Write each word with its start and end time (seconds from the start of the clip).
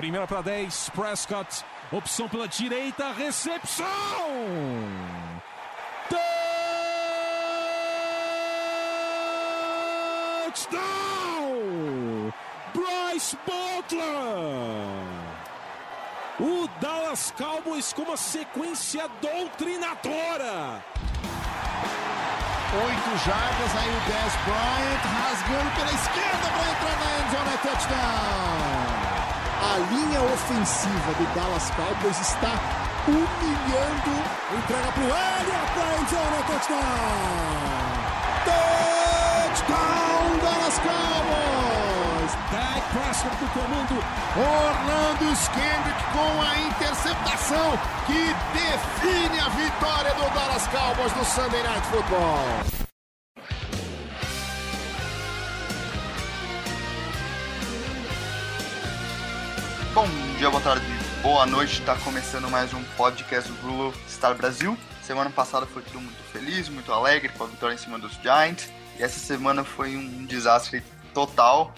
Primeira 0.00 0.26
para 0.26 0.40
10, 0.40 0.90
Prescott. 0.94 1.62
Opção 1.92 2.26
pela 2.26 2.48
direita, 2.48 3.12
recepção! 3.12 3.84
Touchdown! 10.46 12.32
Bryce 12.72 13.36
Butler! 13.44 14.02
O 16.40 16.66
Dallas 16.80 17.34
Cowboys 17.36 17.92
com 17.92 18.00
uma 18.00 18.16
sequência 18.16 19.06
doutrinadora. 19.20 20.82
Oito 22.72 23.18
jardas, 23.26 23.76
aí 23.76 23.90
o 23.90 24.00
Dez 24.08 24.32
Bryant 24.46 25.04
rasgando 25.20 25.70
pela 25.76 25.92
esquerda 25.92 26.48
para 26.48 26.70
entrar 26.70 26.96
na 26.96 27.18
endzone, 27.20 27.52
é 27.52 27.58
touchdown! 27.58 29.09
A 29.62 29.76
linha 29.92 30.22
ofensiva 30.22 31.12
do 31.18 31.34
Dallas 31.34 31.70
Cowboys 31.70 32.18
está 32.18 32.58
humilhando. 33.06 34.24
Entrega 34.56 34.92
para 34.92 35.02
o 35.02 35.06
Elliott 35.06 35.70
para 35.74 36.00
endzone, 36.00 36.36
é 36.36 36.42
touchdown! 36.48 37.90
Touchdown, 39.54 40.38
Dallas 40.42 40.78
Cowboys! 40.78 41.60
Dak 42.50 42.82
Prescott 42.92 43.36
do 43.36 43.46
comando. 43.52 43.96
Orlando 44.36 45.32
Skendrick 45.36 46.02
com 46.12 46.42
a 46.42 46.58
interceptação 46.58 47.78
que 48.06 48.34
define 48.54 49.40
a 49.40 49.48
vitória 49.50 50.14
do 50.14 50.34
Dallas 50.34 50.66
Cowboys 50.68 51.14
no 51.16 51.24
Sunday 51.24 51.62
Night 51.62 51.86
Football. 51.88 52.89
Bom 60.00 60.08
dia, 60.38 60.48
boa 60.48 60.62
tarde, 60.62 60.86
boa 61.20 61.44
noite. 61.44 61.80
Está 61.80 61.94
começando 61.94 62.48
mais 62.48 62.72
um 62.72 62.82
podcast 62.96 63.52
do 63.52 63.58
Blue 63.60 63.92
Star 64.08 64.34
Brasil. 64.34 64.74
Semana 65.02 65.28
passada 65.28 65.66
foi 65.66 65.82
tudo 65.82 66.00
muito 66.00 66.22
feliz, 66.32 66.70
muito 66.70 66.90
alegre 66.90 67.28
com 67.28 67.44
a 67.44 67.46
vitória 67.46 67.74
em 67.74 67.76
cima 67.76 67.98
dos 67.98 68.14
Giants. 68.14 68.70
E 68.98 69.02
essa 69.02 69.18
semana 69.18 69.62
foi 69.62 69.94
um 69.98 70.24
desastre 70.24 70.82
total. 71.12 71.74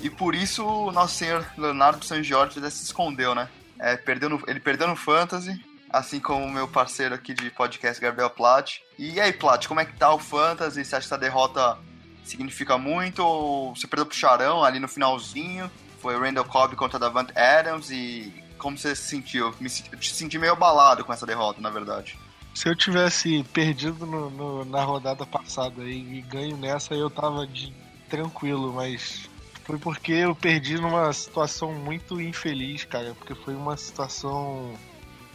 E 0.00 0.10
por 0.10 0.34
isso 0.34 0.66
o 0.66 0.90
nosso 0.90 1.14
senhor 1.14 1.46
Leonardo 1.56 2.04
San 2.04 2.24
Jorge 2.24 2.60
se 2.72 2.82
escondeu, 2.82 3.36
né? 3.36 3.48
É, 3.78 3.96
perdeu 3.96 4.28
no, 4.28 4.42
ele 4.48 4.58
perdeu 4.58 4.88
no 4.88 4.96
Fantasy, 4.96 5.64
assim 5.90 6.18
como 6.18 6.44
o 6.44 6.50
meu 6.50 6.66
parceiro 6.66 7.14
aqui 7.14 7.32
de 7.32 7.52
podcast, 7.52 8.02
Gabriel 8.02 8.30
Platt. 8.30 8.82
E 8.98 9.20
aí, 9.20 9.32
Platt, 9.32 9.68
como 9.68 9.78
é 9.78 9.84
que 9.84 9.96
tá 9.96 10.12
o 10.12 10.18
Fantasy? 10.18 10.84
Você 10.84 10.96
acha 10.96 11.06
que 11.06 11.14
essa 11.14 11.16
derrota 11.16 11.78
significa 12.24 12.76
muito? 12.76 13.24
Ou 13.24 13.76
você 13.76 13.86
perdeu 13.86 14.06
pro 14.06 14.16
Charão 14.16 14.64
ali 14.64 14.80
no 14.80 14.88
finalzinho? 14.88 15.70
Foi 16.00 16.16
o 16.16 16.20
Randall 16.20 16.44
Cobb 16.44 16.74
contra 16.76 16.98
Davante 16.98 17.36
Adams 17.38 17.90
e 17.90 18.32
como 18.58 18.76
você 18.76 18.94
se 18.94 19.02
sentiu? 19.02 19.54
Me, 19.60 19.70
eu 19.92 19.98
te 19.98 20.12
senti 20.12 20.38
meio 20.38 20.52
abalado 20.52 21.04
com 21.04 21.12
essa 21.12 21.26
derrota, 21.26 21.60
na 21.60 21.70
verdade. 21.70 22.18
Se 22.54 22.68
eu 22.68 22.74
tivesse 22.74 23.44
perdido 23.52 24.04
no, 24.04 24.30
no, 24.30 24.64
na 24.64 24.82
rodada 24.82 25.24
passada 25.24 25.82
e, 25.82 26.18
e 26.18 26.20
ganho 26.22 26.56
nessa, 26.56 26.94
eu 26.94 27.08
tava 27.08 27.46
de, 27.46 27.72
tranquilo, 28.08 28.72
mas 28.72 29.30
foi 29.64 29.78
porque 29.78 30.12
eu 30.12 30.34
perdi 30.34 30.74
numa 30.80 31.12
situação 31.12 31.72
muito 31.72 32.20
infeliz, 32.20 32.84
cara. 32.84 33.14
Porque 33.14 33.34
foi 33.34 33.54
uma 33.54 33.76
situação. 33.76 34.74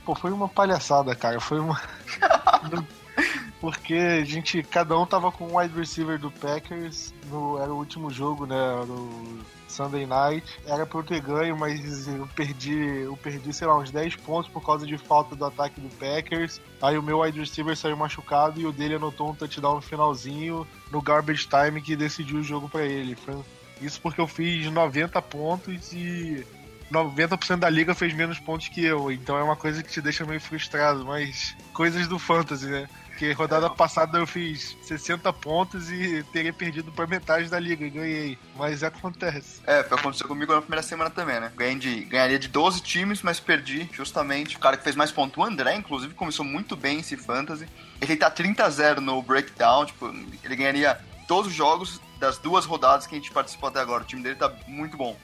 Pô, 0.04 0.14
foi 0.14 0.32
uma 0.32 0.50
palhaçada, 0.50 1.16
cara. 1.16 1.40
Foi 1.40 1.60
uma. 1.60 1.82
porque 3.62 3.94
a 3.94 4.26
gente, 4.26 4.62
cada 4.62 5.00
um 5.00 5.06
tava 5.06 5.32
com 5.32 5.48
um 5.48 5.58
wide 5.58 5.74
receiver 5.74 6.20
do 6.20 6.30
Packers. 6.30 7.14
No, 7.30 7.58
era 7.62 7.74
o 7.74 7.78
último 7.78 8.12
jogo, 8.12 8.46
né? 8.46 8.58
No 8.86 9.40
Sunday 9.76 10.06
Night. 10.06 10.46
Era 10.66 10.86
pra 10.86 11.00
eu 11.00 11.04
ter 11.04 11.22
ganho, 11.22 11.58
mas 11.58 12.08
eu 12.08 12.28
perdi, 12.36 12.76
eu 13.04 13.18
perdi, 13.18 13.54
sei 13.54 13.68
lá, 13.68 13.78
uns 13.78 13.92
10 13.92 14.16
pontos 14.18 14.50
por 14.50 14.66
causa 14.66 14.86
de 14.86 14.98
falta 14.98 15.36
do 15.36 15.46
ataque 15.46 15.80
do 15.82 15.90
Packers. 15.98 16.62
Aí 16.82 16.98
o 16.98 17.04
meu 17.04 17.20
wide 17.20 17.40
receiver 17.40 17.76
saiu 17.76 17.98
machucado 17.98 18.60
e 18.60 18.66
o 18.66 18.72
dele 18.72 18.96
anotou 18.96 19.30
um 19.30 19.36
touchdown 19.36 19.76
no 19.76 19.82
finalzinho, 19.82 20.66
no 20.92 21.02
garbage 21.02 21.48
time, 21.48 21.82
que 21.82 21.96
decidiu 21.96 22.38
o 22.38 22.44
jogo 22.44 22.70
para 22.70 22.86
ele. 22.86 23.18
Isso 23.82 24.00
porque 24.02 24.22
eu 24.22 24.28
fiz 24.28 24.72
90 24.72 25.22
pontos 25.22 25.92
e 25.92 26.46
90% 26.92 27.58
da 27.58 27.70
liga 27.70 27.96
fez 27.96 28.14
menos 28.14 28.40
pontos 28.40 28.68
que 28.68 28.84
eu. 28.84 29.12
Então 29.12 29.38
é 29.38 29.44
uma 29.44 29.56
coisa 29.56 29.84
que 29.84 29.92
te 29.92 30.02
deixa 30.02 30.26
meio 30.26 30.40
frustrado, 30.40 31.06
mas 31.06 31.56
coisas 31.74 32.08
do 32.08 32.20
fantasy, 32.20 32.68
né? 32.68 32.88
Porque 33.16 33.32
rodada 33.32 33.70
passada 33.70 34.18
eu 34.18 34.28
fiz 34.28 34.76
60 34.82 35.32
pontos 35.32 35.90
e 35.90 36.22
teria 36.34 36.52
perdido 36.52 36.92
para 36.92 37.08
metade 37.08 37.50
da 37.50 37.58
liga 37.58 37.86
e 37.86 37.90
ganhei. 37.90 38.38
Mas 38.58 38.84
acontece. 38.84 39.62
É, 39.66 39.82
foi 39.86 39.98
aconteceu 39.98 40.28
comigo 40.28 40.54
na 40.54 40.60
primeira 40.60 40.84
semana 40.84 41.10
também, 41.10 41.40
né? 41.40 41.50
Ganhei 41.56 41.76
de, 41.76 42.02
ganharia 42.04 42.38
de 42.38 42.50
12 42.50 42.82
times, 42.82 43.22
mas 43.22 43.40
perdi 43.40 43.90
justamente. 43.94 44.58
O 44.58 44.60
cara 44.60 44.76
que 44.76 44.84
fez 44.84 44.98
mais 44.98 45.14
pontos, 45.14 45.38
o 45.38 45.48
André, 45.48 45.76
inclusive, 45.76 46.14
começou 46.14 46.44
muito 46.44 46.76
bem 46.76 47.00
esse 47.00 47.16
fantasy. 47.16 47.66
Ele 48.02 48.18
tá 48.18 48.30
30-0 48.30 48.98
no 48.98 49.22
breakdown, 49.22 49.86
tipo, 49.86 50.14
ele 50.44 50.56
ganharia 50.58 51.00
todos 51.26 51.48
os 51.52 51.56
jogos 51.56 52.02
das 52.20 52.38
duas 52.38 52.66
rodadas 52.66 53.08
que 53.08 53.16
a 53.16 53.18
gente 53.18 53.32
participou 53.32 53.70
até 53.70 53.80
agora. 53.80 54.04
O 54.04 54.06
time 54.06 54.24
dele 54.24 54.36
tá 54.36 54.52
muito 54.68 54.98
bom. 54.98 55.18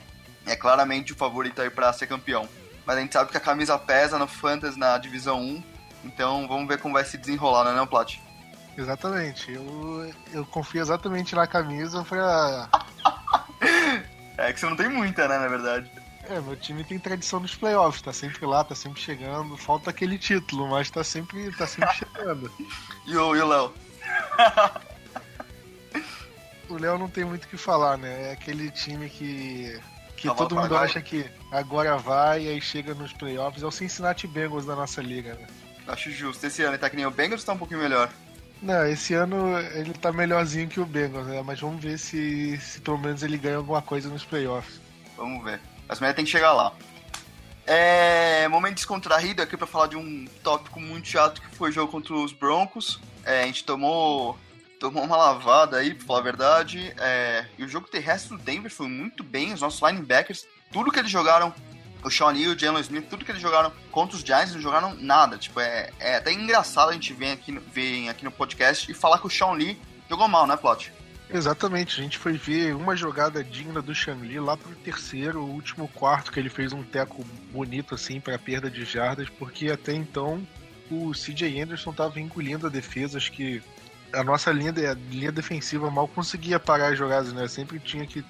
É 0.46 0.56
claramente 0.56 1.12
o 1.12 1.16
favorito 1.16 1.62
aí 1.62 1.69
pra 1.69 1.91
ser 1.91 2.08
campeão. 2.08 2.47
Mas 2.85 2.97
a 2.97 3.02
gente 3.02 3.12
sabe 3.12 3.31
que 3.31 3.38
a 3.38 3.41
camisa 3.41 3.78
pesa 3.78 4.18
no 4.18 4.28
Fantasy 4.28 4.79
na 4.79 4.97
divisão 4.97 5.41
1. 5.41 5.63
Então 6.04 6.48
vamos 6.48 6.68
ver 6.68 6.80
como 6.80 6.94
vai 6.94 7.06
se 7.06 7.18
desenrolar, 7.18 7.66
né, 7.66 7.74
não, 7.74 7.88
Plat? 7.88 8.20
Exatamente. 8.78 9.52
Eu, 9.52 10.14
eu 10.32 10.46
confio 10.46 10.82
exatamente 10.82 11.36
na 11.36 11.46
camisa 11.46 12.04
pra. 12.04 12.70
é 14.38 14.54
que 14.54 14.60
você 14.60 14.66
não 14.66 14.76
tem 14.76 14.90
muita, 14.90 15.28
né, 15.28 15.38
na 15.38 15.48
verdade. 15.48 15.92
É, 16.30 16.40
meu 16.40 16.56
time 16.56 16.84
tem 16.84 17.00
tradição 17.00 17.40
nos 17.40 17.56
playoffs, 17.56 18.02
tá 18.02 18.14
sempre 18.14 18.46
lá, 18.46 18.64
tá 18.64 18.76
sempre 18.76 19.02
chegando. 19.02 19.58
Falta 19.58 19.90
aquele 19.90 20.18
título, 20.18 20.70
mas 20.70 20.90
tá 20.90 21.04
sempre, 21.04 21.52
tá 21.56 21.68
sempre 21.68 21.94
chegando. 21.96 22.52
e 23.06 23.18
o 23.18 23.32
Léo? 23.32 23.74
o 26.70 26.78
Léo 26.78 26.98
não 26.98 27.10
tem 27.10 27.26
muito 27.26 27.46
o 27.46 27.48
que 27.48 27.58
falar, 27.58 27.98
né? 27.98 28.30
É 28.30 28.32
aquele 28.32 28.72
time 28.72 29.10
que 29.10 29.80
que 30.16 30.28
todo 30.36 30.56
mundo 30.56 30.66
agora. 30.66 30.86
acha 30.86 31.02
que 31.02 31.26
agora 31.52 31.98
vai 31.98 32.44
e 32.44 32.50
aí 32.50 32.62
chega 32.62 32.94
nos 32.94 33.12
playoffs. 33.12 33.64
É 33.64 33.66
o 33.66 33.72
Cincinnati 33.72 34.28
Bengals 34.28 34.66
da 34.66 34.76
nossa 34.76 35.02
liga, 35.02 35.34
né? 35.34 35.48
Acho 35.88 36.12
justo. 36.12 36.46
Esse 36.46 36.62
ano 36.62 36.72
ele 36.72 36.78
tá 36.78 36.90
que 36.90 36.96
nem 36.96 37.06
o 37.06 37.12
Bengals 37.12 37.42
ou 37.42 37.46
tá 37.46 37.53
um 37.53 37.58
pouquinho 37.58 37.80
melhor? 37.80 38.09
Não, 38.62 38.86
esse 38.86 39.14
ano 39.14 39.58
ele 39.74 39.94
tá 39.94 40.12
melhorzinho 40.12 40.68
que 40.68 40.80
o 40.80 40.86
Bengals, 40.86 41.28
né? 41.28 41.42
Mas 41.44 41.59
vamos 41.59 41.84
ver 41.84 41.97
se, 41.97 42.58
se 42.59 42.80
pelo 42.81 42.97
menos 42.97 43.24
ele 43.24 43.38
ganha 43.38 43.58
alguma 43.58 43.81
coisa 43.81 44.08
nos 44.09 44.24
playoffs. 44.24 44.80
Vamos 45.18 45.44
ver. 45.44 45.59
Mas 45.88 45.97
primeiro 45.97 46.16
tem 46.16 46.25
que 46.25 46.31
chegar 46.31 46.53
lá. 46.53 46.74
É 47.66 48.47
momento 48.47 48.75
descontraído 48.75 49.41
aqui 49.41 49.56
para 49.56 49.68
falar 49.68 49.88
de 49.88 49.96
um 49.96 50.25
tópico 50.44 50.80
muito 50.80 51.08
chato 51.08 51.41
que 51.41 51.56
foi 51.56 51.70
o 51.70 51.74
jogo 51.74 51.91
contra 51.91 52.14
os 52.14 52.34
Broncos. 52.34 53.00
É, 53.25 53.44
a 53.44 53.46
gente 53.46 53.64
tomou 53.64 54.38
tomou 54.80 55.03
uma 55.03 55.16
lavada 55.16 55.78
aí, 55.78 55.94
pra 55.94 56.06
falar 56.06 56.20
a 56.20 56.24
verdade. 56.24 56.94
É, 57.00 57.46
e 57.58 57.64
o 57.64 57.70
jogo 57.70 57.88
terrestre 57.88 58.36
do 58.36 58.44
Denver 58.44 58.72
foi 58.72 58.88
muito 58.88 59.24
bem. 59.24 59.53
Os 59.53 59.62
nossos 59.62 59.80
linebackers, 59.81 60.47
tudo 60.72 60.91
que 60.91 60.97
eles 60.97 61.12
jogaram, 61.12 61.53
o 62.04 62.10
Sean 62.10 62.30
Lee, 62.30 62.48
o 62.48 62.58
Jalen 62.58 62.82
Smith, 62.82 63.08
tudo 63.10 63.26
que 63.26 63.32
eles 63.32 63.42
jogaram 63.42 63.72
contra 63.92 64.16
os 64.16 64.24
Giants, 64.24 64.54
não 64.54 64.62
jogaram 64.62 64.96
nada. 64.96 65.38
Tipo, 65.38 65.60
é, 65.60 65.90
é 66.00 66.16
até 66.16 66.32
engraçado 66.32 66.90
a 66.90 66.94
gente 66.94 67.14
vir 67.14 67.32
aqui, 67.32 67.58
aqui 68.10 68.24
no 68.24 68.32
podcast 68.32 68.90
e 68.90 68.94
falar 68.94 69.20
que 69.20 69.28
o 69.28 69.30
Sean 69.30 69.52
Lee 69.52 69.80
jogou 70.10 70.28
mal, 70.28 70.48
né, 70.48 70.58
Plot? 70.58 70.92
Exatamente, 71.34 71.98
a 72.00 72.04
gente 72.04 72.18
foi 72.18 72.34
ver 72.34 72.76
uma 72.76 72.94
jogada 72.94 73.42
digna 73.42 73.82
do 73.82 73.94
Lee 74.22 74.40
lá 74.40 74.58
pro 74.58 74.76
terceiro, 74.76 75.42
último 75.42 75.88
quarto, 75.88 76.30
que 76.30 76.38
ele 76.38 76.50
fez 76.50 76.74
um 76.74 76.84
teco 76.84 77.24
bonito 77.54 77.96
assim 77.96 78.20
para 78.20 78.38
perda 78.38 78.70
de 78.70 78.84
jardas, 78.84 79.30
porque 79.30 79.72
até 79.72 79.94
então 79.94 80.46
o 80.90 81.12
CJ 81.14 81.62
Anderson 81.62 81.94
tava 81.94 82.20
engolindo 82.20 82.68
a 82.68 82.70
defesa, 82.70 83.18
acho 83.18 83.32
que 83.32 83.64
a 84.14 84.24
nossa 84.24 84.52
linha, 84.52 84.72
a 84.72 84.94
linha 85.10 85.32
defensiva 85.32 85.90
mal 85.90 86.08
conseguia 86.08 86.60
parar 86.60 86.92
as 86.92 86.98
jogadas, 86.98 87.32
né? 87.34 87.48
Sempre 87.48 87.80
tinha 87.80 88.06
que. 88.06 88.24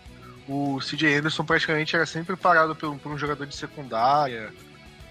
O 0.51 0.79
CJ 0.79 1.15
Anderson 1.15 1.45
praticamente 1.45 1.95
era 1.95 2.05
sempre 2.05 2.35
parado 2.35 2.75
por, 2.75 2.97
por 2.97 3.11
um 3.11 3.17
jogador 3.17 3.45
de 3.45 3.55
secundária. 3.55 4.53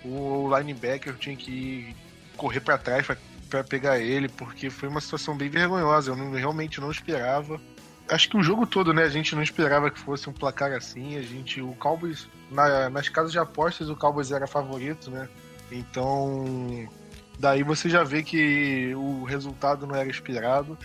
O 0.05 0.55
linebacker 0.55 1.15
tinha 1.15 1.35
que 1.35 1.97
correr 2.37 2.61
para 2.61 2.76
trás 2.76 3.06
para 3.49 3.65
pegar 3.65 3.99
ele, 3.99 4.29
porque 4.29 4.69
foi 4.69 4.88
uma 4.88 5.00
situação 5.00 5.37
bem 5.37 5.49
vergonhosa. 5.49 6.11
Eu 6.11 6.17
não, 6.17 6.32
realmente 6.32 6.81
não 6.81 6.91
esperava. 6.91 7.61
Acho 8.09 8.29
que 8.29 8.37
o 8.37 8.43
jogo 8.43 8.67
todo, 8.67 8.93
né? 8.93 9.05
A 9.05 9.09
gente 9.09 9.35
não 9.35 9.43
esperava 9.43 9.91
que 9.91 9.99
fosse 9.99 10.29
um 10.29 10.32
placar 10.32 10.73
assim. 10.73 11.17
A 11.17 11.23
gente, 11.23 11.62
o 11.62 11.73
Cowboys, 11.75 12.29
na, 12.50 12.91
nas 12.91 13.09
casas 13.09 13.32
de 13.32 13.38
apostas, 13.38 13.88
o 13.88 13.97
Cowboys 13.97 14.31
era 14.31 14.47
favorito, 14.47 15.11
né? 15.11 15.29
Então, 15.70 16.88
Daí 17.41 17.62
você 17.62 17.88
já 17.88 18.05
vê 18.05 18.23
que 18.23 18.94
o 18.94 19.25
resultado 19.25 19.87
não 19.87 19.94
era 19.94 20.11
esperado. 20.11 20.76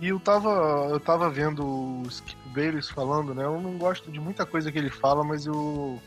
E 0.00 0.08
eu 0.08 0.18
tava, 0.18 0.88
eu 0.90 1.00
tava 1.00 1.30
vendo 1.30 1.64
o 1.64 2.02
Skip 2.08 2.36
Bayless 2.48 2.92
falando, 2.92 3.34
né? 3.34 3.44
Eu 3.44 3.60
não 3.60 3.78
gosto 3.78 4.10
de 4.10 4.20
muita 4.20 4.44
coisa 4.44 4.70
que 4.70 4.78
ele 4.78 4.90
fala, 4.90 5.24
mas 5.24 5.46
eu, 5.46 6.00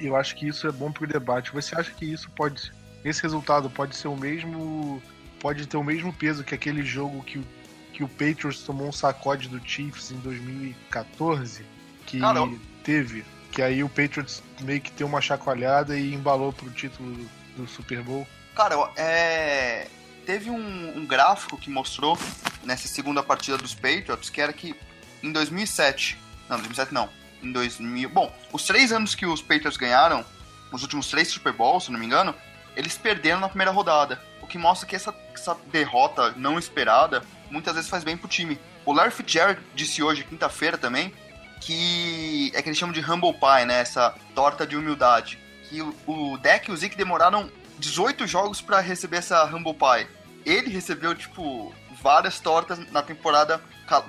eu 0.00 0.16
acho 0.16 0.34
que 0.36 0.48
isso 0.48 0.66
é 0.66 0.72
bom 0.72 0.90
pro 0.90 1.06
debate. 1.06 1.52
Você 1.52 1.78
acha 1.78 1.92
que 1.92 2.04
isso 2.04 2.30
pode. 2.30 2.72
Esse 3.04 3.22
resultado 3.22 3.70
pode 3.70 3.96
ser 3.96 4.08
o 4.08 4.16
mesmo. 4.16 5.02
Pode 5.40 5.66
ter 5.66 5.76
o 5.76 5.84
mesmo 5.84 6.12
peso 6.12 6.42
que 6.42 6.54
aquele 6.54 6.82
jogo 6.82 7.22
que, 7.22 7.44
que 7.92 8.02
o 8.02 8.08
Patriots 8.08 8.62
tomou 8.62 8.88
um 8.88 8.92
sacode 8.92 9.48
do 9.48 9.60
Chiefs 9.60 10.10
em 10.10 10.16
2014? 10.16 11.64
Que 12.06 12.18
Caramba. 12.18 12.56
teve 12.82 13.24
que 13.56 13.62
aí 13.62 13.82
o 13.82 13.88
Patriots 13.88 14.42
meio 14.60 14.82
que 14.82 14.90
deu 14.92 15.06
uma 15.06 15.22
chacoalhada 15.22 15.98
e 15.98 16.12
embalou 16.12 16.52
pro 16.52 16.68
título 16.68 17.26
do 17.56 17.66
Super 17.66 18.02
Bowl? 18.02 18.28
Cara, 18.54 18.90
é... 18.96 19.88
teve 20.26 20.50
um, 20.50 20.98
um 20.98 21.06
gráfico 21.06 21.56
que 21.56 21.70
mostrou 21.70 22.18
nessa 22.64 22.88
segunda 22.88 23.22
partida 23.22 23.56
dos 23.56 23.74
Patriots 23.74 24.28
que 24.28 24.40
era 24.40 24.52
que 24.52 24.74
em 25.22 25.32
2007, 25.32 26.18
não, 26.48 26.56
2007 26.56 26.92
não, 26.92 27.08
em 27.42 27.52
2000, 27.52 28.08
bom, 28.10 28.34
os 28.52 28.64
três 28.64 28.92
anos 28.92 29.14
que 29.14 29.24
os 29.24 29.40
Patriots 29.40 29.76
ganharam, 29.76 30.24
os 30.72 30.82
últimos 30.82 31.08
três 31.08 31.28
Super 31.28 31.52
Bowls, 31.52 31.84
se 31.84 31.92
não 31.92 31.98
me 31.98 32.04
engano, 32.04 32.34
eles 32.74 32.98
perderam 32.98 33.40
na 33.40 33.48
primeira 33.48 33.70
rodada, 33.70 34.20
o 34.42 34.46
que 34.46 34.58
mostra 34.58 34.86
que 34.86 34.96
essa, 34.96 35.14
essa 35.32 35.56
derrota 35.72 36.32
não 36.36 36.58
esperada 36.58 37.22
muitas 37.50 37.74
vezes 37.74 37.88
faz 37.88 38.02
bem 38.02 38.16
pro 38.16 38.28
time. 38.28 38.58
O 38.84 38.92
Larry 38.92 39.12
Fitzgerald 39.12 39.60
disse 39.74 40.02
hoje, 40.02 40.24
quinta-feira 40.24 40.76
também, 40.76 41.12
que 41.60 42.52
é 42.54 42.60
que 42.60 42.68
eles 42.68 42.78
chamam 42.78 42.92
de 42.92 43.00
humble 43.00 43.32
pie, 43.32 43.64
né, 43.64 43.80
essa 43.80 44.14
torta 44.34 44.66
de 44.66 44.76
humildade, 44.76 45.38
que 45.68 45.80
o, 45.80 45.94
o 46.06 46.38
Deck 46.38 46.68
e 46.68 46.72
o 46.72 46.76
Zeke 46.76 46.96
demoraram 46.96 47.50
18 47.78 48.26
jogos 48.26 48.60
para 48.60 48.80
receber 48.80 49.18
essa 49.18 49.44
humble 49.44 49.74
pie. 49.74 50.06
Ele 50.46 50.70
recebeu, 50.70 51.14
tipo, 51.14 51.74
várias 52.00 52.38
tortas 52.38 52.78
na 52.92 53.02
temporada 53.02 53.60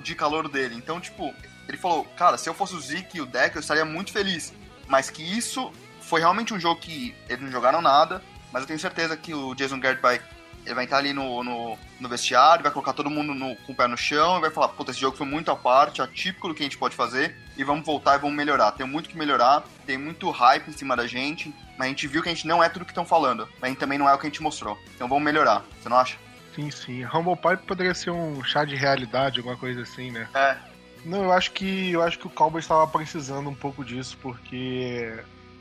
de 0.04 0.14
calor 0.14 0.48
dele. 0.48 0.76
Então, 0.76 1.02
tipo, 1.02 1.34
ele 1.68 1.78
falou, 1.78 2.06
cara, 2.16 2.38
se 2.38 2.48
eu 2.48 2.54
fosse 2.54 2.76
o 2.76 2.80
Zeke 2.80 3.18
e 3.18 3.22
o 3.22 3.26
Deck, 3.26 3.56
eu 3.56 3.60
estaria 3.60 3.84
muito 3.84 4.12
feliz. 4.12 4.54
Mas 4.88 5.10
que 5.10 5.22
isso 5.22 5.74
foi 6.00 6.22
realmente 6.22 6.54
um 6.54 6.60
jogo 6.60 6.80
que 6.80 7.16
eles 7.28 7.44
não 7.44 7.52
jogaram 7.52 7.82
nada, 7.82 8.24
mas 8.54 8.62
eu 8.62 8.68
tenho 8.68 8.80
certeza 8.80 9.18
que 9.18 9.34
o 9.34 9.56
Jason 9.56 9.80
Garrett 9.80 10.02
vai 10.02 10.22
ele 10.68 10.76
vai 10.76 10.84
estar 10.84 10.98
ali 10.98 11.14
no, 11.14 11.46
no, 11.46 11.78
no, 11.98 12.10
vestiário, 12.10 12.62
vai 12.62 12.72
colocar 12.72 12.92
todo 12.92 13.10
mundo 13.10 13.34
no, 13.34 13.56
com 13.56 13.72
o 13.72 13.76
pé 13.76 13.88
no 13.88 13.96
chão 13.96 14.38
e 14.38 14.42
vai 14.42 14.52
falar: 14.52 14.68
puta, 14.68 14.92
esse 14.92 15.00
jogo 15.00 15.16
foi 15.16 15.26
muito 15.26 15.50
à 15.50 15.56
parte, 15.56 16.02
atípico 16.02 16.50
do 16.50 16.54
que 16.54 16.62
a 16.62 16.66
gente 16.66 16.78
pode 16.78 16.94
fazer 16.94 17.38
e 17.56 17.64
vamos 17.64 17.86
voltar 17.86 18.18
e 18.18 18.20
vamos 18.20 18.36
melhorar. 18.36 18.74
Tem 18.74 18.86
muito 18.86 19.08
que 19.08 19.18
melhorar, 19.18 19.64
tem 19.86 19.98
muito 19.98 20.30
hype 20.30 20.68
em 20.68 20.74
cima 20.74 20.94
da 20.94 21.08
gente, 21.08 21.56
mas 21.78 21.86
a 21.86 21.90
gente 21.90 22.06
viu 22.06 22.22
que 22.22 22.28
a 22.28 22.34
gente 22.34 22.46
não 22.46 22.62
é 22.62 22.68
tudo 22.68 22.84
que 22.84 22.92
estão 22.92 23.06
falando, 23.06 23.48
mas 23.62 23.64
a 23.64 23.68
gente 23.68 23.80
também 23.80 23.98
não 23.98 24.10
é 24.10 24.14
o 24.14 24.18
que 24.18 24.28
a 24.28 24.30
gente 24.30 24.44
mostrou. 24.44 24.78
Então 24.94 25.08
vamos 25.08 25.24
melhorar, 25.24 25.64
você 25.82 25.88
não 25.88 25.98
acha? 25.98 26.18
Sim, 26.58 26.72
sim. 26.72 27.06
Humble 27.06 27.38
Pie 27.38 27.58
poderia 27.66 27.94
ser 27.94 28.10
um 28.10 28.44
chá 28.44 28.66
de 28.66 28.76
realidade, 28.76 29.40
alguma 29.40 29.56
coisa 29.56 29.84
assim, 29.84 30.12
né? 30.12 30.28
É. 30.34 30.58
Não, 31.06 31.24
eu 31.24 31.32
acho 31.32 31.54
que 31.54 31.92
eu 31.92 32.02
acho 32.02 32.20
que 32.20 32.28
o 32.28 32.30
Cowboys 32.30 32.66
estava 32.66 32.86
precisando 32.88 33.50
um 33.50 33.56
pouco 33.56 33.86
disso, 33.86 34.18
porque 34.22 35.14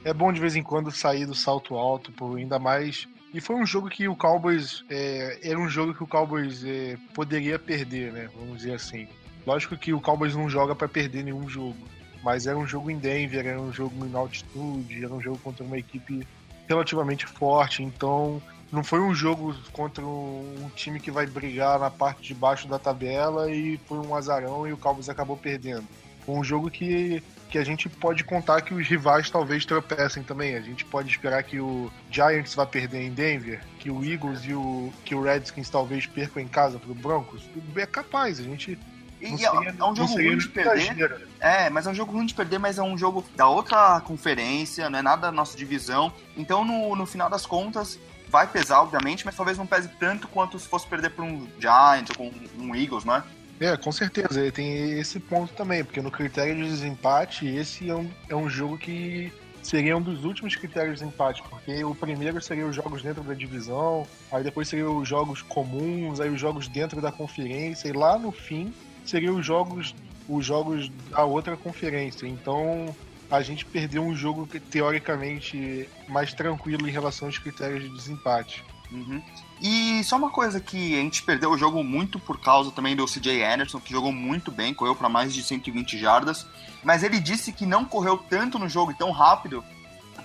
é 0.03 0.13
bom 0.13 0.33
de 0.33 0.41
vez 0.41 0.57
em 0.57 0.63
quando 0.63 0.91
sair 0.91 1.27
do 1.27 1.35
salto 1.35 1.77
alto, 1.77 2.11
por 2.11 2.39
ainda 2.39 2.59
mais 2.59 3.07
e 3.37 3.41
foi 3.41 3.55
um 3.55 3.67
jogo 3.67 3.91
que 3.91 4.09
o 4.09 4.17
Cowboys. 4.17 4.83
É, 4.89 5.41
era 5.43 5.59
um 5.59 5.69
jogo 5.69 5.93
que 5.93 6.03
o 6.03 6.07
Cowboys 6.07 6.65
é, 6.65 6.97
poderia 7.15 7.59
perder, 7.59 8.11
né? 8.11 8.31
Vamos 8.35 8.59
dizer 8.59 8.73
assim. 8.73 9.07
Lógico 9.47 9.77
que 9.77 9.93
o 9.93 10.01
Cowboys 10.01 10.35
não 10.35 10.49
joga 10.49 10.75
para 10.75 10.89
perder 10.89 11.23
nenhum 11.23 11.47
jogo. 11.47 11.77
Mas 12.23 12.47
era 12.47 12.57
um 12.57 12.67
jogo 12.67 12.91
em 12.91 12.99
Denver, 12.99 13.47
era 13.47 13.61
um 13.61 13.71
jogo 13.71 14.07
em 14.07 14.15
altitude, 14.17 15.05
era 15.05 15.13
um 15.13 15.21
jogo 15.21 15.39
contra 15.41 15.63
uma 15.63 15.77
equipe 15.77 16.27
relativamente 16.67 17.27
forte. 17.27 17.83
Então, 17.83 18.41
não 18.73 18.83
foi 18.83 19.01
um 19.01 19.15
jogo 19.15 19.55
contra 19.73 20.05
um 20.05 20.71
time 20.75 20.99
que 21.01 21.11
vai 21.11 21.27
brigar 21.27 21.79
na 21.79 21.91
parte 21.91 22.23
de 22.23 22.35
baixo 22.35 22.67
da 22.69 22.79
tabela 22.79 23.51
e 23.51 23.79
foi 23.87 23.99
um 23.99 24.15
azarão 24.15 24.67
e 24.67 24.73
o 24.73 24.77
Cowboys 24.77 25.09
acabou 25.09 25.37
perdendo. 25.37 25.87
Foi 26.25 26.35
um 26.35 26.45
jogo 26.45 26.71
que 26.71 27.23
que 27.49 27.59
a 27.59 27.65
gente 27.65 27.89
pode 27.89 28.25
contar 28.25 28.61
que 28.61 28.75
os 28.75 28.87
rivais 28.87 29.31
talvez 29.31 29.65
tropecem 29.65 30.23
também. 30.23 30.57
A 30.57 30.61
gente 30.61 30.85
pode 30.85 31.09
esperar 31.09 31.43
que 31.43 31.61
o 31.61 31.91
Giants 32.11 32.55
vá 32.55 32.67
perder 32.67 33.03
em 33.03 33.13
Denver, 33.13 33.63
que 33.79 33.91
o 33.91 34.05
Eagles 34.05 34.41
e 34.45 34.53
o, 34.53 34.93
que 35.05 35.15
o 35.15 35.23
Redskins 35.23 35.71
talvez 35.71 36.07
percam 36.07 36.43
em 36.43 36.49
casa 36.49 36.79
para 36.79 36.91
o 36.91 36.95
Broncos. 36.95 37.49
É 37.77 37.87
capaz, 37.87 38.41
a 38.41 38.43
gente 38.43 38.79
e 39.21 39.33
é, 39.33 39.37
seria, 39.37 39.71
é, 39.71 39.85
um 39.85 39.97
jogo 39.97 40.13
ruim 40.13 40.37
de 40.37 40.49
perder. 40.49 41.29
É, 41.41 41.71
mas 41.71 41.87
é 41.87 41.91
um 41.91 41.95
jogo 41.95 42.13
ruim 42.13 42.27
de 42.27 42.35
perder, 42.35 42.59
mas 42.59 42.79
é 42.79 42.83
um 42.83 42.99
jogo 42.99 43.25
da 43.35 43.49
outra 43.49 44.01
conferência, 44.01 44.91
não 44.91 44.99
é 44.99 45.03
nada 45.03 45.23
da 45.23 45.33
nossa 45.33 45.57
divisão. 45.57 46.13
Então, 46.37 46.65
no, 46.65 46.95
no 46.95 47.07
final 47.07 47.31
das 47.31 47.47
contas, 47.47 47.99
vai 48.37 48.47
pesar, 48.47 48.83
obviamente, 48.83 49.25
mas 49.25 49.35
talvez 49.35 49.57
não 49.57 49.67
pese 49.67 49.89
tanto 49.99 50.29
quanto 50.29 50.59
se 50.59 50.69
fosse 50.69 50.87
perder 50.87 51.09
para 51.09 51.25
um 51.25 51.49
Giants 51.59 52.11
ou 52.11 52.31
com 52.31 52.33
um 52.59 52.75
Eagles, 52.75 53.03
não 53.03 53.17
é? 53.17 53.77
Com 53.79 53.91
certeza, 53.91 54.39
ele 54.39 54.53
tem 54.53 54.99
esse 54.99 55.19
ponto 55.19 55.55
também, 55.55 55.83
porque 55.83 56.03
no 56.03 56.11
critério 56.11 56.55
de 56.55 56.69
desempate, 56.69 57.47
esse 57.47 57.89
é 57.89 57.95
um, 57.95 58.11
é 58.29 58.37
um 58.37 58.47
jogo 58.47 58.77
que 58.77 59.33
seria 59.63 59.97
um 59.97 60.03
dos 60.03 60.23
últimos 60.23 60.55
critérios 60.55 60.99
de 60.99 61.07
empate, 61.07 61.43
porque 61.49 61.83
o 61.83 61.95
primeiro 61.95 62.43
seria 62.43 62.67
os 62.67 62.77
jogos 62.77 63.03
dentro 63.03 63.23
da 63.23 63.33
divisão, 63.33 64.07
aí 64.31 64.45
depois 64.45 64.69
seriam 64.69 64.99
os 64.99 65.09
jogos 65.09 65.41
comuns, 65.41 66.21
aí 66.21 66.29
os 66.29 66.39
jogos 66.39 66.69
dentro 66.69 67.01
da 67.01 67.11
conferência, 67.11 67.89
e 67.89 67.93
lá 67.93 68.19
no 68.19 68.31
fim 68.31 68.71
seriam 69.07 69.37
os 69.37 69.47
jogos, 69.47 69.95
os 70.29 70.45
jogos 70.45 70.91
da 71.09 71.25
outra 71.25 71.57
conferência. 71.57 72.27
Então 72.27 72.95
a 73.31 73.43
gente 73.43 73.65
perdeu 73.65 74.03
um 74.03 74.15
jogo 74.15 74.49
teoricamente 74.71 75.89
mais 76.09 76.33
tranquilo 76.33 76.89
em 76.89 76.93
relação 76.93 77.29
aos 77.29 77.39
critérios 77.39 77.83
de 77.83 77.91
desempate. 77.91 78.65
Uhum. 78.91 79.21
E 79.61 80.05
só 80.05 80.17
uma 80.17 80.31
coisa 80.31 80.61
que 80.61 80.95
a 80.95 80.99
gente 80.99 81.23
perdeu 81.23 81.51
o 81.51 81.59
jogo 81.59 81.83
muito 81.83 82.19
por 82.19 82.39
causa 82.41 82.71
também 82.71 82.95
do 82.95 83.07
CJ 83.07 83.43
Anderson, 83.43 83.81
que 83.81 83.91
jogou 83.91 84.13
muito 84.13 84.51
bem, 84.51 84.73
correu 84.73 84.95
para 84.95 85.09
mais 85.09 85.35
de 85.35 85.43
120 85.43 85.99
jardas, 85.99 86.47
mas 86.85 87.03
ele 87.03 87.19
disse 87.19 87.53
que 87.53 87.67
não 87.67 87.85
correu 87.85 88.19
tanto 88.19 88.59
no 88.59 88.69
jogo 88.69 88.93
e 88.93 88.95
tão 88.95 89.11
rápido 89.11 89.65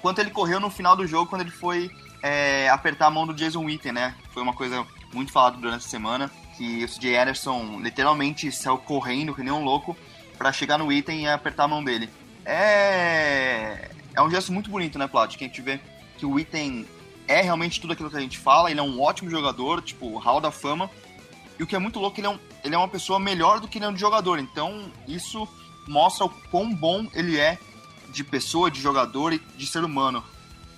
quanto 0.01 0.19
ele 0.19 0.31
correu 0.31 0.59
no 0.59 0.69
final 0.69 0.95
do 0.95 1.07
jogo 1.07 1.29
quando 1.29 1.41
ele 1.41 1.51
foi 1.51 1.89
é, 2.21 2.69
apertar 2.69 3.07
a 3.07 3.11
mão 3.11 3.25
do 3.25 3.33
Jason 3.33 3.63
Witten, 3.63 3.91
né? 3.91 4.15
Foi 4.31 4.43
uma 4.43 4.53
coisa 4.53 4.85
muito 5.13 5.31
falada 5.31 5.57
durante 5.57 5.85
a 5.85 5.89
semana, 5.89 6.31
que 6.57 6.83
o 6.83 6.87
CJ 6.87 7.17
Anderson 7.17 7.79
literalmente 7.81 8.51
saiu 8.51 8.77
correndo 8.77 9.33
que 9.33 9.43
nem 9.43 9.51
um 9.51 9.63
louco 9.63 9.97
para 10.37 10.51
chegar 10.51 10.77
no 10.77 10.87
Witten 10.87 11.23
e 11.23 11.27
apertar 11.27 11.63
a 11.63 11.67
mão 11.67 11.83
dele. 11.83 12.09
É, 12.45 13.89
é 14.13 14.21
um 14.21 14.29
gesto 14.29 14.51
muito 14.51 14.69
bonito, 14.69 14.97
né, 14.97 15.07
Plat? 15.07 15.35
Que 15.35 15.43
a 15.43 15.47
gente 15.47 15.61
vê 15.61 15.79
que 16.17 16.25
o 16.25 16.31
Witten 16.31 16.87
é 17.27 17.41
realmente 17.41 17.79
tudo 17.79 17.93
aquilo 17.93 18.09
que 18.09 18.17
a 18.17 18.21
gente 18.21 18.37
fala, 18.37 18.69
ele 18.69 18.79
é 18.79 18.83
um 18.83 18.99
ótimo 19.01 19.29
jogador, 19.29 19.81
tipo, 19.81 20.17
hall 20.17 20.41
da 20.41 20.51
fama. 20.51 20.89
E 21.59 21.63
o 21.63 21.67
que 21.67 21.75
é 21.75 21.79
muito 21.79 21.99
louco, 21.99 22.19
ele 22.19 22.27
é, 22.27 22.29
um, 22.29 22.39
ele 22.63 22.75
é 22.75 22.77
uma 22.77 22.87
pessoa 22.87 23.19
melhor 23.19 23.59
do 23.59 23.67
que 23.67 23.77
ele 23.77 23.85
é 23.85 23.89
um 23.89 23.97
jogador. 23.97 24.39
Então, 24.39 24.91
isso 25.07 25.47
mostra 25.87 26.25
o 26.25 26.29
quão 26.29 26.73
bom 26.73 27.07
ele 27.13 27.37
é 27.37 27.57
de 28.11 28.23
pessoa, 28.23 28.69
de 28.69 28.81
jogador 28.81 29.33
e 29.33 29.39
de 29.39 29.65
ser 29.65 29.83
humano. 29.83 30.23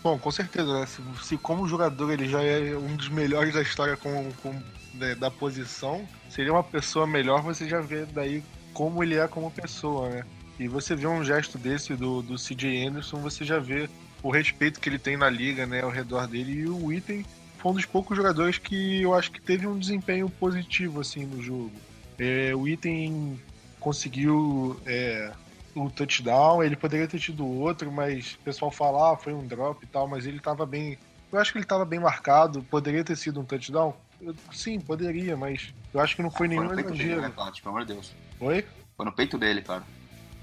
Bom, 0.04 0.20
com 0.20 0.32
certeza, 0.32 0.82
né? 0.82 0.86
Se, 0.86 1.02
se 1.24 1.38
como 1.38 1.68
jogador 1.68 2.12
ele 2.12 2.28
já 2.28 2.44
é 2.44 2.76
um 2.76 2.96
dos 2.96 3.08
melhores 3.08 3.54
da 3.54 3.62
história 3.62 3.96
com, 3.96 4.32
com 4.44 4.62
né, 4.94 5.16
da 5.16 5.32
posição, 5.32 6.08
seria 6.30 6.52
uma 6.52 6.64
pessoa 6.64 7.08
melhor, 7.08 7.42
você 7.42 7.68
já 7.68 7.80
vê 7.80 8.06
daí 8.06 8.44
como 8.74 9.02
ele 9.02 9.16
é 9.16 9.28
como 9.28 9.50
pessoa, 9.50 10.10
né? 10.10 10.26
E 10.60 10.68
você 10.68 10.96
vê 10.96 11.08
um 11.08 11.24
gesto 11.24 11.58
desse 11.58 11.96
do, 11.96 12.22
do 12.22 12.36
CJ 12.36 12.88
Anderson, 12.88 13.18
você 13.18 13.44
já 13.44 13.60
vê 13.60 13.90
o 14.22 14.32
respeito 14.32 14.80
que 14.80 14.88
ele 14.88 15.00
tem 15.00 15.18
na 15.18 15.30
liga, 15.30 15.66
né, 15.66 15.82
ao 15.82 15.90
redor 15.90 16.28
dele. 16.28 16.62
E 16.62 16.68
o 16.68 16.92
Item 16.92 17.26
foi 17.58 17.72
um 17.72 17.76
dos 17.76 17.86
poucos 17.86 18.16
jogadores 18.16 18.58
que 18.58 19.02
eu 19.02 19.14
acho 19.14 19.32
que 19.32 19.42
teve 19.42 19.68
um 19.68 19.78
desempenho 19.78 20.30
positivo 20.30 21.02
assim 21.02 21.26
no 21.26 21.42
jogo. 21.42 21.72
É, 22.20 22.56
o 22.56 22.68
Item 22.68 23.40
conseguiu 23.80 24.80
é, 24.86 25.32
o 25.76 25.90
touchdown, 25.90 26.64
ele 26.64 26.76
poderia 26.76 27.08
ter 27.08 27.20
tido 27.20 27.46
outro, 27.46 27.92
mas 27.92 28.34
o 28.36 28.40
pessoal 28.40 28.72
fala, 28.72 29.14
ah, 29.14 29.18
foi 29.18 29.34
um 29.34 29.46
drop 29.46 29.84
e 29.84 29.88
tal, 29.88 30.08
mas 30.08 30.26
ele 30.26 30.38
estava 30.38 30.66
bem. 30.66 30.98
Eu 31.32 31.40
acho 31.40 31.52
que 31.52 31.58
ele 31.58 31.66
estava 31.66 31.84
bem 31.84 32.00
marcado, 32.00 32.62
poderia 32.64 33.04
ter 33.04 33.18
sido 33.18 33.40
um 33.40 33.44
touchdown. 33.44 33.94
Eu, 34.22 34.36
sim, 34.52 34.80
poderia, 34.80 35.36
mas 35.36 35.74
eu 35.94 36.00
acho 36.00 36.16
que 36.16 36.22
não 36.22 36.32
foi 36.32 36.46
ah, 36.48 36.50
nenhum 36.50 36.66
exagero. 36.66 36.94
Dele, 36.94 37.22
né, 37.22 37.34
Pelo 37.36 37.52
amor 37.66 37.86
de 37.86 37.94
Deus. 37.94 38.14
Oi? 38.40 38.66
Foi 38.96 39.06
no 39.06 39.12
peito 39.12 39.38
dele, 39.38 39.62
cara. 39.62 39.84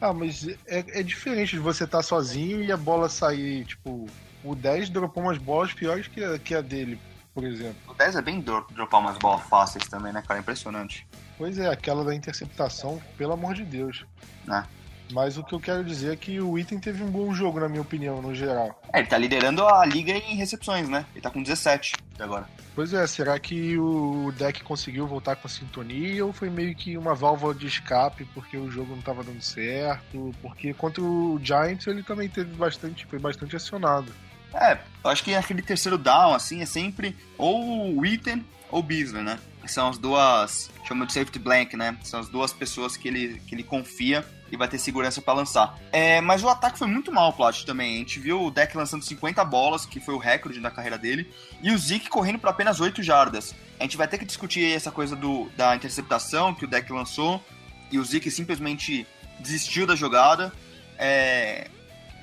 Ah, 0.01 0.15
mas 0.15 0.49
é, 0.67 1.01
é 1.01 1.03
diferente 1.03 1.51
de 1.51 1.59
você 1.59 1.85
estar 1.85 1.99
tá 1.99 2.03
sozinho 2.03 2.63
e 2.63 2.73
a 2.73 2.77
bola 2.77 3.09
sair, 3.09 3.65
tipo, 3.67 4.07
o 4.43 4.55
10 4.55 4.91
dropou 4.91 5.23
umas 5.23 5.39
bolas 5.39 5.73
piores 5.73 6.09
que 6.09 6.25
a, 6.25 6.39
que 6.39 6.55
a 6.55 6.63
dele, 6.63 6.99
por 7.35 7.45
exemplo. 7.45 7.77
O 7.87 7.95
10 7.95 8.17
é 8.17 8.23
bem 8.23 8.41
dropar 8.41 9.01
umas 9.01 9.19
bolas 9.19 9.43
fáceis 9.47 9.87
também, 9.87 10.13
né, 10.13 10.23
cara? 10.27 10.41
Impressionante. 10.41 11.07
Pois 11.37 11.59
é, 11.59 11.69
aquela 11.69 12.05
da 12.05 12.15
interceptação, 12.15 13.01
pelo 13.19 13.33
amor 13.33 13.55
de 13.55 13.65
Deus. 13.65 14.07
Né? 14.47 14.65
Mas 15.13 15.37
o 15.37 15.45
que 15.45 15.55
eu 15.55 15.61
quero 15.61 15.85
dizer 15.85 16.13
é 16.13 16.17
que 16.17 16.41
o 16.41 16.59
Item 16.59 16.79
teve 16.79 17.03
um 17.03 17.11
bom 17.11 17.33
jogo, 17.35 17.61
na 17.61 17.69
minha 17.69 17.83
opinião, 17.83 18.21
no 18.23 18.35
geral. 18.35 18.81
É, 18.93 19.01
ele 19.01 19.09
tá 19.09 19.19
liderando 19.19 19.67
a 19.67 19.85
liga 19.85 20.13
em 20.13 20.37
recepções, 20.37 20.89
né? 20.89 21.05
Ele 21.13 21.21
tá 21.21 21.31
com 21.31 21.43
17 21.43 21.95
até 22.15 22.25
agora. 22.25 22.49
Pois 22.75 22.93
é, 22.95 23.07
será 23.07 23.39
que 23.39 23.77
o 23.77 24.33
deck 24.37 24.63
conseguiu 24.63 25.07
voltar 25.07 25.37
com 25.37 25.47
a 25.47 25.51
sintonia 25.51 26.25
ou 26.25 26.33
foi 26.33 26.49
meio 26.49 26.75
que 26.75 26.97
uma 26.97 27.15
válvula 27.15 27.55
de 27.55 27.67
escape 27.67 28.25
porque 28.33 28.57
o 28.57 28.71
jogo 28.71 28.95
não 28.95 29.03
tava 29.03 29.25
dando 29.25 29.43
certo? 29.43 30.33
Porque 30.41 30.73
contra 30.73 31.03
o 31.03 31.39
Giants 31.43 31.87
ele 31.87 32.03
também 32.03 32.29
teve 32.29 32.55
bastante, 32.55 33.07
foi 33.07 33.19
bastante 33.19 33.57
acionado. 33.57 34.13
É, 34.55 34.79
eu 35.05 35.11
acho 35.11 35.23
que 35.23 35.35
aquele 35.35 35.63
terceiro 35.63 35.97
down, 35.97 36.35
assim, 36.35 36.61
é 36.61 36.67
sempre 36.67 37.17
ou 37.37 37.97
o 37.97 38.07
Item 38.07 38.45
ou 38.71 38.81
o 38.81 38.83
Beasley, 38.83 39.23
né? 39.23 39.39
São 39.67 39.89
as 39.89 39.99
duas, 39.99 40.71
chama 40.87 41.07
de 41.07 41.13
safety 41.13 41.39
blank, 41.39 41.77
né? 41.77 41.97
São 42.03 42.19
as 42.19 42.29
duas 42.29 42.53
pessoas 42.53 42.97
que 42.97 43.09
ele, 43.09 43.41
que 43.47 43.55
ele 43.55 43.63
confia 43.63 44.25
e 44.51 44.57
vai 44.57 44.69
ter 44.69 44.79
segurança 44.79 45.23
para 45.23 45.35
lançar. 45.35 45.79
É, 45.93 46.21
mas 46.21 46.43
o 46.43 46.49
ataque 46.49 46.79
foi 46.79 46.89
muito 46.89 47.13
mal, 47.13 47.33
Plat, 47.33 47.65
também. 47.65 47.97
A 47.97 47.99
gente 47.99 48.19
viu 48.19 48.43
o 48.43 48.51
deck 48.51 48.77
lançando 48.77 49.05
50 49.05 49.45
bolas, 49.45 49.87
que 49.87 50.01
foi 50.01 50.15
o 50.15 50.19
recorde 50.19 50.61
da 50.61 50.71
carreira 50.71 50.99
dele, 50.99 51.33
e 51.63 51.71
o 51.73 51.79
Zeke 51.79 52.09
correndo 52.09 52.39
para 52.39 52.51
apenas 52.51 52.81
8 52.81 53.03
jardas. 53.03 53.55
A 53.79 53.85
gente 53.85 53.97
vai 53.97 54.09
ter 54.09 54.19
que 54.19 54.25
discutir 54.25 54.75
essa 54.75 54.91
coisa 54.91 55.15
do, 55.15 55.49
da 55.57 55.75
interceptação 55.77 56.55
que 56.55 56.65
o 56.65 56.69
deck 56.69 56.93
lançou, 56.93 57.43
e 57.91 57.99
o 57.99 58.05
Zeke 58.05 58.31
simplesmente 58.31 59.07
desistiu 59.39 59.87
da 59.87 59.97
jogada. 59.97 60.53
É, 60.99 61.69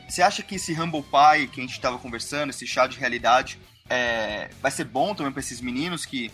Você 0.08 0.22
acha 0.22 0.44
que 0.44 0.56
esse 0.56 0.74
Humble 0.74 1.04
Pie 1.04 1.48
que 1.48 1.60
a 1.60 1.64
gente 1.64 1.74
estava 1.74 1.98
conversando, 1.98 2.50
esse 2.50 2.68
chá 2.68 2.88
de 2.88 2.98
realidade, 2.98 3.60
é, 3.90 4.50
vai 4.62 4.72
ser 4.72 4.84
bom 4.86 5.16
também 5.16 5.32
para 5.32 5.40
esses 5.40 5.62
meninos 5.62 6.06
que, 6.06 6.32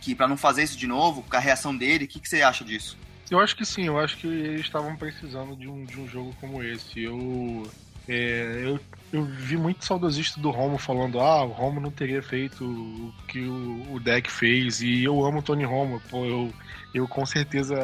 que 0.00 0.14
para 0.14 0.26
não 0.26 0.36
fazer 0.36 0.62
isso 0.62 0.76
de 0.76 0.86
novo, 0.86 1.22
com 1.22 1.36
a 1.36 1.40
reação 1.40 1.76
dele, 1.76 2.04
o 2.04 2.08
que, 2.08 2.18
que 2.20 2.28
você 2.28 2.42
acha 2.42 2.64
disso? 2.64 2.96
Eu 3.30 3.40
acho 3.40 3.54
que 3.56 3.64
sim, 3.64 3.86
eu 3.86 3.98
acho 3.98 4.16
que 4.16 4.26
eles 4.26 4.62
estavam 4.62 4.96
precisando 4.96 5.54
de 5.54 5.68
um, 5.68 5.84
de 5.84 6.00
um 6.00 6.08
jogo 6.08 6.34
como 6.40 6.62
esse. 6.62 7.02
Eu, 7.02 7.70
é, 8.08 8.62
eu, 8.64 8.80
eu 9.12 9.24
vi 9.24 9.56
muito 9.56 9.84
saudosista 9.84 10.40
do 10.40 10.50
Romo 10.50 10.78
falando: 10.78 11.20
ah, 11.20 11.44
o 11.44 11.52
Romo 11.52 11.80
não 11.80 11.90
teria 11.90 12.22
feito 12.22 12.64
o 12.64 13.12
que 13.26 13.40
o, 13.40 13.92
o 13.92 14.00
deck 14.00 14.30
fez, 14.30 14.80
e 14.80 15.04
eu 15.04 15.24
amo 15.24 15.38
o 15.38 15.42
Tony 15.42 15.64
Romo, 15.64 16.00
pô, 16.10 16.24
eu, 16.24 16.52
eu 16.94 17.06
com 17.06 17.26
certeza 17.26 17.76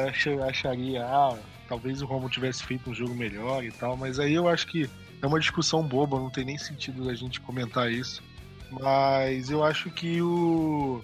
acharia, 0.47 1.05
ah, 1.05 1.37
talvez 1.69 2.01
o 2.01 2.07
Romo 2.07 2.27
tivesse 2.29 2.63
feito 2.63 2.89
um 2.89 2.93
jogo 2.93 3.13
melhor 3.13 3.63
e 3.63 3.71
tal, 3.71 3.95
mas 3.95 4.19
aí 4.19 4.33
eu 4.33 4.47
acho 4.47 4.65
que 4.65 4.89
é 5.21 5.27
uma 5.27 5.39
discussão 5.39 5.83
boba, 5.83 6.17
não 6.17 6.31
tem 6.31 6.43
nem 6.43 6.57
sentido 6.57 7.07
a 7.09 7.13
gente 7.13 7.39
comentar 7.39 7.91
isso. 7.91 8.23
Mas 8.71 9.51
eu 9.51 9.63
acho 9.63 9.91
que 9.91 10.21
o 10.21 11.03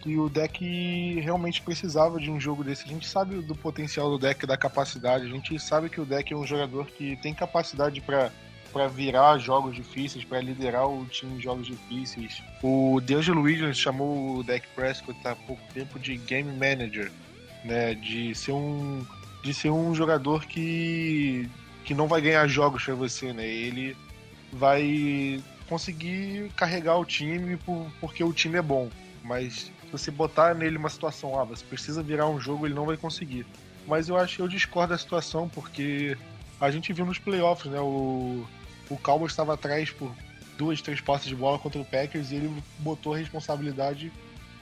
que 0.00 0.16
o 0.16 0.28
deck 0.28 1.20
realmente 1.20 1.62
precisava 1.62 2.18
de 2.18 2.30
um 2.30 2.40
jogo 2.40 2.64
desse. 2.64 2.84
A 2.84 2.88
gente 2.88 3.06
sabe 3.06 3.36
do 3.36 3.54
potencial 3.54 4.10
do 4.10 4.18
deck, 4.18 4.46
da 4.46 4.56
capacidade. 4.56 5.24
A 5.24 5.28
gente 5.28 5.58
sabe 5.58 5.88
que 5.88 6.00
o 6.00 6.04
deck 6.04 6.32
é 6.32 6.36
um 6.36 6.46
jogador 6.46 6.86
que 6.86 7.16
tem 7.16 7.34
capacidade 7.34 8.00
para 8.00 8.32
para 8.72 8.86
virar 8.86 9.36
jogos 9.38 9.74
difíceis, 9.74 10.24
para 10.24 10.40
liderar 10.40 10.88
o 10.88 11.04
time 11.06 11.36
em 11.36 11.40
jogos 11.40 11.66
difíceis. 11.66 12.40
O 12.62 13.00
DeAngelo 13.00 13.42
Williams 13.42 13.76
chamou 13.76 14.36
o 14.36 14.44
deck 14.44 14.64
Prescott 14.76 15.18
há 15.26 15.34
pouco 15.34 15.60
tempo 15.74 15.98
de 15.98 16.16
game 16.16 16.52
manager, 16.52 17.10
né, 17.64 17.94
de 17.94 18.32
ser 18.34 18.52
um 18.52 19.04
de 19.42 19.54
ser 19.54 19.70
um 19.70 19.94
jogador 19.94 20.44
que 20.44 21.48
que 21.84 21.94
não 21.94 22.06
vai 22.06 22.20
ganhar 22.20 22.46
jogos 22.46 22.84
para 22.84 22.94
você, 22.94 23.32
né? 23.32 23.46
Ele 23.46 23.96
vai 24.52 25.42
conseguir 25.68 26.50
carregar 26.56 26.96
o 26.96 27.04
time 27.04 27.56
por, 27.56 27.86
porque 28.00 28.22
o 28.22 28.32
time 28.32 28.58
é 28.58 28.62
bom, 28.62 28.88
mas 29.24 29.72
você 29.90 30.10
botar 30.10 30.54
nele 30.54 30.76
uma 30.76 30.88
situação, 30.88 31.38
ah, 31.38 31.44
você 31.44 31.64
precisa 31.64 32.02
virar 32.02 32.28
um 32.28 32.40
jogo, 32.40 32.66
ele 32.66 32.74
não 32.74 32.86
vai 32.86 32.96
conseguir. 32.96 33.46
Mas 33.86 34.08
eu 34.08 34.16
acho 34.16 34.36
que 34.36 34.42
eu 34.42 34.48
discordo 34.48 34.92
da 34.92 34.98
situação, 34.98 35.48
porque 35.48 36.16
a 36.60 36.70
gente 36.70 36.92
viu 36.92 37.04
nos 37.04 37.18
playoffs, 37.18 37.70
né? 37.70 37.80
O, 37.80 38.46
o 38.88 38.96
Cowboys 38.98 39.32
estava 39.32 39.54
atrás 39.54 39.90
por 39.90 40.14
duas, 40.56 40.80
três 40.80 41.00
passes 41.00 41.26
de 41.26 41.34
bola 41.34 41.58
contra 41.58 41.80
o 41.80 41.84
Packers 41.84 42.30
e 42.30 42.36
ele 42.36 42.62
botou 42.78 43.14
a 43.14 43.18
responsabilidade 43.18 44.12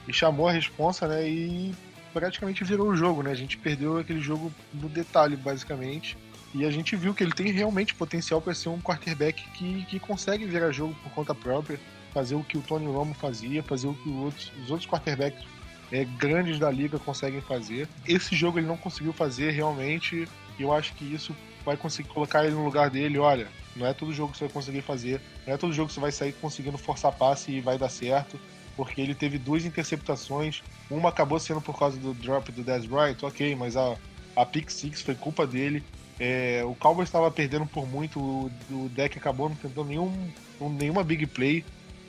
e 0.06 0.12
chamou 0.12 0.48
a 0.48 0.52
responsa, 0.52 1.06
né? 1.06 1.28
E 1.28 1.74
praticamente 2.12 2.64
virou 2.64 2.88
o 2.88 2.96
jogo, 2.96 3.22
né? 3.22 3.32
A 3.32 3.36
gente 3.36 3.58
perdeu 3.58 3.98
aquele 3.98 4.20
jogo 4.20 4.52
no 4.72 4.88
detalhe, 4.88 5.36
basicamente. 5.36 6.16
E 6.54 6.64
a 6.64 6.70
gente 6.70 6.96
viu 6.96 7.12
que 7.12 7.22
ele 7.22 7.32
tem 7.32 7.52
realmente 7.52 7.94
potencial 7.94 8.40
para 8.40 8.54
ser 8.54 8.70
um 8.70 8.80
quarterback 8.80 9.42
que, 9.50 9.84
que 9.84 9.98
consegue 9.98 10.46
virar 10.46 10.72
jogo 10.72 10.94
por 11.02 11.12
conta 11.12 11.34
própria 11.34 11.78
fazer 12.12 12.34
o 12.34 12.42
que 12.42 12.58
o 12.58 12.62
Tony 12.62 12.86
Romo 12.86 13.14
fazia, 13.14 13.62
fazer 13.62 13.86
o 13.88 13.94
que 13.94 14.08
outros, 14.08 14.52
os 14.62 14.70
outros 14.70 14.88
quarterbacks 14.88 15.44
é, 15.90 16.04
grandes 16.04 16.58
da 16.58 16.70
liga 16.70 16.98
conseguem 16.98 17.40
fazer. 17.40 17.88
Esse 18.06 18.34
jogo 18.34 18.58
ele 18.58 18.66
não 18.66 18.76
conseguiu 18.76 19.12
fazer 19.12 19.50
realmente, 19.50 20.28
e 20.58 20.62
eu 20.62 20.72
acho 20.72 20.94
que 20.94 21.04
isso 21.04 21.34
vai 21.64 21.76
conseguir 21.76 22.08
colocar 22.08 22.44
ele 22.44 22.54
no 22.54 22.64
lugar 22.64 22.90
dele. 22.90 23.18
Olha, 23.18 23.48
não 23.76 23.86
é 23.86 23.92
todo 23.92 24.12
jogo 24.12 24.32
que 24.32 24.38
você 24.38 24.44
vai 24.44 24.52
conseguir 24.52 24.82
fazer, 24.82 25.20
não 25.46 25.54
é 25.54 25.56
todo 25.56 25.72
jogo 25.72 25.88
que 25.88 25.94
você 25.94 26.00
vai 26.00 26.12
sair 26.12 26.32
conseguindo 26.32 26.78
forçar 26.78 27.12
passe 27.12 27.52
e 27.52 27.60
vai 27.60 27.78
dar 27.78 27.88
certo, 27.88 28.38
porque 28.76 29.00
ele 29.00 29.14
teve 29.14 29.38
duas 29.38 29.64
interceptações, 29.64 30.62
uma 30.90 31.08
acabou 31.08 31.38
sendo 31.38 31.60
por 31.60 31.78
causa 31.78 31.98
do 31.98 32.14
drop 32.14 32.50
do 32.52 32.62
Dez 32.62 32.86
Bryant, 32.86 33.22
ok, 33.22 33.54
mas 33.54 33.76
a, 33.76 33.96
a 34.36 34.46
pick 34.46 34.70
six 34.70 35.02
foi 35.02 35.14
culpa 35.14 35.46
dele. 35.46 35.82
É, 36.20 36.62
o 36.64 36.74
Cowboys 36.74 37.08
estava 37.08 37.30
perdendo 37.30 37.64
por 37.66 37.86
muito, 37.86 38.18
o, 38.18 38.50
o 38.70 38.88
deck 38.88 39.16
acabou 39.16 39.48
não 39.48 39.54
tentando 39.54 39.86
nenhum, 39.86 40.30
nenhuma 40.60 41.04
big 41.04 41.26
play. 41.26 41.64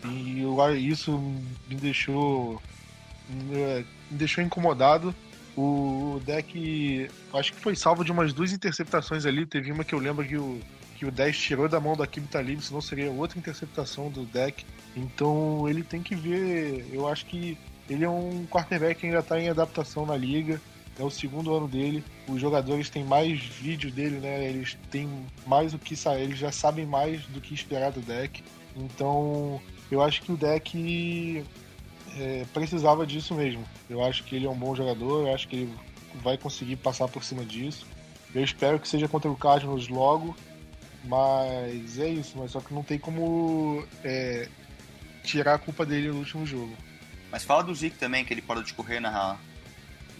E 0.05 0.41
eu, 0.41 0.75
isso 0.75 1.17
me 1.67 1.75
deixou. 1.75 2.61
me 3.29 3.85
deixou 4.11 4.43
incomodado. 4.43 5.13
O 5.57 6.21
deck 6.25 7.09
acho 7.33 7.53
que 7.53 7.59
foi 7.59 7.75
salvo 7.75 8.05
de 8.05 8.11
umas 8.11 8.31
duas 8.31 8.53
interceptações 8.53 9.25
ali. 9.25 9.45
Teve 9.45 9.71
uma 9.71 9.83
que 9.83 9.93
eu 9.93 9.99
lembro 9.99 10.25
que 10.25 10.37
o, 10.37 10.59
que 10.95 11.05
o 11.05 11.11
10 11.11 11.37
tirou 11.37 11.67
da 11.67 11.79
mão 11.79 11.97
da 11.97 12.07
Kim 12.07 12.21
Talib, 12.21 12.61
senão 12.61 12.81
seria 12.81 13.11
outra 13.11 13.37
interceptação 13.37 14.09
do 14.09 14.25
deck. 14.25 14.65
Então 14.95 15.67
ele 15.67 15.83
tem 15.83 16.01
que 16.01 16.15
ver. 16.15 16.87
Eu 16.93 17.07
acho 17.07 17.25
que 17.25 17.57
ele 17.89 18.05
é 18.05 18.09
um 18.09 18.45
quarterback 18.47 18.99
que 18.99 19.05
ainda 19.07 19.19
está 19.19 19.39
em 19.39 19.49
adaptação 19.49 20.05
na 20.05 20.15
liga. 20.15 20.61
É 20.97 21.03
o 21.03 21.09
segundo 21.09 21.53
ano 21.53 21.67
dele. 21.67 22.03
Os 22.27 22.39
jogadores 22.39 22.89
têm 22.89 23.03
mais 23.03 23.39
vídeo 23.39 23.91
dele, 23.91 24.19
né? 24.19 24.49
Eles 24.49 24.77
têm 24.91 25.09
mais 25.47 25.73
o 25.73 25.79
que 25.79 25.95
eles 26.17 26.37
já 26.37 26.51
sabem 26.51 26.85
mais 26.85 27.21
do 27.27 27.39
que 27.41 27.53
esperar 27.53 27.91
do 27.91 28.01
deck. 28.01 28.43
Então 28.75 29.61
eu 29.91 30.01
acho 30.01 30.21
que 30.21 30.31
o 30.31 30.37
deck 30.37 31.45
é, 32.17 32.45
precisava 32.53 33.05
disso 33.05 33.33
mesmo. 33.33 33.63
Eu 33.89 34.03
acho 34.03 34.23
que 34.23 34.35
ele 34.35 34.45
é 34.45 34.49
um 34.49 34.55
bom 34.55 34.75
jogador, 34.75 35.27
eu 35.27 35.33
acho 35.33 35.47
que 35.47 35.55
ele 35.55 35.73
vai 36.15 36.37
conseguir 36.37 36.75
passar 36.77 37.07
por 37.07 37.23
cima 37.23 37.43
disso. 37.43 37.85
Eu 38.33 38.43
espero 38.43 38.79
que 38.79 38.87
seja 38.87 39.07
contra 39.07 39.29
o 39.29 39.35
Cardinals 39.35 39.87
logo, 39.87 40.35
mas 41.03 41.97
é 41.97 42.07
isso, 42.07 42.37
mas 42.37 42.51
só 42.51 42.59
que 42.59 42.73
não 42.73 42.83
tem 42.83 42.99
como 42.99 43.85
é, 44.03 44.47
tirar 45.23 45.55
a 45.55 45.59
culpa 45.59 45.85
dele 45.85 46.09
no 46.09 46.19
último 46.19 46.45
jogo. 46.45 46.75
Mas 47.31 47.43
fala 47.43 47.63
do 47.63 47.73
Zeke 47.73 47.97
também, 47.97 48.25
que 48.25 48.33
ele 48.33 48.41
parou 48.41 48.63
de 48.63 48.73
correr 48.73 48.99
na, 48.99 49.37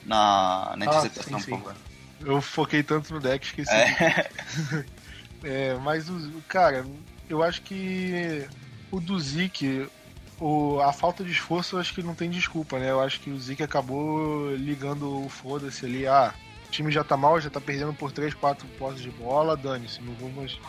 na, 0.05 0.75
na 0.77 0.85
interceptação, 0.85 1.37
ah, 1.37 1.41
sim, 1.41 1.57
sim. 1.57 1.63
Eu 2.21 2.41
foquei 2.41 2.83
tanto 2.83 3.13
no 3.13 3.19
deck, 3.19 3.45
esqueci. 3.45 3.71
É. 3.71 4.29
é, 5.43 5.73
mas, 5.75 6.09
o, 6.09 6.41
cara, 6.47 6.85
eu 7.29 7.41
acho 7.41 7.61
que 7.61 8.47
o 8.91 8.99
do 8.99 9.19
Zik, 9.19 9.87
o, 10.39 10.79
a 10.79 10.91
falta 10.93 11.23
de 11.23 11.31
esforço, 11.31 11.75
eu 11.75 11.79
acho 11.79 11.93
que 11.93 12.01
não 12.01 12.15
tem 12.15 12.29
desculpa, 12.29 12.79
né? 12.79 12.89
Eu 12.89 13.01
acho 13.01 13.19
que 13.19 13.29
o 13.29 13.39
Zik 13.39 13.61
acabou 13.61 14.55
ligando 14.55 15.25
o 15.25 15.29
foda-se 15.29 15.85
ali. 15.85 16.07
Ah, 16.07 16.33
o 16.67 16.71
time 16.71 16.91
já 16.91 17.03
tá 17.03 17.17
mal, 17.17 17.39
já 17.39 17.49
tá 17.49 17.59
perdendo 17.59 17.93
por 17.93 18.11
3, 18.11 18.33
4 18.33 18.67
posses 18.77 19.01
de 19.01 19.11
bola, 19.11 19.57
dane-se, 19.57 20.01
não 20.01 20.13
vamos. 20.13 20.59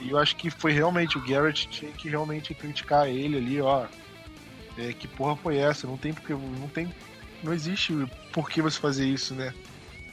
E 0.00 0.10
eu 0.10 0.18
acho 0.18 0.36
que 0.36 0.50
foi 0.50 0.72
realmente 0.72 1.18
o 1.18 1.26
Garrett 1.26 1.68
tinha 1.68 1.90
que 1.92 2.08
realmente 2.08 2.54
criticar 2.54 3.08
ele 3.08 3.36
ali, 3.36 3.60
ó. 3.60 3.86
É, 4.76 4.92
que 4.92 5.08
porra 5.08 5.36
foi 5.36 5.58
essa? 5.58 5.86
Não 5.86 5.96
tem 5.96 6.12
porque. 6.12 6.32
Não 6.32 6.68
tem. 6.68 6.92
Não 7.42 7.52
existe 7.52 7.92
por 8.32 8.48
que 8.48 8.62
você 8.62 8.78
fazer 8.78 9.06
isso, 9.06 9.34
né? 9.34 9.52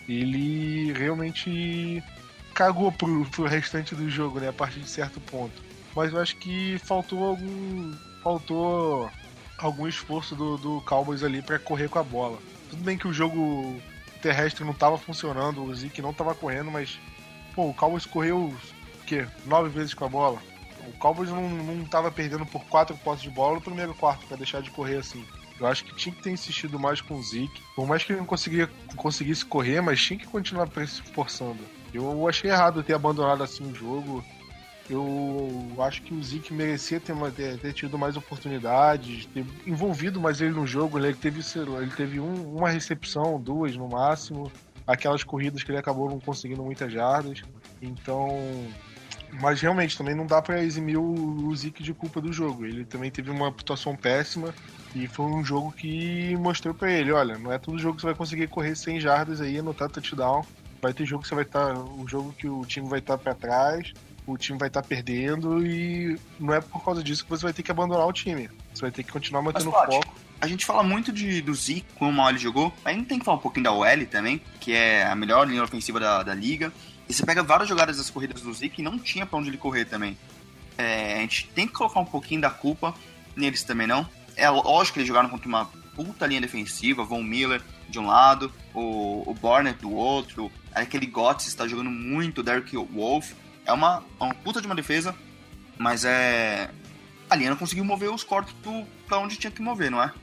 Ele 0.08 0.92
realmente 0.94 2.04
cagou 2.54 2.92
pro, 2.92 3.26
pro 3.26 3.46
restante 3.46 3.96
do 3.96 4.10
jogo, 4.10 4.40
né? 4.40 4.50
A 4.50 4.54
partir 4.54 4.80
de 4.80 4.90
certo 4.90 5.20
ponto 5.20 5.65
mas 5.96 6.14
eu 6.14 6.20
acho 6.20 6.36
que 6.38 6.78
faltou 6.80 7.24
algum 7.24 7.94
faltou 8.22 9.10
algum 9.58 9.88
esforço 9.88 10.36
do, 10.36 10.58
do 10.58 10.82
Cowboys 10.82 11.24
ali 11.24 11.42
para 11.42 11.60
correr 11.60 11.88
com 11.88 12.00
a 12.00 12.04
bola. 12.04 12.38
Tudo 12.70 12.84
bem 12.84 12.98
que 12.98 13.08
o 13.08 13.14
jogo 13.14 13.80
terrestre 14.22 14.64
não 14.64 14.72
estava 14.72 14.98
funcionando, 14.98 15.64
o 15.64 15.74
Zeke 15.74 16.02
não 16.02 16.10
estava 16.10 16.34
correndo, 16.34 16.72
mas 16.72 17.00
pô, 17.54 17.70
o 17.70 17.74
Cowboys 17.74 18.06
correu 18.06 18.48
o 18.48 19.06
quê? 19.06 19.28
Nove 19.46 19.70
vezes 19.70 19.94
com 19.94 20.06
a 20.06 20.10
bola. 20.10 20.40
O 20.88 20.92
Cowboys 20.94 21.30
não, 21.30 21.50
não 21.50 21.86
tava 21.86 22.12
perdendo 22.12 22.46
por 22.46 22.64
quatro 22.66 22.96
postes 22.98 23.24
de 23.24 23.36
bola 23.36 23.56
no 23.56 23.62
primeiro 23.62 23.94
quarto 23.94 24.26
para 24.28 24.38
deixar 24.38 24.62
de 24.62 24.72
correr 24.72 24.98
assim. 24.98 25.26
Eu 25.60 25.68
acho 25.68 25.86
que 25.86 25.96
tinha 25.96 26.14
que 26.14 26.22
ter 26.22 26.32
insistido 26.32 26.78
mais 26.78 27.00
com 27.00 27.16
o 27.16 27.24
Zeke. 27.24 27.62
Por 27.76 27.88
mais 27.88 28.04
que 28.04 28.12
ele 28.12 28.20
não 28.20 28.26
conseguia, 28.26 28.70
conseguisse 28.96 29.46
correr, 29.46 29.82
mas 29.82 30.02
tinha 30.02 30.20
que 30.20 30.28
continuar 30.28 30.68
se 30.86 31.02
forçando. 31.14 31.60
Eu 31.94 32.28
achei 32.28 32.52
errado 32.52 32.84
ter 32.84 32.94
abandonado 32.94 33.42
assim 33.42 33.72
o 33.72 33.74
jogo. 33.74 34.24
Eu 34.90 35.72
acho 35.80 36.04
que 36.04 36.14
o 36.14 36.24
Zeke 36.24 36.54
merecia 36.54 37.00
ter, 37.00 37.16
ter, 37.32 37.58
ter, 37.58 37.74
tido 37.74 37.98
mais 37.98 38.16
oportunidades, 38.16 39.26
ter 39.28 39.44
envolvido 39.66 40.22
mais 40.22 40.42
ele 40.42 40.52
no 40.52 40.68
jogo. 40.68 41.00
Ele 41.00 41.14
teve, 41.14 41.42
ele 41.82 41.92
teve 41.92 42.20
um, 42.20 42.56
uma 42.56 42.70
recepção, 42.70 43.40
duas 43.40 43.76
no 43.76 43.88
máximo. 43.88 44.52
Aquelas 44.86 45.24
corridas 45.24 45.64
que 45.64 45.72
ele 45.72 45.80
acabou 45.80 46.08
não 46.10 46.20
conseguindo 46.20 46.64
muitas 46.64 46.92
jardas. 46.92 47.42
Então. 47.82 48.30
Mas 49.42 49.60
realmente 49.60 49.98
também 49.98 50.16
não 50.16 50.28
dá 50.28 50.40
para 50.42 50.64
eximir 50.64 50.98
o, 50.98 51.48
o 51.48 51.56
Zeke 51.56 51.82
de 51.82 51.94
culpa 51.94 52.22
do 52.22 52.32
jogo. 52.32 52.64
Ele 52.64 52.86
também 52.86 53.10
teve 53.10 53.32
uma 53.32 53.48
atuação 53.48 53.96
péssima 53.96 54.54
e 54.94 55.08
foi 55.08 55.26
um 55.26 55.44
jogo 55.44 55.72
que 55.72 56.38
mostrou 56.38 56.76
para 56.76 56.92
ele: 56.92 57.12
olha, 57.12 57.40
não 57.40 57.52
é 57.52 57.58
todo 57.58 57.80
jogo 57.80 57.96
que 57.96 58.02
você 58.02 58.08
vai 58.08 58.16
conseguir 58.16 58.48
correr 58.48 58.76
100 58.76 59.00
jardas 59.02 59.42
aí, 59.42 59.58
anotar 59.58 59.90
touchdown. 59.90 60.46
Vai 60.80 60.94
ter 60.94 61.06
jogo 61.06 61.24
que 61.24 61.28
você 61.28 61.36
vai 61.36 61.44
estar. 61.44 61.74
Tá, 61.74 61.80
o 61.80 62.08
jogo 62.08 62.32
que 62.34 62.48
o 62.48 62.64
time 62.66 62.88
vai 62.88 63.00
estar 63.00 63.18
tá 63.18 63.24
para 63.24 63.34
trás 63.34 63.92
o 64.26 64.38
time 64.38 64.58
vai 64.58 64.68
estar 64.68 64.82
tá 64.82 64.88
perdendo 64.88 65.66
e 65.66 66.18
não 66.40 66.54
é 66.54 66.62
por 66.62 66.84
causa 66.84 67.04
disso 67.04 67.24
que 67.24 67.30
você 67.30 67.44
vai 67.44 67.54
ter 67.54 67.64
que 67.64 67.72
abandonar 67.72 68.08
o 68.08 68.14
time. 68.14 68.50
Você 68.74 68.82
vai 68.82 68.92
ter 68.92 69.04
que 69.04 69.12
continuar 69.12 69.42
mantendo 69.42 69.70
o 69.70 69.72
foco. 69.72 70.16
A 70.42 70.48
gente 70.48 70.66
fala 70.66 70.84
muito 70.84 71.12
de, 71.12 71.42
do 71.42 71.54
Zeke, 71.54 71.86
como 71.98 72.12
mal 72.12 72.30
ele 72.30 72.38
jogou, 72.38 72.74
mas 72.84 72.94
a 72.94 72.98
gente 72.98 73.08
tem 73.08 73.20
que 73.20 73.26
falar 73.26 73.38
um 73.38 73.42
pouquinho 73.42 73.64
da 73.64 73.72
OL 73.72 74.06
também, 74.10 74.42
que 74.60 74.74
é 74.74 75.06
a 75.06 75.16
melhor 75.16 75.48
linha 75.48 75.64
ofensiva 75.64 76.00
da, 76.00 76.24
da 76.24 76.34
liga. 76.34 76.74
E 77.08 77.14
você 77.14 77.26
pega 77.26 77.42
várias 77.44 77.70
jogadas 77.70 77.98
das 77.98 78.10
corridas 78.10 78.42
do 78.42 78.54
Zeke 78.54 78.82
e 78.82 78.84
não 78.84 79.00
tinha 79.00 79.26
pra 79.26 79.38
onde 79.38 79.50
ele 79.50 79.58
correr 79.58 79.86
também. 79.86 80.18
É, 80.78 81.16
a 81.16 81.20
gente 81.20 81.48
tem 81.50 81.68
que 81.68 81.74
colocar 81.74 82.00
um 82.00 82.06
pouquinho 82.06 82.42
da 82.42 82.50
culpa 82.50 82.94
neles 83.36 83.64
também, 83.64 83.88
não? 83.88 84.08
É 84.36 84.50
lógico 84.50 84.96
que 84.96 85.00
eles 85.00 85.08
jogaram 85.08 85.30
contra 85.30 85.48
uma 85.48 85.66
puta 85.96 86.28
linha 86.28 86.42
defensiva, 86.42 87.04
Von 87.04 87.24
Miller 87.24 87.62
de 87.88 88.00
um 88.00 88.08
lado, 88.08 88.52
o, 88.74 89.24
o 89.30 89.34
Barnett 89.34 89.80
do 89.80 89.94
outro, 89.94 90.52
aquele 90.74 91.06
Gotts 91.06 91.48
está 91.48 91.68
jogando 91.68 91.90
muito, 91.90 92.42
o 92.42 92.44
Derrick 92.44 92.76
Wolf, 92.76 93.32
é 93.66 93.74
uma, 93.74 94.04
uma 94.20 94.34
puta 94.36 94.62
de 94.62 94.68
uma 94.68 94.76
defesa, 94.76 95.16
Mas 95.78 96.06
é. 96.06 96.70
A 97.30 97.36
linha 97.36 97.50
não 97.50 97.58
conseguiu 97.58 97.84
mover 97.84 98.12
os 98.12 98.24
corpos 98.24 98.54
pro, 98.62 98.86
pra 99.08 99.18
onde 99.18 99.36
tinha 99.36 99.52
que 99.52 99.62
mover, 99.62 99.90
não 99.90 100.02
é? 100.02 100.14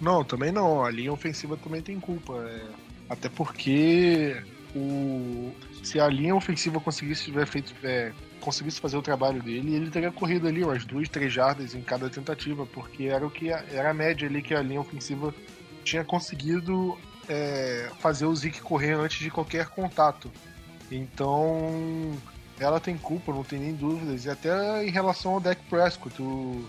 Não, 0.00 0.24
também 0.24 0.52
não. 0.52 0.84
A 0.84 0.90
linha 0.90 1.12
ofensiva 1.12 1.56
também 1.56 1.82
tem 1.82 1.98
culpa. 1.98 2.34
É... 2.34 2.62
Até 3.08 3.28
porque 3.28 4.42
o... 4.74 5.52
se 5.82 5.98
a 5.98 6.08
linha 6.08 6.34
ofensiva 6.34 6.80
conseguisse 6.80 7.24
tiver 7.24 7.46
feito. 7.46 7.74
É... 7.82 8.12
conseguisse 8.40 8.80
fazer 8.80 8.96
o 8.96 9.02
trabalho 9.02 9.42
dele, 9.42 9.74
ele 9.74 9.90
teria 9.90 10.12
corrido 10.12 10.46
ali 10.46 10.62
umas 10.62 10.84
duas, 10.84 11.08
três 11.08 11.32
jardas 11.32 11.74
em 11.74 11.82
cada 11.82 12.08
tentativa, 12.08 12.64
porque 12.66 13.04
era 13.04 13.26
o 13.26 13.30
que 13.30 13.50
era 13.50 13.90
a 13.90 13.94
média 13.94 14.28
ali 14.28 14.40
que 14.40 14.54
a 14.54 14.62
linha 14.62 14.80
ofensiva 14.80 15.34
tinha 15.82 16.04
conseguido 16.04 16.96
é... 17.28 17.90
fazer 17.98 18.26
o 18.26 18.36
Zeke 18.36 18.60
correr 18.60 18.92
antes 18.92 19.18
de 19.18 19.30
qualquer 19.30 19.66
contato. 19.66 20.30
Então 20.90 22.16
ela 22.58 22.80
tem 22.80 22.96
culpa, 22.96 23.32
não 23.32 23.44
tem 23.44 23.58
nem 23.58 23.74
dúvidas. 23.74 24.24
E 24.24 24.30
até 24.30 24.84
em 24.86 24.90
relação 24.90 25.34
ao 25.34 25.40
Dak 25.40 25.60
Prescott, 25.68 26.20
o, 26.20 26.64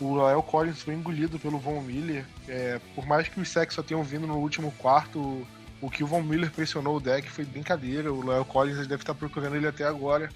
o 0.00 0.42
Collins 0.42 0.82
foi 0.82 0.94
engolido 0.94 1.38
pelo 1.38 1.58
Von 1.58 1.80
Miller. 1.80 2.24
É, 2.48 2.80
por 2.94 3.06
mais 3.06 3.28
que 3.28 3.40
os 3.40 3.48
sacks 3.48 3.74
só 3.74 3.82
tenham 3.82 4.02
vindo 4.02 4.26
no 4.26 4.36
último 4.38 4.72
quarto, 4.78 5.46
o 5.80 5.90
que 5.90 6.04
o 6.04 6.06
Von 6.06 6.22
Miller 6.22 6.50
pressionou 6.50 6.96
o 6.96 7.00
deck 7.00 7.28
foi 7.30 7.44
brincadeira. 7.44 8.12
O 8.12 8.24
Lael 8.24 8.44
Collins 8.44 8.86
deve 8.86 9.02
estar 9.02 9.14
procurando 9.14 9.56
ele 9.56 9.66
até 9.66 9.84
agora. 9.84 10.28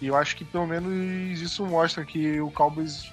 E 0.00 0.06
eu 0.06 0.16
acho 0.16 0.36
que 0.36 0.44
pelo 0.44 0.66
menos 0.66 1.40
isso 1.40 1.66
mostra 1.66 2.04
que 2.04 2.40
o 2.40 2.50
Cowboys. 2.50 3.10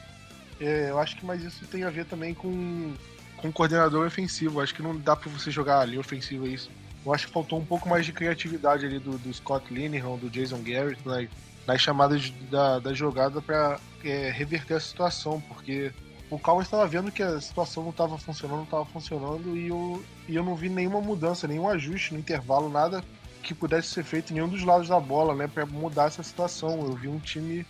É, 0.60 0.90
eu 0.90 1.00
acho 1.00 1.18
que 1.18 1.26
mais 1.26 1.44
isso 1.44 1.66
tem 1.68 1.84
a 1.84 1.90
ver 1.90 2.06
também 2.06 2.34
com, 2.34 2.94
com 3.38 3.50
o 3.50 3.54
coordenador 3.54 4.08
ofensivo. 4.08 4.62
Acho 4.62 4.74
que 4.74 4.82
não 4.82 4.98
dá 4.98 5.16
para 5.16 5.30
você 5.30 5.52
jogar 5.52 5.80
ali 5.80 5.98
ofensivo 5.98 6.48
isso. 6.48 6.70
Eu 7.06 7.14
acho 7.14 7.28
que 7.28 7.34
faltou 7.34 7.60
um 7.60 7.66
pouco 7.66 7.88
mais 7.88 8.06
de 8.06 8.12
criatividade 8.12 8.86
ali 8.86 9.00
do, 9.00 9.18
do 9.18 9.34
Scott 9.34 9.72
Linehan, 9.72 10.18
do 10.18 10.30
Jason 10.30 10.62
Garrett, 10.64 11.00
né, 11.08 11.30
nas 11.68 11.82
chamadas 11.82 12.32
da, 12.50 12.80
da 12.80 12.94
jogada 12.94 13.42
para 13.42 13.80
é, 14.04 14.32
reverter 14.32 14.76
a 14.76 14.80
situação, 14.80 15.40
porque 15.42 15.92
o 16.30 16.40
Cowboys 16.40 16.68
estava 16.68 16.88
vendo 16.88 17.12
que 17.12 17.22
a 17.22 17.40
situação 17.40 17.84
não 17.84 17.92
estava 17.92 18.18
funcionando, 18.18 18.58
não 18.58 18.64
estava 18.64 18.86
funcionando, 18.86 19.56
e 19.56 19.68
eu, 19.68 20.04
e 20.28 20.36
eu 20.36 20.44
não 20.44 20.56
vi 20.56 20.70
nenhuma 20.70 21.00
mudança, 21.00 21.48
nenhum 21.48 21.70
ajuste 21.70 22.14
no 22.14 22.20
intervalo, 22.20 22.70
nada 22.70 23.04
que 23.44 23.54
pudesse 23.54 23.90
ser 23.90 24.04
feito 24.04 24.32
em 24.32 24.36
nenhum 24.36 24.50
dos 24.50 24.64
lados 24.64 24.88
da 24.88 25.00
bola, 25.00 25.36
né, 25.36 25.48
para 25.48 25.66
mudar 25.66 26.06
essa 26.06 26.24
situação. 26.24 26.82
Eu 26.82 26.94
vi 26.94 27.08
um 27.08 27.20
time 27.20 27.66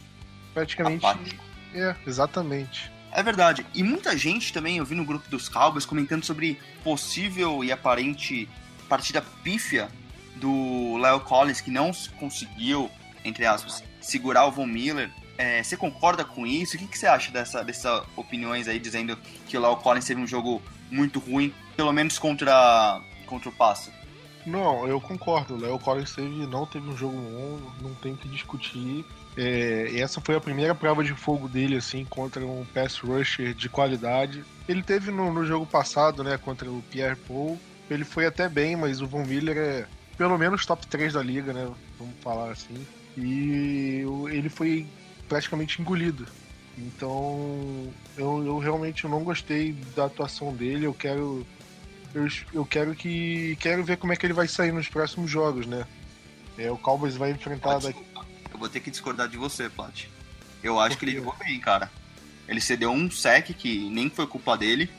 praticamente. 0.53 1.05
Apático. 1.05 1.43
É, 1.73 1.93
exatamente. 2.07 2.89
É 3.11 3.21
verdade. 3.21 3.65
E 3.73 3.83
muita 3.83 4.17
gente 4.17 4.53
também, 4.53 4.77
eu 4.77 4.85
vi 4.85 4.95
no 4.95 5.05
grupo 5.05 5.29
dos 5.29 5.49
Cowboys 5.49 5.85
comentando 5.85 6.23
sobre 6.23 6.57
possível 6.83 7.63
e 7.63 7.71
aparente 7.71 8.47
partida 8.87 9.21
pífia 9.43 9.89
do 10.35 10.97
Leo 10.97 11.19
Collins, 11.21 11.61
que 11.61 11.71
não 11.71 11.91
conseguiu, 12.19 12.89
entre 13.23 13.45
aspas, 13.45 13.83
segurar 14.01 14.45
o 14.45 14.51
Von 14.51 14.67
Miller. 14.67 15.11
É, 15.37 15.61
você 15.61 15.75
concorda 15.75 16.23
com 16.23 16.45
isso? 16.45 16.75
O 16.75 16.79
que, 16.79 16.87
que 16.87 16.97
você 16.97 17.07
acha 17.07 17.31
dessa, 17.31 17.63
dessas 17.63 18.03
opiniões 18.15 18.67
aí, 18.67 18.79
dizendo 18.79 19.17
que 19.47 19.57
o 19.57 19.61
Leo 19.61 19.75
Collins 19.77 20.05
teve 20.05 20.21
um 20.21 20.27
jogo 20.27 20.61
muito 20.89 21.19
ruim, 21.19 21.53
pelo 21.75 21.91
menos 21.91 22.17
contra, 22.17 23.01
contra 23.25 23.49
o 23.49 23.51
passo? 23.51 23.91
Não, 24.45 24.87
eu 24.87 25.01
concordo. 25.01 25.55
O 25.55 25.57
Leo 25.57 25.79
Collins 25.79 26.13
teve, 26.13 26.45
não 26.45 26.65
teve 26.65 26.87
um 26.87 26.95
jogo 26.95 27.17
bom, 27.17 27.71
não 27.81 27.95
tem 27.95 28.15
que 28.15 28.27
discutir. 28.29 29.03
É, 29.35 29.99
essa 29.99 30.21
foi 30.21 30.35
a 30.35 30.39
primeira 30.39 30.75
prova 30.75 31.03
de 31.03 31.13
fogo 31.13 31.49
dele, 31.49 31.77
assim, 31.77 32.05
contra 32.05 32.45
um 32.45 32.65
pass 32.73 32.97
rusher 32.99 33.53
de 33.53 33.67
qualidade. 33.67 34.45
Ele 34.67 34.83
teve 34.83 35.11
no, 35.11 35.33
no 35.33 35.45
jogo 35.45 35.65
passado, 35.65 36.23
né, 36.23 36.37
contra 36.37 36.69
o 36.69 36.81
Pierre 36.91 37.17
Paul, 37.27 37.59
ele 37.89 38.03
foi 38.03 38.25
até 38.25 38.49
bem, 38.49 38.75
mas 38.75 39.01
o 39.01 39.07
Von 39.07 39.25
Miller 39.25 39.57
é 39.57 39.85
pelo 40.17 40.37
menos 40.37 40.65
top 40.65 40.85
3 40.87 41.13
da 41.13 41.21
liga, 41.21 41.53
né? 41.53 41.69
Vamos 41.99 42.15
falar 42.21 42.51
assim. 42.51 42.85
E 43.17 44.03
ele 44.29 44.49
foi 44.49 44.87
praticamente 45.27 45.81
engolido. 45.81 46.25
Então, 46.77 47.93
eu, 48.17 48.45
eu 48.45 48.57
realmente 48.57 49.07
não 49.07 49.23
gostei 49.23 49.73
da 49.95 50.05
atuação 50.05 50.53
dele. 50.53 50.85
Eu 50.85 50.93
quero 50.93 51.45
eu, 52.13 52.27
eu 52.53 52.65
quero 52.65 52.95
que 52.95 53.57
quero 53.59 53.83
ver 53.83 53.97
como 53.97 54.13
é 54.13 54.15
que 54.15 54.25
ele 54.25 54.33
vai 54.33 54.47
sair 54.47 54.71
nos 54.71 54.87
próximos 54.87 55.29
jogos, 55.29 55.65
né? 55.65 55.85
É, 56.57 56.71
o 56.71 56.77
Cowboys 56.77 57.17
vai 57.17 57.31
enfrentar 57.31 57.79
daqui... 57.79 58.01
Eu 58.51 58.57
vou 58.57 58.69
ter 58.69 58.79
que 58.79 58.89
discordar 58.89 59.27
de 59.27 59.35
você, 59.35 59.69
Plat. 59.69 60.05
Eu 60.63 60.79
acho 60.79 60.97
que 60.97 61.03
ele 61.03 61.17
jogou 61.17 61.35
bem, 61.37 61.59
cara. 61.59 61.91
Ele 62.47 62.61
cedeu 62.61 62.89
um 62.91 63.11
sec 63.11 63.53
que 63.53 63.89
nem 63.89 64.09
foi 64.09 64.25
culpa 64.25 64.57
dele 64.57 64.89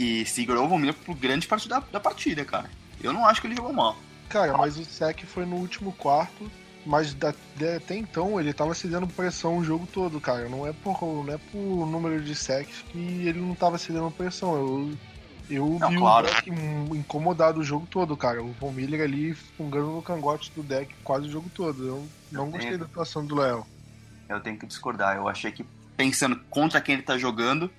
e 0.00 0.24
segurou 0.24 0.64
o 0.64 0.68
Von 0.68 0.78
Miller 0.78 0.94
por 0.94 1.14
grande 1.14 1.46
parte 1.46 1.68
da, 1.68 1.78
da 1.78 2.00
partida, 2.00 2.42
cara. 2.42 2.70
Eu 3.02 3.12
não 3.12 3.26
acho 3.26 3.42
que 3.42 3.46
ele 3.46 3.54
jogou 3.54 3.70
mal. 3.70 3.94
Cara, 4.30 4.56
mas 4.56 4.78
o 4.78 4.84
sec 4.84 5.26
foi 5.26 5.44
no 5.44 5.56
último 5.56 5.92
quarto, 5.92 6.50
mas 6.86 7.12
da, 7.12 7.34
até 7.76 7.96
então 7.96 8.40
ele 8.40 8.54
tava 8.54 8.72
cedendo 8.74 9.06
pressão 9.06 9.58
o 9.58 9.64
jogo 9.64 9.86
todo, 9.86 10.18
cara. 10.18 10.48
Não 10.48 10.66
é 10.66 10.72
por, 10.72 10.98
não 11.02 11.34
é 11.34 11.36
por 11.36 11.86
número 11.86 12.22
de 12.22 12.34
secs 12.34 12.82
que 12.90 12.98
ele 12.98 13.40
não 13.40 13.54
tava 13.54 13.76
cedendo 13.76 14.10
pressão. 14.10 14.54
Eu, 14.54 14.98
eu 15.50 15.78
não, 15.78 15.90
vi 15.90 15.98
claro. 15.98 16.26
o 16.26 16.30
deck 16.30 16.50
incomodado 16.96 17.60
o 17.60 17.64
jogo 17.64 17.86
todo, 17.90 18.16
cara. 18.16 18.42
O 18.42 18.52
Von 18.52 18.72
Miller 18.72 19.02
ali 19.02 19.34
fungando 19.34 19.88
no 19.88 20.00
cangote 20.00 20.50
do 20.52 20.62
deck 20.62 20.94
quase 21.04 21.26
o 21.26 21.30
jogo 21.30 21.50
todo. 21.54 21.86
Eu 21.86 22.08
não 22.32 22.46
eu 22.46 22.50
gostei 22.52 22.68
tenho... 22.68 22.78
da 22.78 22.86
atuação 22.86 23.26
do 23.26 23.34
Léo. 23.34 23.66
Eu 24.30 24.40
tenho 24.40 24.56
que 24.56 24.64
discordar. 24.64 25.16
Eu 25.16 25.28
achei 25.28 25.52
que, 25.52 25.66
pensando 25.94 26.40
contra 26.48 26.80
quem 26.80 26.94
ele 26.94 27.02
tá 27.02 27.18
jogando, 27.18 27.70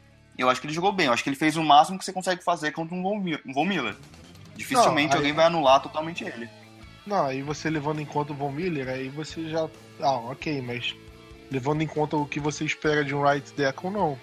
eu 0.42 0.50
acho 0.50 0.60
que 0.60 0.68
ele 0.68 0.74
jogou 0.74 0.92
bem. 0.92 1.08
Eu 1.08 1.14
acho 1.14 1.24
que 1.24 1.30
ele 1.30 1.36
fez 1.36 1.56
o 1.56 1.64
máximo 1.64 1.98
que 1.98 2.06
você 2.06 2.14
consegue 2.14 2.44
fazer 2.44 2.72
contra 2.72 2.96
um 2.96 3.04
Von 3.04 3.66
Miller. 3.66 3.96
Dificilmente 4.56 5.10
não, 5.10 5.14
aí... 5.14 5.18
alguém 5.18 5.34
vai 5.34 5.46
anular 5.46 5.82
totalmente 5.82 6.24
ele. 6.24 6.50
Não, 7.06 7.26
aí 7.26 7.42
você 7.42 7.70
levando 7.70 8.00
em 8.00 8.06
conta 8.06 8.34
o 8.34 8.36
Von 8.36 8.52
Miller, 8.52 8.88
aí 8.90 9.10
você 9.10 9.50
já. 9.50 9.68
Ah, 10.00 10.12
ok, 10.12 10.62
mas 10.62 10.96
levando 11.50 11.82
em 11.82 11.88
conta 11.88 12.16
o 12.16 12.26
que 12.26 12.40
você 12.40 12.64
espera 12.64 13.04
de 13.04 13.14
um 13.14 13.24
right 13.24 13.54
deck 13.54 13.78
ou 13.84 13.92
não. 13.92 14.20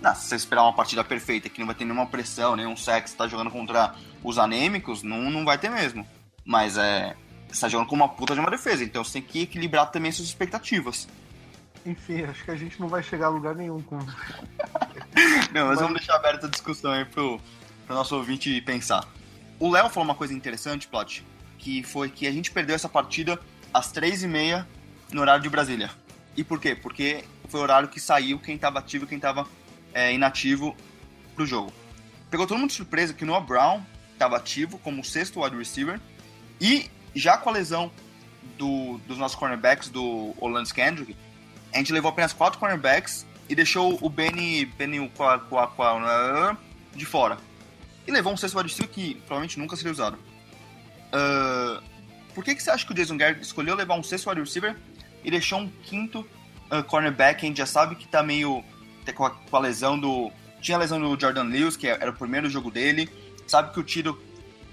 Não, 0.00 0.14
se 0.14 0.28
você 0.28 0.36
esperar 0.36 0.62
uma 0.62 0.74
partida 0.74 1.02
perfeita 1.02 1.48
que 1.48 1.58
não 1.58 1.66
vai 1.66 1.74
ter 1.74 1.84
nenhuma 1.84 2.06
pressão, 2.06 2.54
nenhum 2.54 2.76
sex, 2.76 3.14
tá 3.14 3.26
jogando 3.26 3.50
contra 3.50 3.94
os 4.22 4.38
anêmicos, 4.38 5.02
não, 5.02 5.30
não 5.30 5.44
vai 5.44 5.58
ter 5.58 5.70
mesmo. 5.70 6.06
Mas 6.44 6.76
é. 6.76 7.16
Você 7.48 7.60
tá 7.60 7.68
jogando 7.68 7.88
com 7.88 7.94
uma 7.94 8.08
puta 8.08 8.34
de 8.34 8.40
uma 8.40 8.50
defesa, 8.50 8.82
então 8.82 9.04
você 9.04 9.14
tem 9.14 9.22
que 9.22 9.42
equilibrar 9.42 9.90
também 9.90 10.10
suas 10.10 10.28
expectativas. 10.28 11.08
Enfim, 11.86 12.24
acho 12.24 12.44
que 12.44 12.50
a 12.50 12.56
gente 12.56 12.80
não 12.80 12.88
vai 12.88 13.02
chegar 13.02 13.26
a 13.26 13.30
lugar 13.30 13.54
nenhum 13.54 13.80
com. 13.80 13.96
não, 15.54 15.68
mas, 15.68 15.78
vamos 15.78 15.98
deixar 15.98 16.16
aberta 16.16 16.48
a 16.48 16.50
discussão 16.50 16.90
aí 16.90 17.04
pro, 17.04 17.40
pro 17.86 17.94
nosso 17.94 18.16
ouvinte 18.16 18.60
pensar. 18.62 19.06
O 19.58 19.70
Léo 19.70 19.88
falou 19.88 20.04
uma 20.04 20.14
coisa 20.14 20.34
interessante, 20.34 20.88
Plot, 20.88 21.24
que 21.56 21.84
foi 21.84 22.10
que 22.10 22.26
a 22.26 22.32
gente 22.32 22.50
perdeu 22.50 22.74
essa 22.74 22.88
partida 22.88 23.40
às 23.72 23.92
três 23.92 24.24
e 24.24 24.26
meia 24.26 24.66
no 25.12 25.20
horário 25.20 25.42
de 25.42 25.48
Brasília. 25.48 25.90
E 26.36 26.42
por 26.42 26.60
quê? 26.60 26.74
Porque 26.74 27.24
foi 27.48 27.60
o 27.60 27.62
horário 27.62 27.88
que 27.88 28.00
saiu 28.00 28.38
quem 28.40 28.56
estava 28.56 28.80
ativo 28.80 29.04
e 29.04 29.08
quem 29.08 29.16
estava 29.16 29.46
é, 29.94 30.12
inativo 30.12 30.76
pro 31.36 31.46
jogo. 31.46 31.72
Pegou 32.30 32.46
todo 32.48 32.58
mundo 32.58 32.70
de 32.70 32.76
surpresa 32.76 33.14
que 33.14 33.22
o 33.22 33.26
Noah 33.26 33.46
Brown 33.46 33.80
estava 34.12 34.36
ativo 34.36 34.78
como 34.78 35.04
sexto 35.04 35.42
wide 35.42 35.56
receiver 35.56 36.00
e 36.60 36.90
já 37.14 37.38
com 37.38 37.48
a 37.48 37.52
lesão 37.52 37.92
do, 38.58 38.98
dos 39.06 39.18
nossos 39.18 39.38
cornerbacks, 39.38 39.88
do 39.88 40.34
Orlando 40.38 40.72
Kendrick, 40.74 41.16
a 41.72 41.78
gente 41.78 41.92
levou 41.92 42.10
apenas 42.10 42.32
quatro 42.32 42.58
cornerbacks 42.58 43.26
e 43.48 43.54
deixou 43.54 43.98
o 44.00 44.08
Benny, 44.08 44.64
Benny 44.64 45.10
de 46.94 47.04
fora. 47.04 47.38
E 48.06 48.10
levou 48.10 48.32
um 48.32 48.36
sexto 48.36 48.58
wide 48.58 48.72
que 48.88 49.14
provavelmente 49.16 49.58
nunca 49.58 49.76
seria 49.76 49.92
usado. 49.92 50.18
Uh, 51.06 51.82
por 52.34 52.44
que, 52.44 52.54
que 52.54 52.62
você 52.62 52.70
acha 52.70 52.84
que 52.84 52.92
o 52.92 52.94
Jason 52.94 53.16
Garrett 53.16 53.40
escolheu 53.40 53.74
levar 53.74 53.94
um 53.94 54.02
sexto 54.02 54.28
wide 54.28 54.40
receiver 54.40 54.76
e 55.24 55.30
deixou 55.30 55.60
um 55.60 55.68
quinto 55.82 56.20
uh, 56.70 56.82
cornerback? 56.84 57.44
A 57.44 57.48
gente 57.48 57.58
já 57.58 57.66
sabe 57.66 57.96
que 57.96 58.06
tá 58.06 58.22
meio 58.22 58.64
com 59.14 59.24
a, 59.24 59.30
com 59.30 59.56
a 59.56 59.60
lesão 59.60 59.98
do. 59.98 60.30
Tinha 60.60 60.76
a 60.76 60.80
lesão 60.80 61.00
do 61.00 61.20
Jordan 61.20 61.44
Lewis, 61.44 61.76
que 61.76 61.86
era 61.86 62.10
o 62.10 62.14
primeiro 62.14 62.48
jogo 62.48 62.70
dele. 62.70 63.08
Sabe 63.46 63.72
que 63.72 63.80
o 63.80 63.84
Tiro 63.84 64.20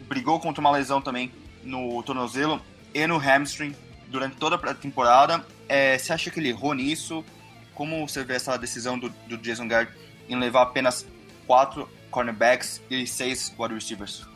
brigou 0.08 0.40
contra 0.40 0.60
uma 0.60 0.72
lesão 0.72 1.02
também 1.02 1.32
no 1.64 2.02
tornozelo 2.04 2.62
e 2.94 3.06
no 3.08 3.18
hamstring 3.18 3.76
durante 4.08 4.36
toda 4.38 4.56
a 4.56 4.74
temporada. 4.74 5.46
É, 5.68 5.98
você 5.98 6.14
acha 6.14 6.30
que 6.30 6.40
ele 6.40 6.50
errou 6.50 6.74
nisso? 6.74 7.24
Como 7.74 8.08
você 8.08 8.24
vê 8.24 8.36
essa 8.36 8.58
decisão 8.58 8.98
do, 9.00 9.10
do 9.28 9.38
Jason 9.38 9.68
Garrett 9.68 9.92
em 10.30 10.38
levar 10.38 10.64
apenas 10.64 11.06
quatro 11.48 11.90
cornerbacks 12.12 12.82
e 12.90 13.08
seis 13.08 13.54
wide 13.58 13.74
receivers? 13.74 14.28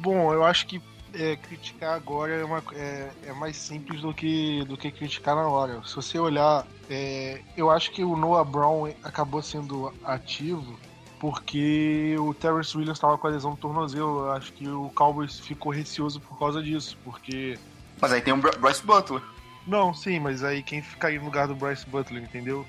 Bom, 0.00 0.32
eu 0.32 0.44
acho 0.44 0.66
que 0.66 0.80
é, 1.14 1.36
criticar 1.36 1.94
agora 1.94 2.32
é, 2.32 2.44
uma, 2.44 2.62
é, 2.74 3.10
é, 3.26 3.32
mais 3.32 3.56
simples 3.56 4.00
do 4.00 4.12
que, 4.12 4.64
do 4.64 4.76
que 4.76 4.90
criticar 4.90 5.34
na 5.34 5.46
hora. 5.48 5.80
Se 5.84 5.94
você 5.96 6.18
olhar, 6.18 6.66
é, 6.90 7.40
eu 7.56 7.70
acho 7.70 7.90
que 7.90 8.04
o 8.04 8.16
Noah 8.16 8.44
Brown 8.44 8.92
acabou 9.02 9.42
sendo 9.42 9.92
ativo 10.04 10.78
porque 11.20 12.16
o 12.18 12.34
Terrence 12.34 12.76
Williams 12.76 12.98
estava 12.98 13.16
com 13.16 13.26
a 13.26 13.30
lesão 13.30 13.52
do 13.52 13.56
tornozelo. 13.56 14.26
Eu 14.26 14.32
acho 14.32 14.52
que 14.52 14.68
o 14.68 14.90
Cowboys 14.94 15.38
ficou 15.40 15.72
receoso 15.72 16.20
por 16.20 16.38
causa 16.38 16.62
disso, 16.62 16.98
porque... 17.02 17.58
Mas 17.98 18.12
aí 18.12 18.20
tem 18.20 18.34
o 18.34 18.36
Bryce 18.36 18.84
Butler. 18.84 19.22
Não, 19.66 19.94
sim, 19.94 20.20
mas 20.20 20.44
aí 20.44 20.62
quem 20.62 20.82
fica 20.82 21.08
aí 21.08 21.18
no 21.18 21.24
lugar 21.24 21.48
do 21.48 21.54
Bryce 21.54 21.88
Butler, 21.88 22.22
entendeu? 22.22 22.66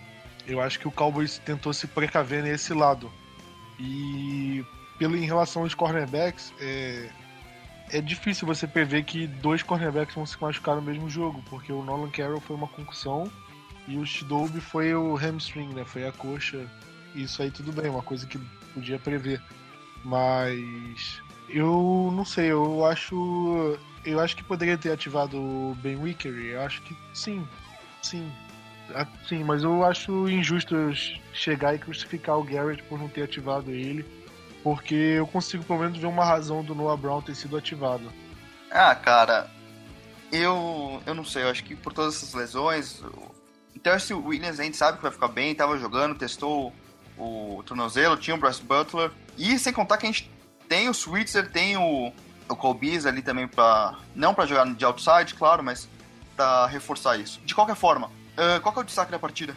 Eu 0.48 0.62
acho 0.62 0.80
que 0.80 0.88
o 0.88 0.92
Cowboys 0.92 1.40
tentou 1.40 1.74
se 1.74 1.88
precaver 1.88 2.44
nesse 2.44 2.74
lado. 2.74 3.12
E 3.80 4.64
pelo 4.98 5.18
em 5.18 5.26
relação 5.26 5.64
aos 5.64 5.74
cornerbacks, 5.74 6.54
é, 6.60 7.10
é 7.92 8.02
difícil 8.02 8.48
você 8.48 8.66
prever 8.68 9.04
que 9.04 9.28
dois 9.28 9.62
cornerbacks 9.62 10.16
vão 10.16 10.26
se 10.26 10.42
machucar 10.42 10.76
no 10.76 10.82
mesmo 10.82 11.10
jogo, 11.10 11.44
porque 11.50 11.72
o 11.72 11.84
Nolan 11.84 12.10
Carroll 12.10 12.40
foi 12.40 12.56
uma 12.56 12.68
concussão 12.68 13.30
E 13.88 13.98
o 13.98 14.06
Shidobi 14.06 14.60
foi 14.60 14.96
o 14.96 15.16
hamstring, 15.16 15.74
né? 15.74 15.86
Foi 15.86 16.08
a 16.08 16.12
coxa. 16.12 16.66
Isso 17.14 17.42
aí 17.42 17.52
tudo 17.52 17.72
bem, 17.72 17.90
uma 17.90 18.02
coisa 18.02 18.26
que 18.26 18.40
podia 18.74 18.98
prever. 18.98 19.42
Mas 20.04 21.22
eu 21.50 22.12
não 22.14 22.26
sei, 22.26 22.52
eu 22.52 22.86
acho. 22.86 23.78
Eu 24.06 24.20
acho 24.20 24.36
que 24.36 24.44
poderia 24.44 24.78
ter 24.78 24.92
ativado 24.92 25.38
o 25.38 25.76
Ben 25.82 25.96
Wicker. 25.96 26.34
Eu 26.34 26.62
acho 26.62 26.82
que 26.84 26.96
sim. 27.14 27.48
Sim. 28.02 28.32
Ah, 28.94 29.08
sim, 29.28 29.44
mas 29.44 29.64
eu 29.64 29.84
acho 29.84 30.30
injusto 30.30 30.76
chegar 31.34 31.74
e 31.74 31.80
crucificar 31.80 32.38
o 32.38 32.44
Garrett 32.44 32.84
por 32.84 33.00
não 33.00 33.08
ter 33.08 33.24
ativado 33.24 33.72
ele. 33.72 34.06
Porque 34.64 34.96
eu 34.96 35.28
consigo 35.28 35.64
pelo 35.64 35.80
menos 35.80 35.98
ver 35.98 36.08
uma 36.08 36.24
razão 36.24 36.64
do 36.64 36.76
Noah 36.76 36.98
Brown 36.98 37.22
ter 37.22 37.36
sido 37.36 37.58
ativado. 37.58 38.12
Ah, 38.72 38.94
cara, 38.94 39.50
eu, 40.32 41.02
eu 41.06 41.14
não 41.14 41.24
sei, 41.24 41.44
eu 41.44 41.50
acho 41.50 41.64
que 41.64 41.76
por 41.76 41.94
todas 41.94 42.16
essas 42.16 42.34
lesões, 42.34 43.02
o 43.02 43.80
Terce 43.80 44.14
Williams 44.14 44.60
a 44.60 44.64
gente 44.64 44.78
sabe 44.78 44.98
que 44.98 45.04
vai 45.04 45.12
ficar 45.12 45.28
bem, 45.28 45.56
tava 45.56 45.78
jogando, 45.78 46.16
testou 46.16 46.74
o 47.18 47.64
tornozelo, 47.66 48.18
tinha 48.18 48.36
o 48.36 48.40
Bryce 48.40 48.62
Butler, 48.62 49.12
e 49.38 49.58
sem 49.58 49.72
contar 49.72 49.98
que 49.98 50.06
a 50.06 50.12
gente 50.12 50.30
tem 50.68 50.90
o 50.90 50.94
Switzer, 50.94 51.50
tem 51.52 51.78
o, 51.78 52.12
o 52.50 52.56
Cole 52.56 53.08
ali 53.08 53.22
também 53.22 53.48
para 53.48 53.96
não 54.16 54.34
para 54.34 54.46
jogar 54.46 54.66
de 54.74 54.86
outside, 54.86 55.34
claro, 55.34 55.64
mas 55.64 55.88
para 56.36 56.68
reforçar 56.68 57.18
isso. 57.18 57.40
De 57.46 57.56
qualquer 57.56 57.76
forma, 57.76 58.08
uh, 58.08 58.62
qual 58.62 58.76
é 58.76 58.80
o 58.80 58.84
destaque 58.84 59.12
da 59.12 59.20
partida? 59.20 59.56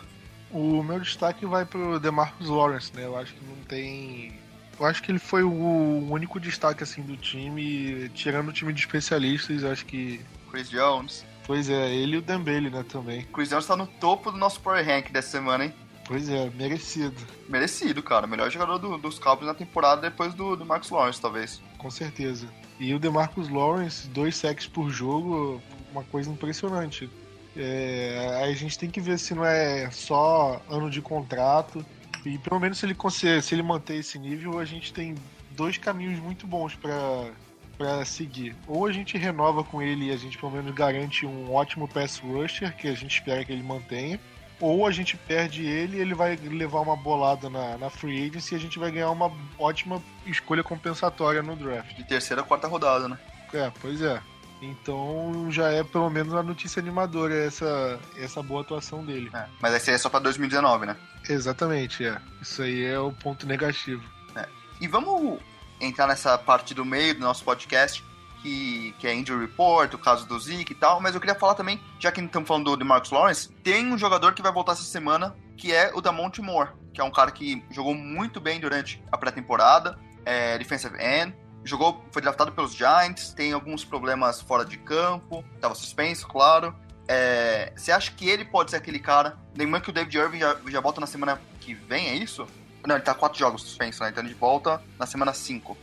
O 0.51 0.83
meu 0.83 1.01
destaque 1.01 1.45
vai 1.45 1.65
pro 1.65 2.01
DeMarcus 2.01 2.49
Lawrence, 2.49 2.95
né? 2.95 3.05
Eu 3.05 3.17
acho 3.19 3.35
que 3.35 3.45
não 3.45 3.57
tem 3.65 4.39
eu 4.79 4.87
acho 4.87 5.03
que 5.03 5.11
ele 5.11 5.19
foi 5.19 5.43
o 5.43 6.07
único 6.09 6.39
destaque 6.39 6.85
assim 6.85 7.03
do 7.03 7.17
time, 7.17 8.09
tirando 8.11 8.49
o 8.49 8.53
time 8.53 8.73
de 8.73 8.81
especialistas, 8.81 9.65
acho 9.65 9.85
que 9.85 10.21
Chris 10.51 10.71
Jones. 10.71 11.27
Pois 11.45 11.69
é, 11.69 11.93
ele 11.93 12.17
e 12.17 12.19
o 12.19 12.23
Dembele, 12.23 12.71
né, 12.71 12.85
também. 12.89 13.23
Chris 13.33 13.49
Jones 13.49 13.67
tá 13.67 13.77
no 13.77 13.87
topo 13.87 14.31
do 14.31 14.39
nosso 14.39 14.61
Power 14.61 14.85
Rank 14.87 15.11
dessa 15.11 15.31
semana, 15.31 15.65
hein? 15.65 15.75
Pois 16.07 16.29
é, 16.29 16.49
merecido. 16.51 17.17
Merecido, 17.49 18.03
cara. 18.03 18.27
Melhor 18.27 18.51
jogador 18.51 18.79
do, 18.79 18.97
dos 18.97 19.19
Cowboys 19.19 19.47
na 19.47 19.55
temporada 19.55 20.03
depois 20.03 20.33
do, 20.33 20.57
do 20.57 20.65
Marcus 20.65 20.91
Lawrence, 20.91 21.21
talvez. 21.21 21.61
Com 21.77 21.91
certeza. 21.91 22.49
E 22.79 22.95
o 22.95 22.99
DeMarcus 22.99 23.49
Lawrence, 23.49 24.09
dois 24.09 24.37
sacks 24.37 24.67
por 24.67 24.91
jogo, 24.91 25.61
uma 25.91 26.05
coisa 26.05 26.31
impressionante. 26.31 27.11
É, 27.57 28.41
a 28.43 28.53
gente 28.53 28.79
tem 28.79 28.89
que 28.89 29.01
ver 29.01 29.19
se 29.19 29.35
não 29.35 29.45
é 29.45 29.91
só 29.91 30.63
ano 30.71 30.89
de 30.89 31.03
contrato. 31.03 31.85
E 32.25 32.39
pelo 32.39 32.61
menos 32.61 32.79
se 32.79 32.87
ele, 32.87 32.97
se 33.43 33.55
ele 33.55 33.63
manter 33.63 33.97
esse 33.97 34.19
nível, 34.19 34.59
a 34.59 34.65
gente 34.65 34.93
tem 34.93 35.15
dois 35.53 35.77
caminhos 35.77 36.21
muito 36.21 36.47
bons 36.47 36.75
para 36.75 37.31
para 37.79 38.05
seguir. 38.05 38.57
Ou 38.67 38.87
a 38.87 38.93
gente 38.93 39.17
renova 39.17 39.63
com 39.63 39.81
ele 39.81 40.07
e 40.07 40.11
a 40.11 40.17
gente 40.17 40.37
pelo 40.37 40.51
menos 40.51 40.75
garante 40.75 41.25
um 41.25 41.55
ótimo 41.55 41.87
pass 41.87 42.19
rusher, 42.19 42.77
que 42.77 42.89
a 42.89 42.95
gente 42.95 43.15
espera 43.15 43.45
que 43.45 43.53
ele 43.53 43.63
mantenha. 43.63 44.19
Ou 44.61 44.87
a 44.87 44.91
gente 44.91 45.17
perde 45.17 45.65
ele 45.65 45.99
ele 45.99 46.15
vai 46.15 46.37
levar 46.37 46.81
uma 46.81 46.97
bolada 46.97 47.49
na, 47.49 47.79
na 47.79 47.91
free 47.91 48.27
agency 48.27 48.55
e 48.55 48.57
a 48.57 48.61
gente 48.61 48.79
vai 48.79 48.91
ganhar 48.91 49.11
uma 49.11 49.33
ótima 49.59 50.03
escolha 50.27 50.63
compensatória 50.63 51.43
no 51.43 51.55
draft. 51.55 51.95
De 51.97 52.05
terceira 52.05 52.43
quarta 52.43 52.67
rodada, 52.67 53.09
né? 53.09 53.19
É, 53.53 53.71
pois 53.81 54.03
é. 54.03 54.21
Então 54.61 55.47
já 55.51 55.71
é 55.71 55.85
pelo 55.85 56.11
menos 56.11 56.33
uma 56.33 56.43
notícia 56.43 56.81
animadora 56.81 57.35
essa, 57.35 57.99
essa 58.17 58.43
boa 58.43 58.63
atuação 58.63 59.05
dele. 59.05 59.31
É, 59.33 59.47
mas 59.61 59.75
essa 59.75 59.91
aí 59.91 59.95
é 59.95 59.99
só 59.99 60.09
pra 60.09 60.19
2019, 60.19 60.87
né? 60.87 60.97
Exatamente, 61.29 62.05
é. 62.05 62.19
Isso 62.43 62.63
aí 62.63 62.85
é 62.85 62.99
o 62.99 63.13
ponto 63.13 63.47
negativo. 63.47 64.03
É. 64.35 64.49
E 64.81 64.89
vamos 64.89 65.39
entrar 65.81 66.09
nessa 66.09 66.37
parte 66.37 66.75
do 66.75 66.85
meio 66.85 67.15
do 67.15 67.21
nosso 67.21 67.45
podcast, 67.45 68.05
que, 68.43 68.95
que 68.99 69.07
é 69.07 69.15
Injury 69.15 69.47
Report, 69.47 69.93
o 69.95 69.99
caso 69.99 70.27
do 70.27 70.39
Zeke 70.39 70.73
e 70.73 70.75
tal, 70.77 71.01
mas 71.01 71.15
eu 71.15 71.21
queria 71.21 71.35
falar 71.35 71.55
também, 71.55 71.81
já 71.99 72.11
que 72.11 72.21
estamos 72.21 72.47
falando 72.47 72.77
do 72.77 72.85
Marcus 72.85 73.11
Lawrence, 73.11 73.49
tem 73.63 73.93
um 73.93 73.99
jogador 73.99 74.35
que 74.35 74.43
vai 74.43 74.53
voltar 74.53 74.73
essa 74.73 74.83
semana, 74.83 75.37
que 75.57 75.73
é 75.73 75.93
o 75.95 76.01
Damonte 76.01 76.41
Moore, 76.41 76.71
que 76.93 77.01
é 77.01 77.05
um 77.05 77.11
cara 77.11 77.31
que 77.31 77.65
jogou 77.71 77.95
muito 77.95 78.41
bem 78.41 78.61
durante 78.61 79.03
a 79.11 79.17
pré-temporada, 79.17 79.99
é 80.25 80.59
defensive 80.59 80.97
end, 81.01 81.35
jogou, 81.65 82.05
foi 82.11 82.23
draftado 82.23 82.53
pelos 82.53 82.75
Giants, 82.75 83.33
tem 83.33 83.53
alguns 83.53 83.85
problemas 83.85 84.41
fora 84.41 84.65
de 84.65 84.77
campo, 84.77 85.45
estava 85.55 85.75
suspenso, 85.75 86.27
claro. 86.27 86.75
É, 87.07 87.73
você 87.75 87.91
acha 87.91 88.13
que 88.13 88.29
ele 88.29 88.45
pode 88.45 88.71
ser 88.71 88.77
aquele 88.77 88.99
cara? 88.99 89.39
Lembrando 89.57 89.85
que 89.85 89.91
o 89.91 89.93
David 89.93 90.17
Irving 90.17 90.39
já, 90.39 90.57
já 90.67 90.81
volta 90.81 91.01
na 91.01 91.07
semana 91.07 91.41
que 91.61 91.75
vem, 91.75 92.09
é 92.09 92.15
isso? 92.15 92.47
Não, 92.87 92.95
ele 92.95 93.05
tá 93.05 93.15
quatro 93.15 93.39
jogos 93.39 93.63
suspenso, 93.63 94.03
né? 94.03 94.11
Então 94.11 94.25
ele 94.25 94.35
volta 94.35 94.83
na 94.99 95.07
semana 95.07 95.33
5. 95.33 95.77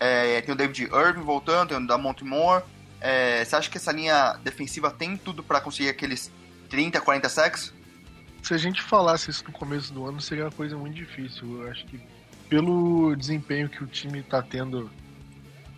É, 0.00 0.40
tem 0.40 0.54
o 0.54 0.56
David 0.56 0.84
Irving 0.84 1.22
voltando, 1.22 1.68
tem 1.68 1.78
o 1.78 1.86
Damont 1.86 2.24
Moore. 2.24 2.64
É, 3.00 3.44
você 3.44 3.56
acha 3.56 3.70
que 3.70 3.76
essa 3.76 3.92
linha 3.92 4.34
defensiva 4.42 4.90
tem 4.90 5.16
tudo 5.16 5.42
para 5.42 5.60
conseguir 5.60 5.88
aqueles 5.88 6.30
30, 6.68 7.00
40 7.00 7.28
sacks? 7.28 7.72
Se 8.42 8.54
a 8.54 8.58
gente 8.58 8.82
falasse 8.82 9.30
isso 9.30 9.44
no 9.44 9.52
começo 9.52 9.92
do 9.92 10.06
ano, 10.06 10.20
seria 10.20 10.44
uma 10.44 10.52
coisa 10.52 10.76
muito 10.76 10.94
difícil. 10.94 11.62
Eu 11.62 11.70
acho 11.70 11.84
que 11.86 12.00
pelo 12.48 13.14
desempenho 13.14 13.68
que 13.68 13.82
o 13.82 13.86
time 13.86 14.22
tá 14.22 14.42
tendo 14.42 14.90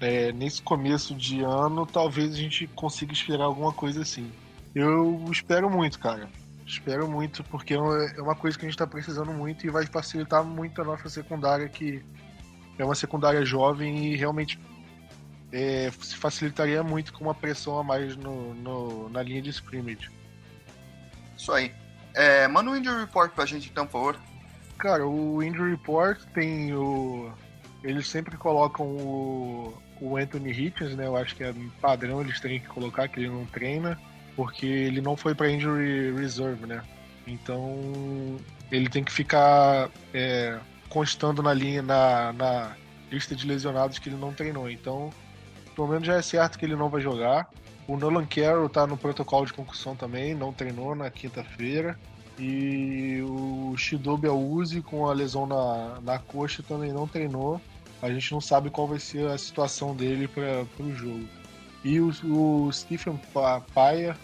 é, 0.01 0.33
nesse 0.33 0.63
começo 0.63 1.15
de 1.15 1.41
ano, 1.41 1.85
talvez 1.85 2.33
a 2.33 2.37
gente 2.37 2.67
consiga 2.69 3.13
esperar 3.13 3.45
alguma 3.45 3.73
coisa 3.73 4.03
assim. 4.03 4.31
Eu 4.75 5.25
espero 5.31 5.69
muito, 5.69 5.99
cara. 5.99 6.29
Espero 6.65 7.09
muito, 7.11 7.43
porque 7.45 7.75
é, 7.75 7.77
é 7.77 8.23
uma 8.23 8.37
coisa 8.37 8.57
que 8.57 8.65
a 8.65 8.69
gente 8.69 8.77
está 8.77 8.87
precisando 8.87 9.33
muito 9.33 9.67
e 9.67 9.71
vai 9.71 9.85
facilitar 9.87 10.45
muito 10.45 10.81
a 10.81 10.85
nossa 10.85 11.09
secundária, 11.09 11.69
que 11.69 12.03
é 12.81 12.85
uma 12.85 12.95
secundária 12.95 13.45
jovem 13.45 14.13
e 14.13 14.17
realmente 14.17 14.59
é, 15.53 15.91
se 16.01 16.17
facilitaria 16.17 16.83
muito 16.83 17.13
com 17.13 17.25
uma 17.25 17.35
pressão 17.35 17.79
a 17.79 17.85
mais 17.85 18.17
no, 18.17 18.55
no 18.55 19.09
na 19.09 19.23
linha 19.23 19.43
de 19.43 19.51
scrimmage. 19.51 20.11
Isso 21.37 21.53
aí. 21.53 21.73
É, 22.15 22.49
manda 22.49 22.71
um 22.71 22.77
injury 22.77 23.01
report 23.01 23.33
pra 23.33 23.47
gente 23.47 23.69
então, 23.69 23.87
por 23.87 24.15
favor. 24.15 24.21
Cara, 24.79 25.07
o 25.07 25.43
injury 25.43 25.73
report 25.73 26.21
tem 26.35 26.75
o. 26.75 27.31
Eles 27.83 28.07
sempre 28.07 28.37
colocam 28.37 28.87
o, 28.87 29.75
o 30.01 30.17
Anthony 30.17 30.51
Hitchens, 30.51 30.95
né? 30.97 31.07
Eu 31.07 31.17
acho 31.17 31.35
que 31.35 31.45
é 31.45 31.55
padrão 31.81 32.21
eles 32.21 32.41
terem 32.41 32.61
que 32.61 32.67
colocar, 32.67 33.09
que 33.09 33.21
ele 33.21 33.29
não 33.29 33.47
treina 33.47 33.99
porque 34.41 34.67
ele 34.67 35.03
não 35.03 35.17
foi 35.17 35.35
para 35.35 35.51
injury 35.51 36.13
reserve, 36.13 36.67
né? 36.67 36.83
Então 37.27 38.39
ele 38.71 38.89
tem 38.89 39.05
que 39.05 39.13
ficar 39.13 39.91
é, 40.15 40.59
constando 40.91 41.43
na 41.43 41.55
linha, 41.55 41.81
na, 41.81 42.33
na 42.35 42.77
lista 43.11 43.35
de 43.35 43.47
lesionados 43.47 43.99
que 43.99 44.11
ele 44.11 44.17
não 44.17 44.35
treinou. 44.35 44.69
Então, 44.69 45.11
pelo 45.75 45.89
menos 45.89 46.07
já 46.07 46.17
é 46.17 46.23
certo 46.23 46.59
que 46.59 46.67
ele 46.67 46.77
não 46.77 46.91
vai 46.91 47.01
jogar. 47.01 47.49
O 47.89 47.97
Nolan 47.97 48.27
Carroll 48.27 48.69
tá 48.69 48.87
no 48.87 48.97
protocolo 48.97 49.47
de 49.47 49.53
concussão 49.53 49.97
também, 49.97 50.35
não 50.35 50.53
treinou 50.53 50.95
na 50.95 51.11
quinta-feira. 51.11 51.99
E 52.39 53.21
o 53.23 53.75
Shidobi 53.77 54.29
Auzi 54.29 54.81
com 54.81 55.09
a 55.09 55.13
lesão 55.13 55.47
na, 55.47 56.01
na 56.01 56.19
coxa 56.19 56.63
também 56.63 56.93
não 56.93 57.07
treinou. 57.07 57.61
A 58.03 58.11
gente 58.11 58.33
não 58.33 58.41
sabe 58.41 58.71
qual 58.71 58.87
vai 58.87 58.99
ser 58.99 59.27
a 59.29 59.39
situação 59.39 59.95
dele 59.95 60.27
para 60.27 60.65
o 60.79 60.93
jogo. 60.93 61.29
E 61.85 62.01
o, 62.01 62.11
o 62.25 62.73
Stephen 62.73 63.21
Paia 63.75 64.17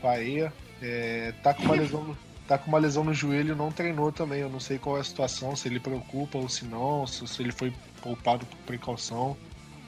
Paia, 0.00 0.52
é, 0.80 1.32
tá 1.42 1.52
com 1.52 1.62
uma 1.64 1.74
lesão 1.74 2.16
tá 2.50 2.58
com 2.58 2.66
uma 2.66 2.78
lesão 2.78 3.04
no 3.04 3.14
joelho 3.14 3.54
não 3.54 3.70
treinou 3.70 4.10
também. 4.10 4.40
Eu 4.40 4.50
não 4.50 4.58
sei 4.58 4.76
qual 4.76 4.96
é 4.96 5.00
a 5.00 5.04
situação, 5.04 5.54
se 5.54 5.68
ele 5.68 5.78
preocupa 5.78 6.36
ou 6.36 6.48
se 6.48 6.64
não, 6.64 7.06
se, 7.06 7.24
se 7.28 7.40
ele 7.40 7.52
foi 7.52 7.72
poupado 8.02 8.44
por 8.44 8.56
precaução. 8.66 9.36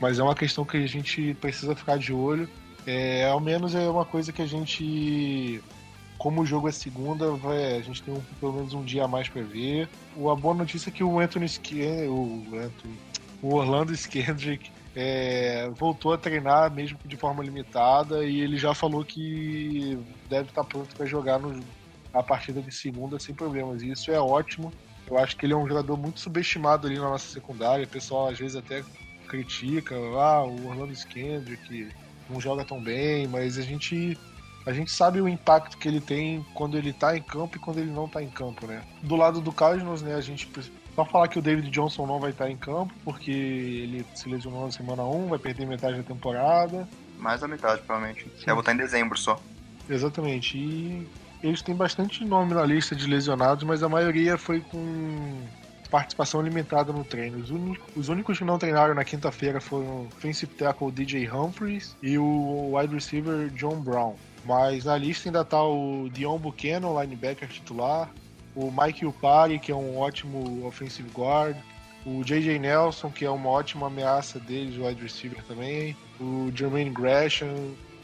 Mas 0.01 0.21
é 0.21 0.23
uma 0.23 0.35
questão 0.37 0.65
que 0.65 0.77
a 0.77 0.87
gente 0.87 1.35
precisa 1.41 1.75
ficar 1.75 1.99
de 1.99 2.13
olho. 2.13 2.49
É, 2.87 3.27
ao 3.27 3.41
menos 3.41 3.75
é 3.75 3.89
uma 3.89 4.05
coisa 4.05 4.33
que 4.33 4.41
a 4.41 4.47
gente. 4.47 5.61
Como 6.17 6.43
o 6.43 6.47
jogo 6.47 6.69
é 6.69 6.73
segunda, 6.73 7.33
vai, 7.33 7.79
a 7.79 7.81
gente 7.81 8.01
tem 8.01 8.15
um, 8.15 8.21
pelo 8.39 8.53
menos 8.53 8.73
um 8.75 8.85
dia 8.85 9.05
a 9.05 9.09
mais 9.09 9.29
para 9.29 9.43
ver. 9.43 9.89
O, 10.17 10.31
a 10.31 10.37
boa 10.37 10.55
notícia 10.55 10.89
é 10.89 10.93
que 10.93 11.03
o 11.03 11.19
Anthony, 11.19 11.47
o, 12.09 12.45
Anthony, 12.55 12.99
o 13.43 13.55
Orlando 13.57 13.93
Skendrick 13.93 14.71
é, 14.95 15.69
voltou 15.75 16.13
a 16.13 16.19
treinar 16.19 16.73
mesmo 16.73 16.97
de 17.05 17.17
forma 17.17 17.43
limitada 17.43 18.25
e 18.25 18.41
ele 18.41 18.57
já 18.57 18.73
falou 18.73 19.05
que 19.05 19.99
deve 20.31 20.51
estar 20.51 20.63
pronto 20.63 20.95
para 20.95 21.07
jogar 21.07 21.41
no, 21.41 21.61
a 22.13 22.23
partida 22.23 22.61
de 22.61 22.73
segunda 22.73 23.19
sem 23.19 23.35
problemas. 23.35 23.83
E 23.83 23.91
isso 23.91 24.11
é 24.11 24.21
ótimo. 24.21 24.73
Eu 25.07 25.19
acho 25.19 25.37
que 25.37 25.47
ele 25.47 25.53
é 25.53 25.57
um 25.57 25.67
jogador 25.67 25.97
muito 25.97 26.21
subestimado 26.21 26.87
ali 26.87 26.97
na 26.97 27.11
nossa 27.11 27.29
secundária. 27.29 27.85
O 27.85 27.89
pessoal 27.89 28.29
às 28.29 28.39
vezes 28.39 28.57
até 28.57 28.83
critica, 29.29 29.95
ah, 29.95 30.45
o 30.45 30.69
Orlando 30.69 30.93
Skendrick 30.93 31.89
não 32.29 32.41
joga 32.41 32.65
tão 32.65 32.83
bem, 32.83 33.27
mas 33.27 33.59
a 33.59 33.63
gente 33.63 34.19
a 34.65 34.73
gente 34.73 34.93
sabe 34.93 35.21
o 35.21 35.29
impacto 35.29 35.77
que 35.77 35.89
ele 35.89 36.01
tem 36.01 36.45
quando 36.55 36.79
ele 36.79 36.93
tá 36.93 37.17
em 37.17 37.23
campo 37.23 37.57
e 37.57 37.61
quando 37.61 37.79
ele 37.79 37.91
não 37.91 38.09
tá 38.09 38.23
em 38.23 38.31
campo, 38.31 38.67
né? 38.67 38.83
Do 39.03 39.17
lado 39.17 39.41
do 39.41 39.51
Cardinals, 39.51 40.03
né, 40.03 40.15
a 40.15 40.21
gente 40.21 40.49
só 40.95 41.05
falar 41.05 41.27
que 41.29 41.39
o 41.39 41.43
David 41.43 41.69
Johnson 41.71 42.07
não 42.07 42.21
vai 42.21 42.31
estar 42.31 42.49
em 42.51 42.57
campo, 42.57 42.95
porque 43.05 43.31
ele 43.31 44.07
se 44.15 44.29
lesionou 44.29 44.67
na 44.67 44.71
semana 44.71 45.03
1, 45.03 45.29
vai 45.29 45.39
perder 45.39 45.67
metade 45.67 45.97
da 45.97 46.03
temporada. 46.03 46.87
Mais 47.19 47.41
da 47.41 47.49
metade, 47.49 47.83
provavelmente. 47.83 48.31
Vai 48.45 48.55
voltar 48.55 48.75
em 48.75 48.77
dezembro 48.77 49.19
só. 49.19 49.41
Exatamente. 49.89 50.59
E 50.59 51.09
eles 51.43 51.63
têm 51.63 51.75
bastante 51.75 52.25
nome 52.25 52.55
na 52.55 52.65
lista 52.65 52.95
de 52.95 53.07
lesionados, 53.07 53.65
mas 53.65 53.83
a 53.83 53.89
maioria 53.89 54.39
foi 54.39 54.61
com 54.61 55.43
participação 55.91 56.41
limitada 56.41 56.93
no 56.93 57.05
treino. 57.05 57.39
Os, 57.39 57.51
únicos, 57.51 57.97
os 57.97 58.09
únicos 58.09 58.39
que 58.39 58.45
não 58.45 58.59
treinaram 58.59 58.95
na 58.95 59.05
quinta-feira 59.05 59.61
foram 59.61 59.87
o 59.87 60.07
offensive 60.07 60.55
tackle 60.55 60.91
DJ 60.91 61.29
Humphries 61.29 61.95
e 62.03 62.17
o 62.17 62.73
wide 62.75 62.95
receiver 62.95 63.51
John 63.51 63.81
Brown. 63.81 64.15
Mas 64.45 64.87
na 64.87 64.97
lista 64.97 65.29
ainda 65.29 65.45
tá 65.45 65.63
o 65.63 66.09
Dion 66.11 66.39
Buchanan, 66.39 66.99
linebacker 67.01 67.49
titular, 67.49 68.11
o 68.57 68.71
Mike 68.71 69.05
Upari, 69.05 69.59
que 69.59 69.71
é 69.71 69.75
um 69.75 69.99
ótimo 69.99 70.67
offensive 70.67 71.09
guard, 71.15 71.57
o 72.05 72.25
J.J. 72.25 72.59
Nelson, 72.59 73.11
que 73.11 73.25
é 73.25 73.31
uma 73.31 73.49
ótima 73.49 73.87
ameaça 73.87 74.41
deles, 74.41 74.77
o 74.77 74.87
wide 74.87 75.03
receiver 75.03 75.43
também, 75.45 75.97
o 76.19 76.51
Jermaine 76.55 76.91
Gresham, 76.91 77.55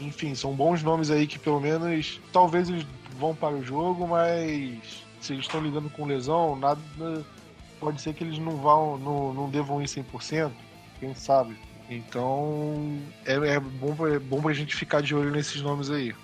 enfim, 0.00 0.34
são 0.34 0.54
bons 0.54 0.82
nomes 0.82 1.10
aí 1.10 1.26
que 1.26 1.38
pelo 1.38 1.60
menos 1.60 2.20
talvez 2.32 2.68
eles 2.68 2.86
vão 3.18 3.34
para 3.34 3.54
o 3.54 3.62
jogo, 3.62 4.06
mas 4.06 5.04
se 5.20 5.32
eles 5.32 5.44
estão 5.44 5.60
lidando 5.60 5.90
com 5.90 6.06
lesão, 6.06 6.56
nada 6.56 6.80
pode 7.80 8.00
ser 8.00 8.14
que 8.14 8.24
eles 8.24 8.38
não 8.38 8.56
vão, 8.56 8.98
não, 8.98 9.34
não 9.34 9.50
devam 9.50 9.82
ir 9.82 9.86
100%, 9.86 10.50
quem 11.00 11.14
sabe. 11.14 11.56
Então 11.90 13.00
é, 13.24 13.34
é 13.34 13.60
bom, 13.60 14.06
é 14.06 14.18
bom 14.18 14.40
pra 14.40 14.52
gente 14.52 14.76
ficar 14.76 15.00
de 15.00 15.14
olho 15.14 15.30
nesses 15.30 15.60
nomes 15.60 15.90
aí. 15.90 16.14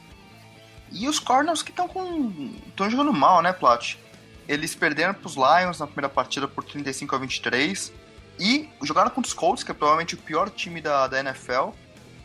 E 0.93 1.09
os 1.09 1.19
Cardinals 1.19 1.63
que 1.63 1.71
estão 1.71 1.89
com. 1.89 2.53
estão 2.69 2.89
jogando 2.89 3.13
mal, 3.13 3.43
né, 3.43 3.53
Plot? 3.53 3.99
Eles 4.47 4.75
perderam 4.75 5.15
para 5.15 5.27
os 5.27 5.35
Lions 5.35 5.79
na 5.79 5.87
primeira 5.87 6.09
partida 6.09 6.47
por 6.47 6.63
35 6.63 7.17
a 7.17 7.19
23 7.19 7.93
e 8.39 8.69
jogaram 8.83 9.11
contra 9.11 9.29
os 9.29 9.35
Colts, 9.35 9.65
que 9.65 9.71
é 9.71 9.75
provavelmente 9.75 10.15
o 10.15 10.19
pior 10.19 10.51
time 10.51 10.81
da, 10.81 11.07
da 11.07 11.21
NFL, 11.21 11.71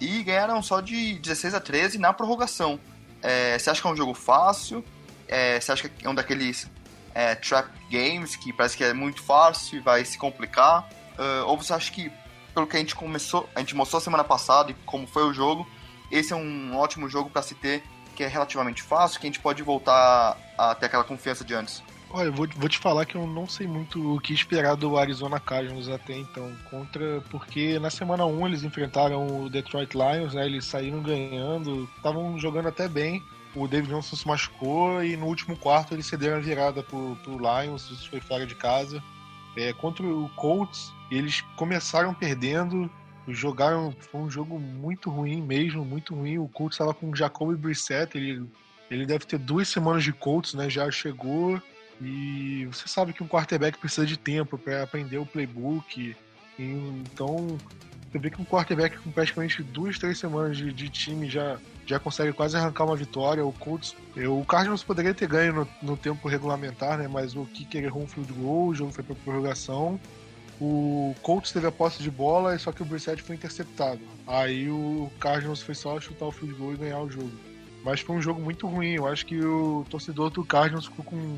e 0.01 0.21
ganharam 0.23 0.61
só 0.61 0.81
de 0.81 1.13
16 1.19 1.53
a 1.53 1.59
13 1.59 1.97
na 1.97 2.11
prorrogação. 2.11 2.79
É, 3.21 3.57
você 3.57 3.69
acha 3.69 3.81
que 3.81 3.87
é 3.87 3.91
um 3.91 3.95
jogo 3.95 4.13
fácil? 4.13 4.83
É, 5.27 5.59
você 5.59 5.71
acha 5.71 5.89
que 5.89 6.05
é 6.05 6.09
um 6.09 6.15
daqueles 6.15 6.69
é, 7.13 7.35
trap 7.35 7.69
games 7.89 8.35
que 8.35 8.51
parece 8.53 8.77
que 8.77 8.83
é 8.83 8.93
muito 8.93 9.21
fácil 9.21 9.77
e 9.77 9.81
vai 9.81 10.03
se 10.05 10.17
complicar? 10.17 10.89
Uh, 11.17 11.45
ou 11.45 11.57
você 11.57 11.73
acha 11.73 11.91
que, 11.91 12.11
pelo 12.53 12.65
que 12.65 12.77
a 12.77 12.79
gente 12.79 12.95
começou, 12.95 13.49
a 13.53 13.59
gente 13.59 13.75
mostrou 13.75 13.99
semana 13.99 14.23
passada 14.23 14.71
e 14.71 14.73
como 14.85 15.05
foi 15.05 15.23
o 15.23 15.33
jogo, 15.33 15.67
esse 16.09 16.31
é 16.31 16.35
um 16.35 16.77
ótimo 16.77 17.09
jogo 17.09 17.29
para 17.29 17.41
se 17.41 17.55
ter, 17.55 17.83
que 18.15 18.23
é 18.23 18.27
relativamente 18.27 18.81
fácil, 18.81 19.19
que 19.19 19.27
a 19.27 19.29
gente 19.29 19.39
pode 19.39 19.61
voltar 19.61 20.37
a 20.57 20.73
ter 20.75 20.85
aquela 20.85 21.03
confiança 21.03 21.43
de 21.43 21.53
antes? 21.53 21.83
Olha, 22.11 22.27
eu 22.27 22.33
vou, 22.33 22.47
vou 22.55 22.67
te 22.67 22.79
falar 22.79 23.05
que 23.05 23.15
eu 23.15 23.27
não 23.27 23.47
sei 23.47 23.67
muito 23.67 24.15
o 24.15 24.19
que 24.19 24.33
esperar 24.33 24.75
do 24.75 24.97
Arizona 24.97 25.39
Cardinals 25.39 25.87
até 25.87 26.17
então, 26.17 26.51
contra 26.69 27.21
porque 27.29 27.77
na 27.77 27.91
semana 27.91 28.25
1 28.25 28.47
eles 28.47 28.63
enfrentaram 28.63 29.43
o 29.43 29.49
Detroit 29.49 29.93
Lions, 29.93 30.33
né, 30.33 30.45
eles 30.45 30.65
saíram 30.65 31.03
ganhando, 31.03 31.87
estavam 31.95 32.39
jogando 32.39 32.67
até 32.67 32.87
bem, 32.87 33.21
o 33.55 33.67
David 33.67 33.91
Johnson 33.91 34.15
se 34.15 34.27
machucou 34.27 35.03
e 35.03 35.15
no 35.15 35.27
último 35.27 35.55
quarto 35.55 35.93
eles 35.93 36.07
cederam 36.07 36.37
a 36.37 36.41
virada 36.41 36.81
pro, 36.81 37.15
pro 37.23 37.37
Lions, 37.37 37.91
isso 37.91 38.09
foi 38.09 38.19
fora 38.19 38.45
de 38.45 38.55
casa. 38.55 39.03
É, 39.55 39.73
contra 39.73 40.05
o 40.05 40.29
Colts, 40.35 40.91
eles 41.11 41.41
começaram 41.57 42.13
perdendo, 42.13 42.89
jogaram, 43.27 43.93
foi 44.11 44.21
um 44.21 44.31
jogo 44.31 44.59
muito 44.59 45.09
ruim 45.09 45.41
mesmo, 45.41 45.83
muito 45.83 46.15
ruim. 46.15 46.37
O 46.37 46.47
Colts 46.47 46.75
estava 46.75 46.93
com 46.93 47.09
o 47.09 47.15
Jacoby 47.15 47.55
Brissett, 47.55 48.15
ele, 48.15 48.47
ele 48.89 49.05
deve 49.05 49.25
ter 49.25 49.39
duas 49.39 49.67
semanas 49.67 50.03
de 50.03 50.13
Colts, 50.13 50.53
né? 50.53 50.69
Já 50.69 50.89
chegou 50.91 51.59
e 52.01 52.65
você 52.71 52.87
sabe 52.87 53.13
que 53.13 53.23
um 53.23 53.27
quarterback 53.27 53.77
precisa 53.77 54.05
de 54.05 54.17
tempo 54.17 54.57
para 54.57 54.83
aprender 54.83 55.17
o 55.17 55.25
playbook. 55.25 56.15
Então, 56.57 57.59
você 58.11 58.17
vê 58.17 58.29
que 58.29 58.41
um 58.41 58.45
quarterback 58.45 58.97
com 58.97 59.11
praticamente 59.11 59.61
duas, 59.61 59.99
três 59.99 60.17
semanas 60.17 60.57
de, 60.57 60.71
de 60.73 60.89
time 60.89 61.29
já, 61.29 61.57
já 61.85 61.99
consegue 61.99 62.33
quase 62.33 62.57
arrancar 62.57 62.85
uma 62.85 62.95
vitória. 62.95 63.45
O 63.45 63.51
Colts, 63.53 63.95
o 64.15 64.43
Cardinals 64.45 64.83
poderia 64.83 65.13
ter 65.13 65.27
ganho 65.27 65.53
no, 65.53 65.67
no 65.81 65.97
tempo 65.97 66.27
regulamentar, 66.27 66.97
né? 66.97 67.07
Mas 67.07 67.35
o 67.35 67.45
kicker 67.45 67.83
errou 67.83 68.03
um 68.03 68.07
field 68.07 68.31
goal, 68.33 68.67
o 68.67 68.75
jogo 68.75 68.91
foi 68.91 69.03
para 69.03 69.15
prorrogação. 69.15 69.99
O 70.59 71.15
Colts 71.21 71.51
teve 71.51 71.67
a 71.67 71.71
posse 71.71 72.03
de 72.03 72.11
bola, 72.11 72.57
só 72.59 72.71
que 72.71 72.81
o 72.81 72.85
Brissett 72.85 73.21
foi 73.21 73.35
interceptado. 73.35 74.01
Aí 74.27 74.69
o 74.69 75.09
Cardinals 75.19 75.61
foi 75.61 75.73
só 75.73 75.99
chutar 75.99 76.25
o 76.25 76.31
field 76.31 76.55
goal 76.55 76.73
e 76.73 76.77
ganhar 76.77 76.99
o 76.99 77.09
jogo. 77.09 77.31
Mas 77.83 78.01
foi 78.01 78.15
um 78.15 78.21
jogo 78.21 78.41
muito 78.41 78.67
ruim. 78.67 78.95
Eu 78.95 79.07
acho 79.07 79.25
que 79.25 79.39
o 79.39 79.85
torcedor 79.89 80.29
do 80.29 80.43
Cardinals 80.43 80.85
ficou 80.85 81.05
com. 81.05 81.37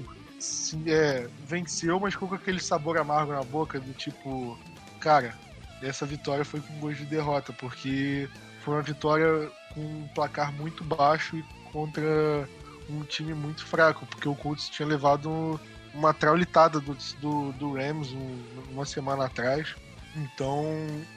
É, 0.88 1.28
venceu, 1.46 2.00
mas 2.00 2.14
ficou 2.14 2.28
com 2.28 2.36
aquele 2.36 2.60
sabor 2.60 2.98
amargo 2.98 3.32
na 3.32 3.44
boca, 3.44 3.80
do 3.80 3.94
tipo, 3.94 4.58
cara, 5.00 5.36
essa 5.82 6.06
vitória 6.06 6.44
foi 6.44 6.60
com 6.62 6.80
gosto 6.80 7.00
de 7.00 7.06
derrota, 7.06 7.54
porque 7.54 8.28
foi 8.62 8.76
uma 8.76 8.82
vitória 8.82 9.52
com 9.74 9.82
um 9.82 10.08
placar 10.14 10.52
muito 10.54 10.84
baixo 10.84 11.38
e 11.38 11.44
contra 11.72 12.48
um 12.90 13.04
time 13.04 13.34
muito 13.34 13.66
fraco, 13.66 14.06
porque 14.06 14.28
o 14.28 14.36
Colts 14.36 14.70
tinha 14.70 14.88
levado 14.88 15.60
uma 15.94 16.14
traulitada 16.14 16.80
do, 16.80 16.98
do, 17.20 17.52
do 17.54 17.74
Rams 17.74 18.12
um, 18.12 18.44
uma 18.72 18.86
semana 18.86 19.26
atrás. 19.26 19.76
Então, 20.16 20.66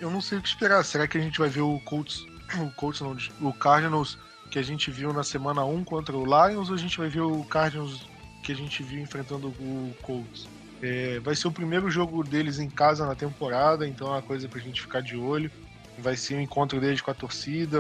eu 0.00 0.10
não 0.10 0.20
sei 0.20 0.38
o 0.38 0.42
que 0.42 0.48
esperar. 0.48 0.84
Será 0.84 1.06
que 1.08 1.18
a 1.18 1.20
gente 1.20 1.38
vai 1.38 1.48
ver 1.48 1.62
o 1.62 1.80
Colts, 1.80 2.24
o 2.58 2.70
Colts 2.72 3.00
não, 3.00 3.16
o 3.40 3.52
Cardinals 3.52 4.18
que 4.50 4.58
a 4.58 4.62
gente 4.62 4.90
viu 4.90 5.12
na 5.12 5.24
semana 5.24 5.64
1 5.64 5.84
contra 5.84 6.16
o 6.16 6.24
Lions 6.24 6.68
ou 6.68 6.76
a 6.76 6.78
gente 6.78 6.98
vai 6.98 7.08
ver 7.08 7.22
o 7.22 7.42
Cardinals 7.44 8.06
que 8.44 8.52
a 8.52 8.57
gente 8.57 8.83
viu 8.83 9.00
enfrentando 9.00 9.48
o 9.48 9.94
Colts? 10.02 10.46
É, 10.83 11.18
vai 11.20 11.35
ser 11.35 11.48
o 11.48 11.52
primeiro 11.52 11.90
jogo 11.90 12.22
deles 12.22 12.59
em 12.59 12.68
casa 12.68 13.07
na 13.07 13.14
temporada, 13.14 13.88
então 13.88 14.09
é 14.09 14.11
uma 14.11 14.22
coisa 14.22 14.46
pra 14.48 14.61
gente 14.61 14.83
ficar 14.83 15.00
de 15.00 15.16
olho. 15.16 15.50
Vai 15.98 16.16
ser 16.16 16.35
o 16.35 16.38
um 16.38 16.40
encontro 16.40 16.80
deles 16.80 17.00
com 17.00 17.11
a 17.11 17.14
torcida, 17.14 17.78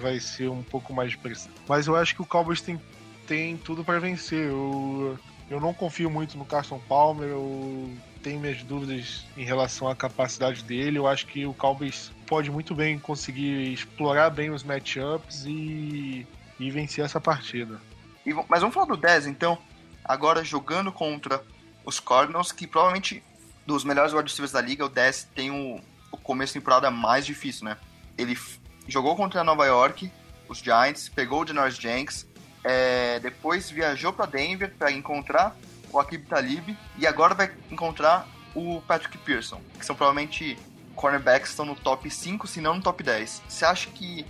vai 0.00 0.20
ser 0.20 0.48
um 0.48 0.62
pouco 0.62 0.94
mais 0.94 1.10
de 1.10 1.18
pressão. 1.18 1.50
Mas 1.68 1.86
eu 1.86 1.96
acho 1.96 2.14
que 2.14 2.22
o 2.22 2.26
Cowboys 2.26 2.60
tem, 2.60 2.80
tem 3.26 3.56
tudo 3.56 3.82
para 3.82 3.98
vencer. 3.98 4.50
Eu, 4.50 5.18
eu 5.50 5.60
não 5.60 5.74
confio 5.74 6.08
muito 6.08 6.38
no 6.38 6.44
Carson 6.44 6.78
Palmer, 6.88 7.28
eu 7.28 7.90
tenho 8.22 8.38
minhas 8.38 8.62
dúvidas 8.62 9.24
em 9.36 9.44
relação 9.44 9.88
à 9.88 9.96
capacidade 9.96 10.62
dele. 10.62 10.98
Eu 10.98 11.08
acho 11.08 11.26
que 11.26 11.44
o 11.44 11.54
Cowboys 11.54 12.12
pode 12.26 12.50
muito 12.50 12.74
bem 12.74 12.98
conseguir 12.98 13.72
explorar 13.72 14.30
bem 14.30 14.50
os 14.50 14.62
matchups 14.62 15.44
e, 15.46 16.26
e 16.60 16.70
vencer 16.70 17.04
essa 17.04 17.20
partida. 17.20 17.80
E, 18.24 18.32
mas 18.48 18.60
vamos 18.60 18.74
falar 18.74 18.86
do 18.86 18.96
10 18.96 19.26
então. 19.26 19.58
Agora 20.04 20.44
jogando 20.44 20.92
contra 20.92 21.42
os 21.84 22.00
Cardinals, 22.00 22.52
que 22.52 22.66
provavelmente 22.66 23.22
dos 23.66 23.84
melhores 23.84 24.12
receivers 24.12 24.52
da 24.52 24.60
liga, 24.60 24.84
o 24.84 24.88
10 24.88 25.28
tem 25.34 25.50
o, 25.50 25.80
o 26.10 26.16
começo 26.16 26.52
de 26.52 26.60
temporada 26.60 26.90
mais 26.90 27.24
difícil, 27.24 27.64
né? 27.64 27.76
Ele 28.16 28.38
jogou 28.86 29.16
contra 29.16 29.42
Nova 29.42 29.64
York, 29.66 30.10
os 30.48 30.58
Giants, 30.58 31.08
pegou 31.08 31.42
o 31.42 31.46
Janoris 31.46 31.76
Jenks, 31.76 32.26
é, 32.62 33.18
depois 33.20 33.70
viajou 33.70 34.12
para 34.12 34.26
Denver 34.26 34.72
para 34.78 34.90
encontrar 34.92 35.56
o 35.90 35.98
Akib 35.98 36.26
Talib 36.26 36.76
e 36.98 37.06
agora 37.06 37.34
vai 37.34 37.50
encontrar 37.70 38.26
o 38.54 38.80
Patrick 38.82 39.18
Pearson, 39.18 39.60
que 39.78 39.84
são 39.84 39.96
provavelmente 39.96 40.58
cornerbacks 40.94 41.48
que 41.48 41.52
estão 41.52 41.64
no 41.66 41.74
top 41.74 42.10
5, 42.10 42.46
se 42.46 42.60
não 42.60 42.76
no 42.76 42.82
top 42.82 43.02
10. 43.02 43.42
Você 43.48 43.64
acha 43.64 43.90
que 43.90 44.26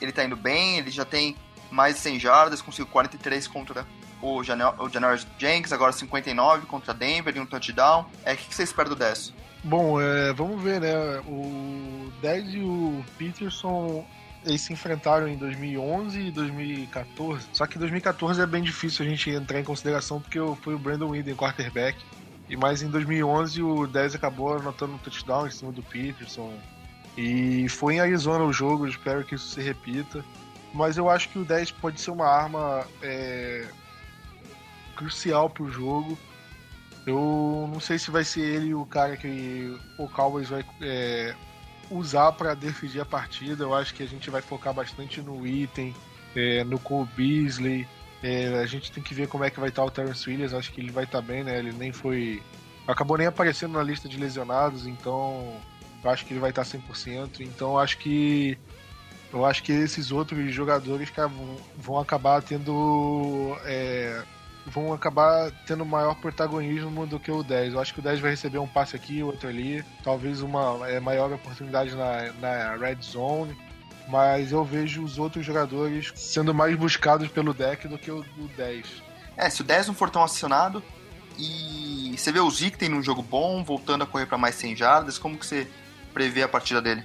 ele 0.00 0.12
tá 0.12 0.24
indo 0.24 0.36
bem? 0.36 0.78
Ele 0.78 0.90
já 0.90 1.04
tem 1.04 1.36
mais 1.70 1.96
de 1.96 2.00
100 2.00 2.20
jardas, 2.20 2.62
conseguiu 2.62 2.86
43 2.86 3.46
contra 3.46 3.86
o, 4.20 4.42
Janoris 4.42 5.26
Jenks, 5.38 5.72
agora 5.72 5.92
59 5.92 6.66
contra 6.66 6.92
Denver 6.92 7.36
e 7.36 7.40
um 7.40 7.46
touchdown. 7.46 8.06
É, 8.24 8.34
o 8.34 8.36
que 8.36 8.54
você 8.54 8.62
espera 8.62 8.88
do 8.88 8.96
10? 8.96 9.32
Bom, 9.64 10.00
é, 10.00 10.32
vamos 10.32 10.62
ver, 10.62 10.80
né? 10.80 11.20
O 11.26 12.10
10 12.20 12.54
e 12.54 12.58
o 12.60 13.04
Peterson 13.16 14.04
eles 14.44 14.60
se 14.60 14.72
enfrentaram 14.72 15.28
em 15.28 15.36
2011 15.36 16.20
e 16.20 16.30
2014. 16.30 17.46
Só 17.52 17.66
que 17.66 17.78
2014 17.78 18.40
é 18.40 18.46
bem 18.46 18.62
difícil 18.62 19.04
a 19.04 19.08
gente 19.08 19.30
entrar 19.30 19.60
em 19.60 19.64
consideração 19.64 20.20
porque 20.20 20.38
foi 20.62 20.74
o 20.74 20.78
Brandon 20.78 21.10
Whedon 21.10 21.34
quarterback. 21.34 21.98
E 22.48 22.56
mais 22.56 22.80
em 22.82 22.88
2011 22.88 23.62
o 23.62 23.86
10 23.86 24.14
acabou 24.14 24.54
anotando 24.54 24.94
um 24.94 24.98
touchdown 24.98 25.46
em 25.46 25.50
cima 25.50 25.72
do 25.72 25.82
Peterson. 25.82 26.52
E 27.16 27.68
foi 27.68 27.94
em 27.94 28.00
Arizona 28.00 28.44
o 28.44 28.52
jogo, 28.52 28.86
espero 28.86 29.24
que 29.24 29.34
isso 29.34 29.48
se 29.48 29.60
repita. 29.60 30.24
Mas 30.72 30.96
eu 30.96 31.10
acho 31.10 31.28
que 31.30 31.38
o 31.38 31.44
10 31.44 31.72
pode 31.72 32.00
ser 32.00 32.10
uma 32.10 32.26
arma 32.26 32.86
é, 33.02 33.66
crucial 34.98 35.48
pro 35.48 35.70
jogo. 35.70 36.18
Eu 37.06 37.70
não 37.72 37.80
sei 37.80 37.98
se 37.98 38.10
vai 38.10 38.24
ser 38.24 38.40
ele 38.40 38.74
o 38.74 38.84
cara 38.84 39.16
que 39.16 39.78
o 39.96 40.08
Cowboys 40.08 40.48
vai 40.48 40.64
é, 40.82 41.34
usar 41.90 42.32
para 42.32 42.54
decidir 42.54 43.00
a 43.00 43.06
partida. 43.06 43.64
Eu 43.64 43.74
acho 43.74 43.94
que 43.94 44.02
a 44.02 44.06
gente 44.06 44.28
vai 44.28 44.42
focar 44.42 44.74
bastante 44.74 45.22
no 45.22 45.46
item, 45.46 45.94
é, 46.34 46.64
no 46.64 46.78
Cole 46.78 47.08
Beasley. 47.16 47.86
É, 48.22 48.58
a 48.58 48.66
gente 48.66 48.90
tem 48.90 49.02
que 49.02 49.14
ver 49.14 49.28
como 49.28 49.44
é 49.44 49.50
que 49.50 49.60
vai 49.60 49.68
estar 49.68 49.84
o 49.84 49.90
Terence 49.90 50.28
Williams. 50.28 50.52
Acho 50.52 50.72
que 50.72 50.80
ele 50.80 50.90
vai 50.90 51.04
estar 51.04 51.22
bem, 51.22 51.44
né? 51.44 51.58
Ele 51.58 51.72
nem 51.72 51.92
foi. 51.92 52.42
Acabou 52.86 53.16
nem 53.16 53.28
aparecendo 53.28 53.74
na 53.74 53.82
lista 53.82 54.08
de 54.08 54.18
lesionados, 54.18 54.86
então 54.86 55.56
eu 56.02 56.10
acho 56.10 56.26
que 56.26 56.32
ele 56.32 56.40
vai 56.40 56.50
estar 56.50 56.62
100%. 56.62 57.40
Então 57.40 57.78
acho 57.78 57.98
que 57.98 58.58
eu 59.32 59.44
acho 59.44 59.62
que 59.62 59.72
esses 59.72 60.10
outros 60.10 60.52
jogadores 60.52 61.10
vão 61.76 61.98
acabar 61.98 62.42
tendo 62.42 63.56
é, 63.64 64.22
vão 64.68 64.92
acabar 64.92 65.50
tendo 65.66 65.84
maior 65.84 66.14
protagonismo 66.14 67.06
do 67.06 67.18
que 67.18 67.30
o 67.30 67.42
10. 67.42 67.74
Eu 67.74 67.80
acho 67.80 67.92
que 67.92 68.00
o 68.00 68.02
10 68.02 68.20
vai 68.20 68.30
receber 68.30 68.58
um 68.58 68.66
passe 68.66 68.94
aqui, 68.94 69.22
outro 69.22 69.48
ali, 69.48 69.84
talvez 70.02 70.40
uma 70.42 70.88
é, 70.88 71.00
maior 71.00 71.32
oportunidade 71.32 71.94
na, 71.94 72.32
na 72.40 72.76
red 72.76 72.98
zone, 73.02 73.56
mas 74.08 74.52
eu 74.52 74.64
vejo 74.64 75.02
os 75.02 75.18
outros 75.18 75.44
jogadores 75.44 76.12
sendo 76.14 76.54
mais 76.54 76.76
buscados 76.76 77.28
pelo 77.28 77.52
deck 77.52 77.88
do 77.88 77.98
que 77.98 78.10
o, 78.10 78.20
o 78.20 78.48
10. 78.56 78.86
É, 79.36 79.48
se 79.50 79.60
o 79.60 79.64
10 79.64 79.88
não 79.88 79.94
for 79.94 80.10
tão 80.10 80.22
acionado 80.22 80.82
e 81.38 82.14
você 82.16 82.32
vê 82.32 82.40
o 82.40 82.50
Zeke 82.50 82.76
tem 82.76 82.92
um 82.92 83.02
jogo 83.02 83.22
bom, 83.22 83.62
voltando 83.62 84.02
a 84.02 84.06
correr 84.06 84.26
para 84.26 84.36
mais 84.36 84.56
100 84.56 84.76
jardas, 84.76 85.18
como 85.18 85.38
que 85.38 85.46
você 85.46 85.68
prevê 86.12 86.42
a 86.42 86.48
partida 86.48 86.82
dele? 86.82 87.04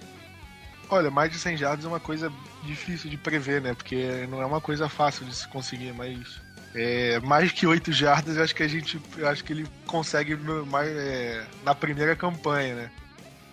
Olha, 0.89 1.11
mais 1.11 1.31
de 1.31 1.37
100 1.37 1.57
jardas 1.57 1.85
é 1.85 1.87
uma 1.87 1.99
coisa 1.99 2.31
difícil 2.63 3.09
de 3.09 3.17
prever, 3.17 3.61
né? 3.61 3.73
Porque 3.73 4.27
não 4.29 4.41
é 4.41 4.45
uma 4.45 4.59
coisa 4.59 4.89
fácil 4.89 5.25
de 5.25 5.35
se 5.35 5.47
conseguir, 5.47 5.93
mas 5.93 6.41
é, 6.75 7.19
mais 7.19 7.51
que 7.51 7.67
8 7.67 7.91
jardas, 7.91 8.37
acho 8.37 8.55
que 8.55 8.63
a 8.63 8.67
gente, 8.67 8.99
acho 9.23 9.43
que 9.43 9.53
ele 9.53 9.67
consegue 9.85 10.35
mais, 10.35 10.89
é, 10.89 11.45
na 11.63 11.75
primeira 11.75 12.15
campanha, 12.15 12.75
né? 12.75 12.91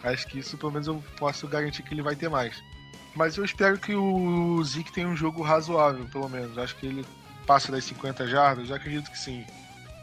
Acho 0.03 0.27
que 0.27 0.39
isso, 0.39 0.57
pelo 0.57 0.73
menos, 0.73 0.87
eu 0.89 1.03
posso 1.19 1.47
garantir 1.47 1.83
que 1.83 1.93
ele 1.93 2.03
vai 2.03 2.17
ter 2.17 2.29
mais. 2.31 2.57
Mas 3.15 3.37
eu 3.37 3.45
espero 3.45 3.79
que 3.79 3.95
o 3.95 4.63
Zeke 4.65 4.93
tenha 4.93 5.09
um 5.09 5.17
jogo 5.17 5.43
razoável, 5.43 6.07
pelo 6.07 6.29
menos. 6.29 6.57
Acho 6.57 6.77
que 6.77 6.87
ele 6.87 7.05
passa 7.47 7.71
das 7.71 7.85
50 7.85 8.27
jardas, 8.27 8.71
eu 8.71 8.77
acredito 8.77 9.11
que 9.11 9.19
sim. 9.19 9.45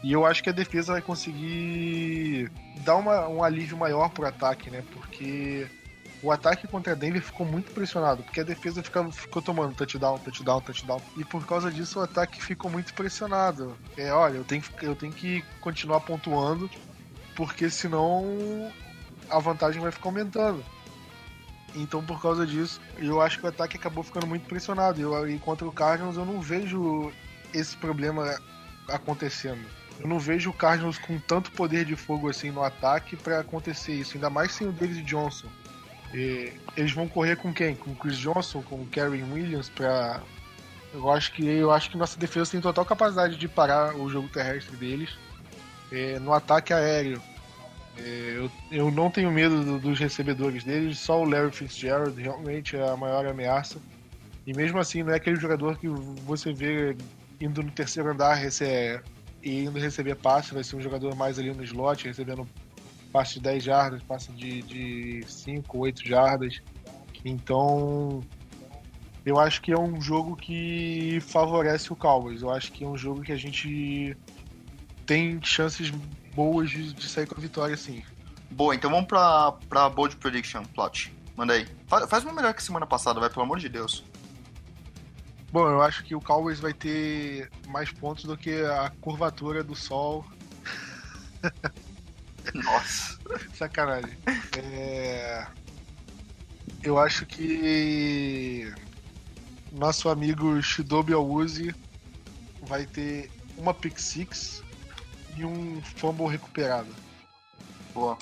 E 0.04 0.12
eu 0.12 0.24
acho 0.24 0.42
que 0.42 0.50
a 0.50 0.52
defesa 0.52 0.92
vai 0.92 1.02
conseguir 1.02 2.50
dar 2.84 2.96
uma, 2.96 3.26
um 3.28 3.42
alívio 3.42 3.76
maior 3.76 4.08
pro 4.10 4.26
ataque, 4.26 4.70
né? 4.70 4.84
Porque 4.92 5.66
o 6.22 6.32
ataque 6.32 6.66
contra 6.66 6.92
a 6.92 6.96
Denver 6.96 7.22
ficou 7.22 7.46
muito 7.46 7.70
pressionado, 7.72 8.22
porque 8.22 8.40
a 8.40 8.44
defesa 8.44 8.82
ficava, 8.82 9.10
ficou 9.12 9.40
tomando 9.40 9.74
touchdown, 9.74 10.18
touchdown, 10.18 10.60
touchdown. 10.60 11.00
E 11.16 11.24
por 11.24 11.46
causa 11.46 11.70
disso 11.70 12.00
o 12.00 12.02
ataque 12.02 12.42
ficou 12.42 12.70
muito 12.70 12.92
pressionado. 12.94 13.76
É, 13.96 14.12
olha, 14.12 14.38
eu 14.38 14.44
tenho, 14.44 14.62
eu 14.82 14.96
tenho 14.96 15.12
que 15.12 15.44
continuar 15.60 16.00
pontuando, 16.00 16.68
porque 17.36 17.70
senão 17.70 18.72
a 19.30 19.38
vantagem 19.38 19.80
vai 19.80 19.92
ficar 19.92 20.08
aumentando. 20.08 20.64
Então, 21.74 22.02
por 22.02 22.20
causa 22.20 22.46
disso, 22.46 22.80
eu 22.96 23.20
acho 23.20 23.38
que 23.38 23.44
o 23.44 23.48
ataque 23.48 23.76
acabou 23.76 24.02
ficando 24.02 24.26
muito 24.26 24.46
pressionado. 24.46 25.00
Eu, 25.00 25.28
e 25.28 25.38
contra 25.38 25.66
o 25.66 25.72
Cardinals, 25.72 26.16
eu 26.16 26.24
não 26.24 26.40
vejo 26.40 27.12
esse 27.52 27.76
problema 27.76 28.36
acontecendo. 28.88 29.64
Eu 30.00 30.08
não 30.08 30.18
vejo 30.18 30.50
o 30.50 30.52
Cardinals 30.52 30.98
com 30.98 31.18
tanto 31.18 31.50
poder 31.52 31.84
de 31.84 31.94
fogo 31.94 32.28
assim 32.28 32.50
no 32.50 32.62
ataque 32.62 33.16
para 33.16 33.40
acontecer 33.40 33.92
isso, 33.92 34.16
ainda 34.16 34.30
mais 34.30 34.52
sem 34.52 34.66
o 34.66 34.72
David 34.72 35.02
Johnson. 35.02 35.48
E 36.14 36.52
eles 36.76 36.92
vão 36.92 37.06
correr 37.06 37.36
com 37.36 37.52
quem? 37.52 37.74
Com 37.74 37.90
o 37.90 37.96
Chris 37.96 38.16
Johnson, 38.18 38.62
com 38.62 38.76
o 38.76 38.86
Karen 38.86 39.24
Williams 39.32 39.68
para 39.68 40.22
eu 40.92 41.10
acho 41.10 41.32
que 41.32 41.46
eu 41.46 41.70
acho 41.70 41.90
que 41.90 41.98
nossa 41.98 42.18
defesa 42.18 42.50
tem 42.50 42.60
total 42.60 42.84
capacidade 42.84 43.36
de 43.36 43.46
parar 43.46 43.94
o 43.94 44.08
jogo 44.08 44.28
terrestre 44.28 44.76
deles. 44.76 45.10
É, 45.92 46.18
no 46.18 46.32
ataque 46.32 46.72
aéreo, 46.72 47.20
é, 47.96 48.34
eu, 48.36 48.50
eu 48.70 48.90
não 48.90 49.10
tenho 49.10 49.30
medo 49.30 49.64
do, 49.64 49.78
dos 49.78 49.98
recebedores 49.98 50.64
deles, 50.64 50.98
só 50.98 51.20
o 51.20 51.28
Larry 51.28 51.50
Fitzgerald 51.50 52.20
realmente 52.20 52.76
é 52.76 52.88
a 52.88 52.96
maior 52.96 53.26
ameaça. 53.26 53.78
E 54.46 54.54
mesmo 54.54 54.78
assim, 54.78 55.02
não 55.02 55.12
é 55.12 55.16
aquele 55.16 55.36
jogador 55.36 55.78
que 55.78 55.88
você 55.88 56.52
vê 56.52 56.96
indo 57.40 57.62
no 57.62 57.70
terceiro 57.70 58.10
andar 58.10 58.34
receber, 58.34 59.02
e 59.42 59.64
indo 59.64 59.78
receber 59.78 60.14
passe, 60.16 60.54
vai 60.54 60.64
ser 60.64 60.76
um 60.76 60.80
jogador 60.80 61.14
mais 61.14 61.38
ali 61.38 61.52
no 61.52 61.62
slot, 61.64 62.06
recebendo 62.06 62.48
passe 63.12 63.34
de 63.34 63.40
10 63.40 63.64
jardas, 63.64 64.02
passe 64.02 64.32
de, 64.32 64.62
de 64.62 65.24
5, 65.26 65.78
8 65.78 66.06
jardas. 66.06 66.60
Então, 67.24 68.22
eu 69.24 69.38
acho 69.38 69.60
que 69.60 69.72
é 69.72 69.78
um 69.78 70.00
jogo 70.00 70.36
que 70.36 71.18
favorece 71.20 71.92
o 71.92 71.96
Cowboys. 71.96 72.42
Eu 72.42 72.50
acho 72.50 72.72
que 72.72 72.84
é 72.84 72.86
um 72.86 72.96
jogo 72.96 73.22
que 73.22 73.32
a 73.32 73.36
gente 73.36 74.16
tem 75.04 75.40
chances 75.42 75.90
boas 76.34 76.70
de, 76.70 76.92
de 76.92 77.08
sair 77.08 77.26
com 77.26 77.38
a 77.38 77.40
vitória, 77.40 77.76
sim. 77.76 78.02
Boa, 78.50 78.74
então 78.74 78.90
vamos 78.90 79.06
pra, 79.06 79.52
pra 79.68 79.88
Bold 79.88 80.16
Prediction, 80.16 80.62
Plot. 80.74 81.14
Manda 81.36 81.54
aí. 81.54 81.66
Faz, 81.86 82.08
faz 82.08 82.24
uma 82.24 82.32
melhor 82.32 82.54
que 82.54 82.62
semana 82.62 82.86
passada, 82.86 83.20
vai, 83.20 83.28
pelo 83.28 83.42
amor 83.42 83.58
de 83.58 83.68
Deus. 83.68 84.04
Bom, 85.50 85.66
eu 85.68 85.80
acho 85.80 86.04
que 86.04 86.14
o 86.14 86.20
Cowboys 86.20 86.60
vai 86.60 86.74
ter 86.74 87.50
mais 87.68 87.90
pontos 87.90 88.24
do 88.24 88.36
que 88.36 88.62
a 88.62 88.92
curvatura 89.00 89.64
do 89.64 89.74
sol. 89.74 90.24
Nossa. 92.54 93.18
Sacanagem. 93.54 94.16
É... 94.56 95.46
Eu 96.82 96.98
acho 96.98 97.26
que 97.26 98.72
nosso 99.72 100.08
amigo 100.08 100.60
Shidobi 100.62 101.12
Awuzi 101.12 101.74
vai 102.62 102.86
ter 102.86 103.30
uma 103.56 103.74
pick 103.74 103.98
six 103.98 104.62
e 105.36 105.44
um 105.44 105.82
fumble 105.82 106.26
recuperado. 106.26 106.94
Boa. 107.92 108.18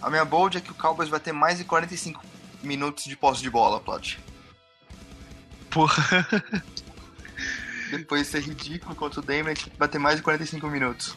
A 0.00 0.10
minha 0.10 0.24
bold 0.24 0.58
é 0.58 0.60
que 0.60 0.72
o 0.72 0.74
Cowboys 0.74 1.08
vai 1.08 1.20
ter 1.20 1.32
mais 1.32 1.58
de 1.58 1.64
45 1.64 2.24
minutos 2.62 3.04
de 3.04 3.16
posse 3.16 3.42
de 3.42 3.50
bola, 3.50 3.80
Plot. 3.80 4.18
Porra. 5.70 6.26
Depois 7.90 8.22
de 8.22 8.28
ser 8.28 8.40
ridículo 8.40 8.94
contra 8.94 9.20
o 9.20 9.22
Denver, 9.22 9.54
gente 9.56 9.70
vai 9.78 9.88
ter 9.88 9.98
mais 9.98 10.16
de 10.16 10.22
45 10.22 10.66
minutos. 10.68 11.16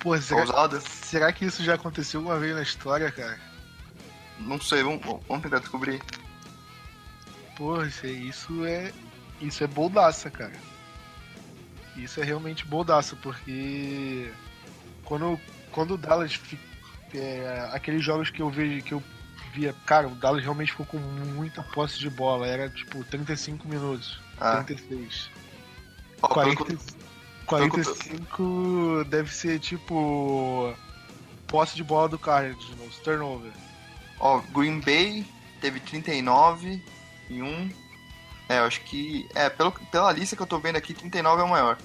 Pô, 0.00 0.16
será, 0.20 0.70
será 0.80 1.32
que 1.32 1.44
isso 1.44 1.62
já 1.64 1.74
aconteceu 1.74 2.20
alguma 2.20 2.38
vez 2.38 2.54
na 2.54 2.62
história, 2.62 3.10
cara? 3.10 3.38
Não 4.38 4.60
sei, 4.60 4.82
vamos, 4.82 5.00
vamos 5.26 5.42
tentar 5.42 5.58
descobrir. 5.58 6.00
Porra, 7.56 7.86
isso, 7.86 8.06
é- 8.06 8.10
isso 8.10 8.64
é. 8.66 8.92
Isso 9.40 9.64
é 9.64 9.66
boldaça, 9.66 10.30
cara. 10.30 10.52
Isso 11.96 12.20
é 12.20 12.24
realmente 12.24 12.64
boldaça, 12.64 13.16
porque 13.16 14.30
quando, 15.04 15.38
quando 15.72 15.94
o 15.94 15.98
Dallas 15.98 16.38
é, 17.14 17.68
aqueles 17.72 18.04
jogos 18.04 18.30
que 18.30 18.40
eu 18.42 18.50
vejo 18.50 18.84
que 18.84 18.92
eu 18.92 19.02
via, 19.52 19.74
cara, 19.86 20.06
o 20.06 20.14
Dallas 20.14 20.42
realmente 20.42 20.70
ficou 20.72 20.86
com 20.86 20.98
muita 20.98 21.62
posse 21.62 21.98
de 21.98 22.08
bola. 22.10 22.46
Era 22.46 22.68
tipo 22.68 23.02
35 23.04 23.66
minutos. 23.68 24.20
Ah. 24.40 24.62
36. 24.62 25.30
Ó, 26.22 26.28
pelo 26.28 26.54
40, 26.56 26.64
que- 26.64 26.97
45 27.48 29.04
deve 29.08 29.34
ser 29.34 29.58
tipo. 29.58 30.74
Posse 31.46 31.74
de 31.74 31.82
bola 31.82 32.08
do 32.08 32.18
Cardinals, 32.18 32.98
turnover. 33.02 33.50
Ó, 34.20 34.40
Green 34.52 34.80
Bay 34.80 35.24
teve 35.60 35.80
39 35.80 36.82
e 37.30 37.42
1. 37.42 37.70
É, 38.50 38.58
eu 38.58 38.64
acho 38.64 38.82
que. 38.82 39.26
É, 39.34 39.48
pelo, 39.48 39.72
pela 39.72 40.12
lista 40.12 40.36
que 40.36 40.42
eu 40.42 40.46
tô 40.46 40.58
vendo 40.58 40.76
aqui, 40.76 40.92
39 40.92 41.40
é 41.40 41.44
o 41.44 41.48
maior. 41.48 41.78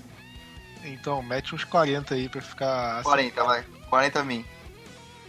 Então, 0.84 1.24
mete 1.24 1.56
uns 1.56 1.64
40 1.64 2.14
aí 2.14 2.28
pra 2.28 2.42
ficar. 2.42 2.98
assim. 2.98 3.04
40, 3.04 3.44
vai. 3.44 3.64
40 3.90 4.20
a 4.20 4.24
mim. 4.24 4.46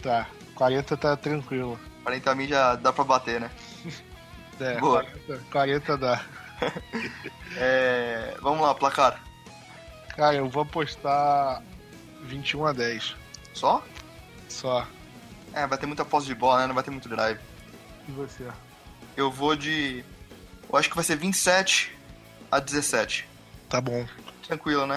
Tá, 0.03 0.27
40 0.53 0.97
tá 0.97 1.15
tranquilo. 1.15 1.79
40 2.03 2.31
a 2.31 2.35
mim 2.35 2.47
já 2.47 2.75
dá 2.75 2.91
pra 2.91 3.03
bater, 3.03 3.39
né? 3.39 3.49
É, 4.57 4.79
Boa. 4.79 5.03
40, 5.03 5.43
40 5.51 5.97
dá. 5.97 6.25
É, 7.57 8.37
vamos 8.41 8.61
lá, 8.61 8.73
placar. 8.73 9.21
Cara, 10.15 10.35
eu 10.35 10.49
vou 10.49 10.63
apostar 10.63 11.61
21 12.23 12.65
a 12.65 12.73
10. 12.73 13.15
Só? 13.53 13.83
Só. 14.49 14.87
É, 15.53 15.65
vai 15.67 15.77
ter 15.77 15.85
muita 15.85 16.05
posse 16.05 16.27
de 16.27 16.35
bola, 16.35 16.61
né? 16.61 16.67
Não 16.67 16.75
vai 16.75 16.83
ter 16.83 16.91
muito 16.91 17.09
drive. 17.09 17.39
E 18.07 18.11
você? 18.11 18.47
Eu 19.15 19.31
vou 19.31 19.55
de. 19.55 20.03
Eu 20.69 20.77
acho 20.77 20.89
que 20.89 20.95
vai 20.95 21.03
ser 21.03 21.15
27 21.15 21.95
a 22.51 22.59
17. 22.59 23.27
Tá 23.69 23.81
bom, 23.81 24.05
Tranquilo, 24.45 24.85
né? 24.85 24.95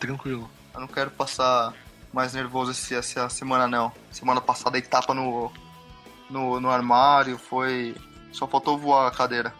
tranquilo. 0.00 0.50
Eu 0.74 0.80
não 0.80 0.88
quero 0.88 1.10
passar 1.10 1.74
mais 2.12 2.32
nervoso 2.34 2.70
esse, 2.70 2.94
essa 2.94 3.28
semana, 3.28 3.66
não. 3.66 3.92
Semana 4.10 4.40
passada 4.40 4.76
aí 4.76 4.82
tapa 4.82 5.12
no, 5.14 5.52
no, 6.30 6.60
no 6.60 6.70
armário, 6.70 7.38
foi. 7.38 7.94
Só 8.32 8.46
faltou 8.46 8.78
voar 8.78 9.08
a 9.08 9.10
cadeira. 9.10 9.54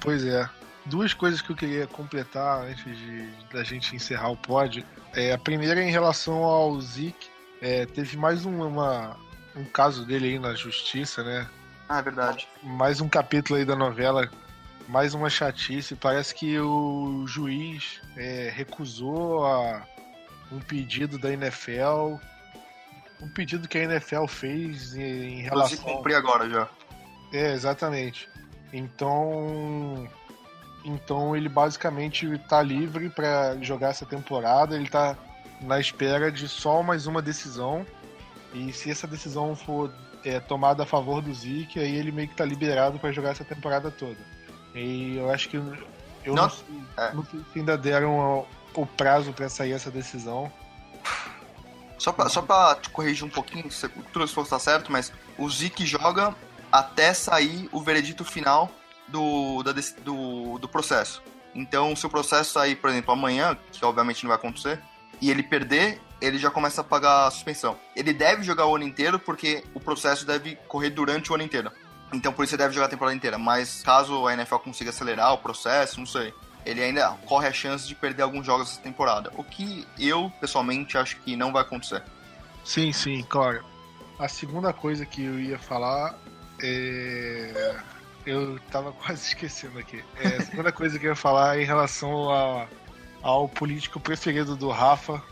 Pois 0.00 0.24
é. 0.24 0.48
Duas 0.88 1.12
coisas 1.12 1.40
que 1.40 1.50
eu 1.50 1.56
queria 1.56 1.86
completar 1.86 2.62
antes 2.64 2.84
de 2.96 3.28
da 3.52 3.62
gente 3.62 3.94
encerrar 3.94 4.30
o 4.30 4.36
pod. 4.36 4.84
É, 5.14 5.32
a 5.32 5.38
primeira 5.38 5.80
é 5.80 5.84
em 5.88 5.90
relação 5.90 6.42
ao 6.44 6.80
Zeke. 6.80 7.28
É, 7.60 7.86
teve 7.86 8.16
mais 8.16 8.46
um, 8.46 8.62
uma, 8.66 9.16
um 9.56 9.64
caso 9.64 10.04
dele 10.06 10.28
aí 10.28 10.38
na 10.38 10.54
justiça, 10.54 11.22
né? 11.22 11.46
Ah, 11.88 11.98
é 11.98 12.02
verdade. 12.02 12.46
mais 12.62 13.00
um 13.00 13.08
capítulo 13.08 13.58
aí 13.58 13.64
da 13.64 13.74
novela, 13.74 14.30
mais 14.88 15.14
uma 15.14 15.28
chatice. 15.30 15.94
Parece 15.96 16.34
que 16.34 16.58
o 16.58 17.24
juiz 17.26 18.00
é, 18.16 18.50
recusou 18.54 19.44
a- 19.46 19.82
um 20.52 20.60
pedido 20.60 21.18
da 21.18 21.30
NFL, 21.32 22.16
um 23.20 23.28
pedido 23.28 23.66
que 23.68 23.76
a 23.78 23.82
NFL 23.84 24.26
fez 24.26 24.94
em, 24.94 25.00
em 25.02 25.46
Inclusive, 25.46 25.82
relação. 25.82 25.96
cumpri 25.96 26.14
agora 26.14 26.48
já. 26.48 26.68
É, 27.32 27.52
exatamente. 27.52 28.28
Então, 28.72 30.08
então 30.88 31.36
ele 31.36 31.48
basicamente 31.48 32.26
está 32.34 32.62
livre 32.62 33.08
para 33.10 33.56
jogar 33.60 33.90
essa 33.90 34.06
temporada. 34.06 34.74
Ele 34.74 34.84
está 34.84 35.16
na 35.60 35.78
espera 35.80 36.30
de 36.32 36.48
só 36.48 36.82
mais 36.82 37.06
uma 37.06 37.20
decisão. 37.22 37.86
E 38.54 38.72
se 38.72 38.90
essa 38.90 39.06
decisão 39.06 39.54
for 39.54 39.92
é, 40.24 40.40
tomada 40.40 40.82
a 40.82 40.86
favor 40.86 41.20
do 41.20 41.32
Zeke, 41.34 41.78
aí 41.78 41.94
ele 41.96 42.10
meio 42.10 42.28
que 42.28 42.34
tá 42.34 42.44
liberado 42.44 42.98
para 42.98 43.12
jogar 43.12 43.30
essa 43.30 43.44
temporada 43.44 43.90
toda. 43.90 44.18
E 44.74 45.16
eu 45.16 45.30
acho 45.30 45.48
que 45.48 45.56
eu 45.56 45.64
não, 46.26 46.34
Não- 46.34 46.50
sei, 46.50 46.64
é. 46.96 47.12
não 47.12 47.24
sei 47.24 47.40
se 47.52 47.58
ainda 47.58 47.76
deram 47.76 48.46
o, 48.74 48.82
o 48.82 48.86
prazo 48.86 49.32
para 49.32 49.48
sair 49.48 49.72
essa 49.72 49.90
decisão. 49.90 50.50
Só 51.98 52.12
pra, 52.12 52.28
só 52.28 52.40
pra 52.42 52.76
te 52.76 52.90
corrigir 52.90 53.24
um 53.24 53.30
pouquinho, 53.30 53.70
se 53.72 53.88
tudo 54.12 54.26
se 54.26 54.32
for 54.34 54.42
estar 54.44 54.58
certo, 54.60 54.90
mas 54.92 55.12
o 55.36 55.50
Zeke 55.50 55.84
joga 55.84 56.34
até 56.70 57.12
sair 57.12 57.68
o 57.72 57.80
veredito 57.82 58.24
final 58.24 58.70
do, 59.08 59.62
da 59.62 59.72
do, 60.02 60.58
do 60.58 60.68
processo. 60.68 61.22
Então, 61.54 61.96
se 61.96 62.06
o 62.06 62.10
processo 62.10 62.52
sair, 62.52 62.76
por 62.76 62.90
exemplo, 62.90 63.12
amanhã, 63.12 63.56
que 63.72 63.84
obviamente 63.84 64.22
não 64.22 64.28
vai 64.28 64.36
acontecer, 64.36 64.80
e 65.20 65.30
ele 65.30 65.42
perder, 65.42 66.00
ele 66.20 66.38
já 66.38 66.50
começa 66.50 66.80
a 66.80 66.84
pagar 66.84 67.26
a 67.26 67.30
suspensão. 67.30 67.76
Ele 67.94 68.12
deve 68.12 68.42
jogar 68.42 68.66
o 68.66 68.76
ano 68.76 68.84
inteiro 68.84 69.18
porque 69.18 69.64
o 69.74 69.80
processo 69.80 70.26
deve 70.26 70.56
correr 70.68 70.90
durante 70.90 71.30
o 71.30 71.34
ano 71.34 71.44
inteiro. 71.44 71.70
Então 72.12 72.32
por 72.32 72.44
isso 72.44 72.54
ele 72.54 72.62
deve 72.62 72.74
jogar 72.74 72.86
a 72.86 72.90
temporada 72.90 73.16
inteira. 73.16 73.38
Mas 73.38 73.82
caso 73.82 74.26
a 74.26 74.32
NFL 74.32 74.56
consiga 74.56 74.90
acelerar 74.90 75.32
o 75.34 75.38
processo, 75.38 75.98
não 75.98 76.06
sei. 76.06 76.32
Ele 76.64 76.82
ainda 76.82 77.10
corre 77.26 77.48
a 77.48 77.52
chance 77.52 77.86
de 77.86 77.94
perder 77.94 78.22
alguns 78.22 78.44
jogos 78.44 78.70
essa 78.70 78.80
temporada. 78.80 79.32
O 79.36 79.44
que 79.44 79.86
eu, 79.98 80.30
pessoalmente, 80.40 80.98
acho 80.98 81.16
que 81.20 81.36
não 81.36 81.52
vai 81.52 81.62
acontecer. 81.62 82.02
Sim, 82.64 82.92
sim, 82.92 83.24
claro. 83.28 83.64
A 84.18 84.28
segunda 84.28 84.72
coisa 84.72 85.06
que 85.06 85.24
eu 85.24 85.38
ia 85.38 85.58
falar 85.58 86.18
é. 86.60 87.76
Eu 88.28 88.58
tava 88.70 88.92
quase 89.04 89.22
esquecendo 89.28 89.78
aqui. 89.78 90.02
É, 90.16 90.26
a 90.36 90.42
segunda 90.42 90.72
coisa 90.72 90.98
que 90.98 91.06
eu 91.06 91.10
ia 91.10 91.16
falar 91.16 91.58
é 91.58 91.62
em 91.62 91.66
relação 91.66 92.30
a, 92.32 92.66
ao 93.22 93.48
político 93.48 93.98
preferido 93.98 94.54
do 94.56 94.68
Rafa, 94.70 95.22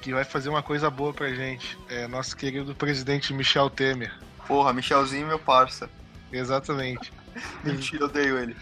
que 0.00 0.12
vai 0.12 0.24
fazer 0.24 0.48
uma 0.48 0.62
coisa 0.62 0.90
boa 0.90 1.12
pra 1.12 1.32
gente. 1.34 1.78
É 1.88 2.06
nosso 2.06 2.36
querido 2.36 2.74
presidente 2.74 3.32
Michel 3.32 3.70
Temer. 3.70 4.12
Porra, 4.46 4.72
Michelzinho, 4.72 5.26
meu 5.26 5.38
parça. 5.38 5.88
Exatamente. 6.32 7.12
Mentira, 7.64 8.04
odeio 8.04 8.38
ele. 8.38 8.56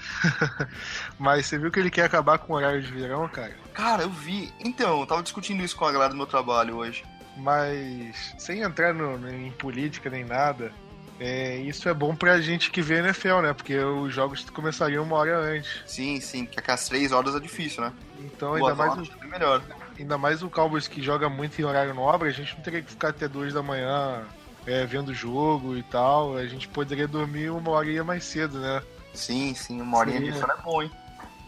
Mas 1.19 1.47
você 1.47 1.59
viu 1.59 1.71
que 1.71 1.81
ele 1.81 1.91
quer 1.91 2.05
acabar 2.05 2.39
com 2.39 2.53
o 2.53 2.57
horário 2.57 2.83
de 2.83 2.93
verão, 2.93 3.29
cara? 3.29 3.57
Cara, 3.75 4.03
eu 4.03 4.11
vi. 4.11 4.53
Então, 4.61 5.01
eu 5.01 5.07
tava 5.07 5.23
discutindo 5.23 5.63
isso 5.65 5.77
com 5.77 5.85
a 5.85 5.93
galera 5.93 6.11
do 6.11 6.17
meu 6.17 6.27
trabalho 6.27 6.77
hoje. 6.77 7.05
Mas 7.37 8.35
sem 8.39 8.61
entrar 8.61 8.93
no- 8.93 9.29
em 9.29 9.51
política 9.53 10.11
nem 10.11 10.25
nada, 10.25 10.73
é, 11.21 11.57
isso 11.57 11.87
é 11.87 11.93
bom 11.93 12.17
pra 12.17 12.41
gente 12.41 12.71
que 12.71 12.81
vê 12.81 12.99
NFL, 13.01 13.41
né? 13.43 13.53
Porque 13.53 13.77
os 13.79 14.13
jogos 14.13 14.49
começariam 14.49 15.05
uma 15.05 15.17
hora 15.17 15.39
antes. 15.39 15.83
Sim, 15.85 16.19
sim, 16.19 16.47
porque 16.47 16.59
aquelas 16.59 16.89
três 16.89 17.13
horas 17.13 17.35
é 17.35 17.41
difícil, 17.41 17.83
né? 17.83 17.93
Então, 18.19 18.55
ainda 18.55 18.75
mais, 18.75 18.95
o, 18.99 19.13
é 19.23 19.27
melhor. 19.27 19.63
ainda 19.99 20.17
mais 20.17 20.43
o 20.43 20.49
Cowboys 20.49 20.89
que 20.89 21.03
joga 21.03 21.29
muito 21.29 21.61
em 21.61 21.65
horário 21.65 21.93
nobre, 21.93 22.29
a 22.29 22.33
gente 22.33 22.55
não 22.57 22.63
teria 22.63 22.81
que 22.81 22.91
ficar 22.91 23.09
até 23.11 23.29
duas 23.29 23.53
da 23.53 23.63
manhã 23.63 24.25
é, 24.67 24.87
vendo 24.87 25.11
o 25.11 25.15
jogo 25.15 25.77
e 25.77 25.83
tal. 25.83 26.37
A 26.39 26.47
gente 26.47 26.67
poderia 26.67 27.07
dormir 27.07 27.51
uma 27.51 27.71
horinha 27.71 28.03
mais 28.03 28.25
cedo, 28.25 28.59
né? 28.59 28.83
Sim, 29.13 29.55
sim, 29.55 29.81
uma 29.81 29.99
horinha 29.99 30.19
Seria- 30.19 30.33
de 30.33 30.39
sono 30.39 30.53
é 30.53 30.63
bom, 30.63 30.83
hein? 30.83 30.91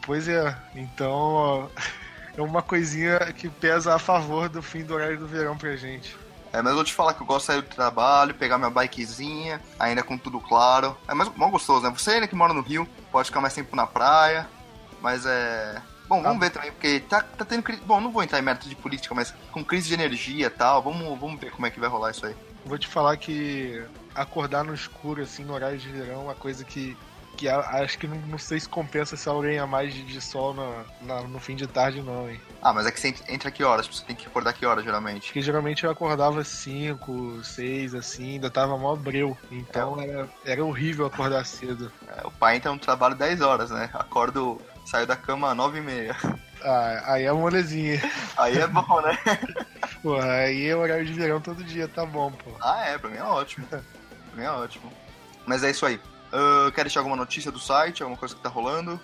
Pois 0.05 0.29
é, 0.29 0.55
então 0.75 1.13
ó, 1.13 1.69
é 2.37 2.43
uma 2.43 2.61
coisinha 2.61 3.19
que 3.33 3.49
pesa 3.49 3.95
a 3.95 3.99
favor 3.99 4.49
do 4.51 4.61
fim 4.61 4.83
do 4.85 4.93
horário 4.95 5.19
do 5.19 5.27
verão 5.27 5.57
pra 5.57 5.77
gente. 5.77 6.15
É, 6.53 6.61
mas 6.61 6.71
eu 6.71 6.75
vou 6.75 6.85
te 6.85 6.93
falar 6.93 7.15
que 7.15 7.23
eu 7.23 7.27
gosto 7.27 7.47
de 7.47 7.47
sair 7.47 7.63
do 7.63 7.69
trabalho, 7.69 8.35
pegar 8.35 8.59
minha 8.59 8.69
bikezinha, 8.71 9.61
ainda 9.79 10.03
com 10.03 10.19
tudo 10.19 10.39
claro. 10.39 10.97
É 11.09 11.15
mais, 11.15 11.29
gostoso, 11.29 11.83
né? 11.83 11.91
Você 11.97 12.13
ainda 12.13 12.29
que 12.29 12.35
mora 12.35 12.53
no 12.53 12.61
Rio, 12.61 12.87
pode 13.11 13.27
ficar 13.27 13.41
mais 13.41 13.55
tempo 13.55 13.75
na 13.75 13.87
praia, 13.87 14.47
mas 15.01 15.25
é... 15.25 15.81
Bom, 16.09 16.23
vamos 16.23 16.41
ver 16.41 16.51
também, 16.51 16.71
porque 16.73 17.01
tá, 17.01 17.23
tá 17.23 17.45
tendo 17.45 17.63
crise... 17.63 17.81
Bom, 17.87 17.99
não 17.99 18.13
vou 18.13 18.23
entrar 18.23 18.39
em 18.39 18.43
mérito 18.43 18.69
de 18.69 18.77
política, 18.77 19.15
mas 19.15 19.33
com 19.51 19.65
crise 19.65 19.89
de 19.89 19.95
energia 19.95 20.47
e 20.47 20.51
tal, 20.51 20.83
vamos, 20.83 21.19
vamos 21.19 21.41
ver 21.41 21.51
como 21.53 21.67
é 21.67 21.71
que 21.71 21.81
vai 21.81 21.89
rolar 21.89 22.11
isso 22.11 22.27
aí. 22.27 22.37
Vou 22.67 22.77
te 22.77 22.87
falar 22.87 23.17
que 23.17 23.83
acordar 24.15 24.63
no 24.63 24.75
escuro, 24.75 25.23
assim, 25.23 25.43
no 25.43 25.55
horário 25.55 25.79
de 25.79 25.89
verão, 25.89 26.21
é 26.21 26.25
uma 26.25 26.35
coisa 26.35 26.65
que, 26.65 26.95
que 27.43 27.49
acho 27.49 27.99
que 27.99 28.07
não, 28.07 28.17
não 28.29 28.39
sei 28.39 28.61
se 28.61 28.69
compensa 28.69 29.15
essa 29.17 29.33
horinha 29.33 29.65
a 29.65 29.67
mais 29.67 29.93
de, 29.93 30.03
de 30.05 30.21
sol 30.21 30.55
na- 30.55 30.85
na- 31.01 31.23
no 31.23 31.41
fim 31.41 31.57
de 31.57 31.67
tarde, 31.67 32.01
não, 32.01 32.31
hein? 32.31 32.41
Ah, 32.63 32.73
mas 32.73 32.87
é 32.87 32.93
que 32.93 33.01
você 33.01 33.09
ent- 33.09 33.29
entra 33.29 33.51
que 33.51 33.65
horas? 33.65 33.87
Você 33.89 34.05
tem 34.05 34.15
que 34.15 34.27
acordar 34.29 34.53
que 34.53 34.65
horas, 34.65 34.85
geralmente? 34.85 35.27
Porque 35.27 35.43
geralmente 35.43 35.83
eu 35.85 35.91
acordava 35.91 36.45
5, 36.45 37.43
6, 37.43 37.95
assim, 37.95 38.35
ainda 38.35 38.49
tava 38.51 38.79
mó 38.79 38.95
breu. 38.95 39.37
Então 39.51 40.01
era, 40.01 40.29
era 40.45 40.65
horrível 40.65 41.07
acordar 41.07 41.45
cedo. 41.45 41.91
É, 42.07 42.25
o 42.27 42.31
pai 42.31 42.57
entra 42.57 42.71
no 42.73 42.79
trabalho 42.79 43.17
10 43.17 43.41
horas, 43.41 43.71
né? 43.71 43.91
Acordo, 43.93 44.61
saio 44.87 45.07
da 45.07 45.17
cama 45.17 45.51
às 45.51 45.57
9 45.57 45.79
e 45.79 45.83
meia. 45.83 46.17
Ah, 46.63 47.15
aí 47.15 47.25
é 47.25 47.33
molezinha. 47.33 48.01
Aí 48.37 48.57
é 48.57 48.67
bom, 48.69 49.01
né? 49.03 49.19
Porra, 50.01 50.33
aí 50.33 50.67
é 50.69 50.77
horário 50.77 51.05
de 51.05 51.13
verão 51.13 51.41
todo 51.41 51.65
dia, 51.65 51.89
tá 51.89 52.07
bom, 52.07 52.31
pô. 52.31 52.53
Ah, 52.61 52.85
é, 52.87 52.99
pra 52.99 53.11
mim 53.11 53.17
é 53.17 53.23
ótimo. 53.25 53.67
Pra 53.67 53.81
mim 54.35 54.43
é 54.45 54.51
ótimo. 54.51 54.93
Mas 55.45 55.65
é 55.65 55.71
isso 55.73 55.85
aí. 55.85 56.01
Ah, 56.33 56.71
quer 56.75 56.83
deixar 56.85 57.01
alguma 57.01 57.17
notícia 57.17 57.53
do 57.53 57.59
site, 57.59 58.03
alguma 58.03 58.19
coisa 58.19 58.35
que 58.35 58.41
tá 58.41 58.49
rolando? 58.49 59.01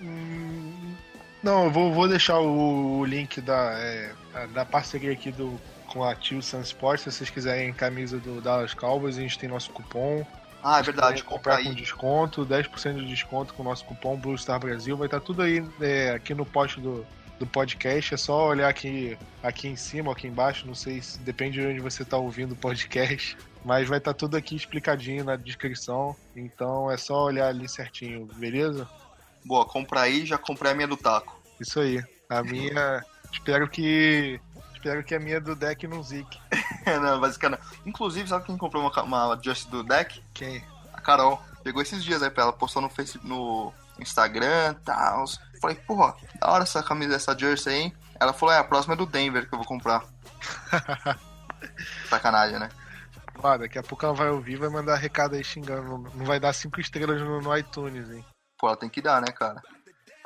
Hum, 0.00 0.96
Não, 1.42 1.64
eu 1.64 1.70
vou, 1.70 1.92
vou 1.92 2.08
deixar 2.08 2.38
o, 2.40 2.98
o 2.98 3.04
link 3.04 3.40
da, 3.40 3.72
é, 3.78 4.14
da 4.52 4.64
parceria 4.64 5.12
aqui 5.12 5.30
do, 5.32 5.60
com 5.86 6.02
a 6.04 6.14
Tio 6.14 6.42
Sun 6.42 6.60
Sports. 6.62 7.04
Se 7.04 7.12
vocês 7.12 7.30
quiserem 7.30 7.72
camisa 7.72 8.18
do 8.18 8.40
Dallas 8.40 8.74
Cowboys, 8.74 9.16
a 9.16 9.20
gente 9.20 9.38
tem 9.38 9.48
nosso 9.48 9.70
cupom. 9.70 10.26
Ah, 10.62 10.80
é 10.80 10.82
verdade, 10.82 11.22
comprar 11.22 11.62
com 11.62 11.68
aí. 11.68 11.74
desconto, 11.74 12.44
10% 12.44 12.96
de 12.96 13.06
desconto 13.06 13.54
com 13.54 13.62
o 13.62 13.64
nosso 13.64 13.84
cupom 13.84 14.16
Blue 14.18 14.36
Star 14.36 14.58
Brasil. 14.58 14.96
Vai 14.96 15.06
estar 15.06 15.20
tudo 15.20 15.42
aí 15.42 15.64
é, 15.80 16.10
aqui 16.10 16.34
no 16.34 16.44
post 16.44 16.80
do, 16.80 17.06
do 17.38 17.46
podcast. 17.46 18.14
É 18.14 18.16
só 18.16 18.48
olhar 18.48 18.68
aqui, 18.68 19.16
aqui 19.42 19.68
em 19.68 19.76
cima 19.76 20.12
aqui 20.12 20.26
embaixo. 20.26 20.66
Não 20.66 20.74
sei 20.74 21.00
se 21.00 21.18
depende 21.20 21.60
de 21.60 21.66
onde 21.66 21.80
você 21.80 22.02
está 22.02 22.16
ouvindo 22.16 22.52
o 22.52 22.56
podcast. 22.56 23.36
Mas 23.64 23.88
vai 23.88 23.98
estar 23.98 24.14
tudo 24.14 24.36
aqui 24.36 24.54
explicadinho 24.54 25.24
na 25.24 25.36
descrição. 25.36 26.16
Então 26.34 26.90
é 26.90 26.96
só 26.96 27.24
olhar 27.24 27.48
ali 27.48 27.68
certinho, 27.68 28.26
beleza? 28.36 28.88
Boa, 29.44 29.64
compra 29.64 30.02
aí, 30.02 30.24
já 30.24 30.38
comprei 30.38 30.72
a 30.72 30.74
minha 30.74 30.88
do 30.88 30.96
taco. 30.96 31.40
Isso 31.60 31.80
aí. 31.80 32.02
A 32.28 32.42
minha. 32.42 33.04
espero 33.32 33.68
que. 33.68 34.40
Espero 34.74 35.02
que 35.02 35.14
a 35.14 35.18
minha 35.18 35.40
do 35.40 35.56
deck 35.56 35.86
não 35.88 36.02
zique. 36.02 36.38
não, 36.86 37.20
basicamente. 37.20 37.62
Inclusive, 37.84 38.28
sabe 38.28 38.46
quem 38.46 38.56
comprou 38.56 38.82
uma, 38.82 39.02
uma 39.02 39.40
Just 39.42 39.68
do 39.68 39.82
deck? 39.82 40.22
Quem? 40.32 40.62
A 40.92 41.00
Carol. 41.00 41.42
Pegou 41.64 41.82
esses 41.82 42.02
dias 42.04 42.22
aí 42.22 42.30
pra 42.30 42.44
ela, 42.44 42.52
postou 42.52 42.80
no 42.80 42.88
Facebook, 42.88 43.26
no 43.26 43.72
Instagram 43.98 44.70
e 44.70 44.84
tal. 44.84 45.24
Falei, 45.60 45.76
porra, 45.76 46.14
da 46.40 46.48
hora 46.50 46.62
essa 46.64 46.82
camisa, 46.82 47.14
essa 47.16 47.36
jersey 47.38 47.72
aí. 47.74 47.80
hein? 47.82 47.96
Ela 48.20 48.32
falou, 48.32 48.54
é, 48.54 48.58
a 48.58 48.64
próxima 48.64 48.94
é 48.94 48.96
do 48.96 49.06
Denver 49.06 49.48
que 49.48 49.54
eu 49.54 49.58
vou 49.58 49.66
comprar. 49.66 50.04
Sacanagem, 52.08 52.58
né? 52.58 52.68
Ó, 53.40 53.56
daqui 53.56 53.78
a 53.78 53.82
pouco 53.82 54.04
ela 54.04 54.14
vai 54.14 54.28
ouvir 54.30 54.54
e 54.54 54.56
vai 54.56 54.68
mandar 54.68 54.96
recado 54.96 55.34
aí 55.36 55.44
xingando. 55.44 55.98
Não 56.14 56.24
vai 56.24 56.40
dar 56.40 56.52
cinco 56.52 56.80
estrelas 56.80 57.20
no, 57.20 57.40
no 57.40 57.56
iTunes, 57.56 58.10
hein? 58.10 58.24
Pô, 58.58 58.66
ela 58.68 58.76
tem 58.76 58.88
que 58.88 59.00
dar, 59.00 59.20
né, 59.20 59.28
cara? 59.32 59.62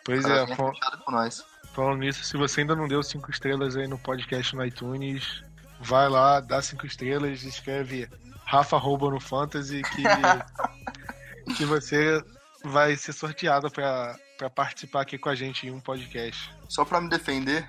Pois 0.04 0.24
Ela 0.24 0.50
é, 0.50 0.56
fal- 0.56 0.72
com 1.04 1.12
nós. 1.12 1.44
falando 1.74 1.98
nisso, 1.98 2.24
se 2.24 2.36
você 2.36 2.62
ainda 2.62 2.74
não 2.74 2.88
deu 2.88 3.02
cinco 3.02 3.30
estrelas 3.30 3.76
aí 3.76 3.86
no 3.86 3.98
podcast 3.98 4.56
no 4.56 4.64
iTunes, 4.64 5.44
vai 5.80 6.08
lá, 6.08 6.40
dá 6.40 6.60
cinco 6.62 6.86
estrelas, 6.86 7.42
escreve 7.42 8.08
Rafa 8.44 8.76
Rouba 8.78 9.10
no 9.10 9.20
Fantasy 9.20 9.82
que, 9.82 10.02
que 11.54 11.64
você 11.66 12.22
vai 12.64 12.96
ser 12.96 13.12
sorteado 13.12 13.70
pra, 13.70 14.16
pra 14.36 14.50
participar 14.50 15.02
aqui 15.02 15.18
com 15.18 15.28
a 15.28 15.34
gente 15.34 15.66
em 15.66 15.70
um 15.70 15.80
podcast. 15.80 16.50
Só 16.68 16.84
pra 16.84 17.00
me 17.00 17.08
defender, 17.08 17.68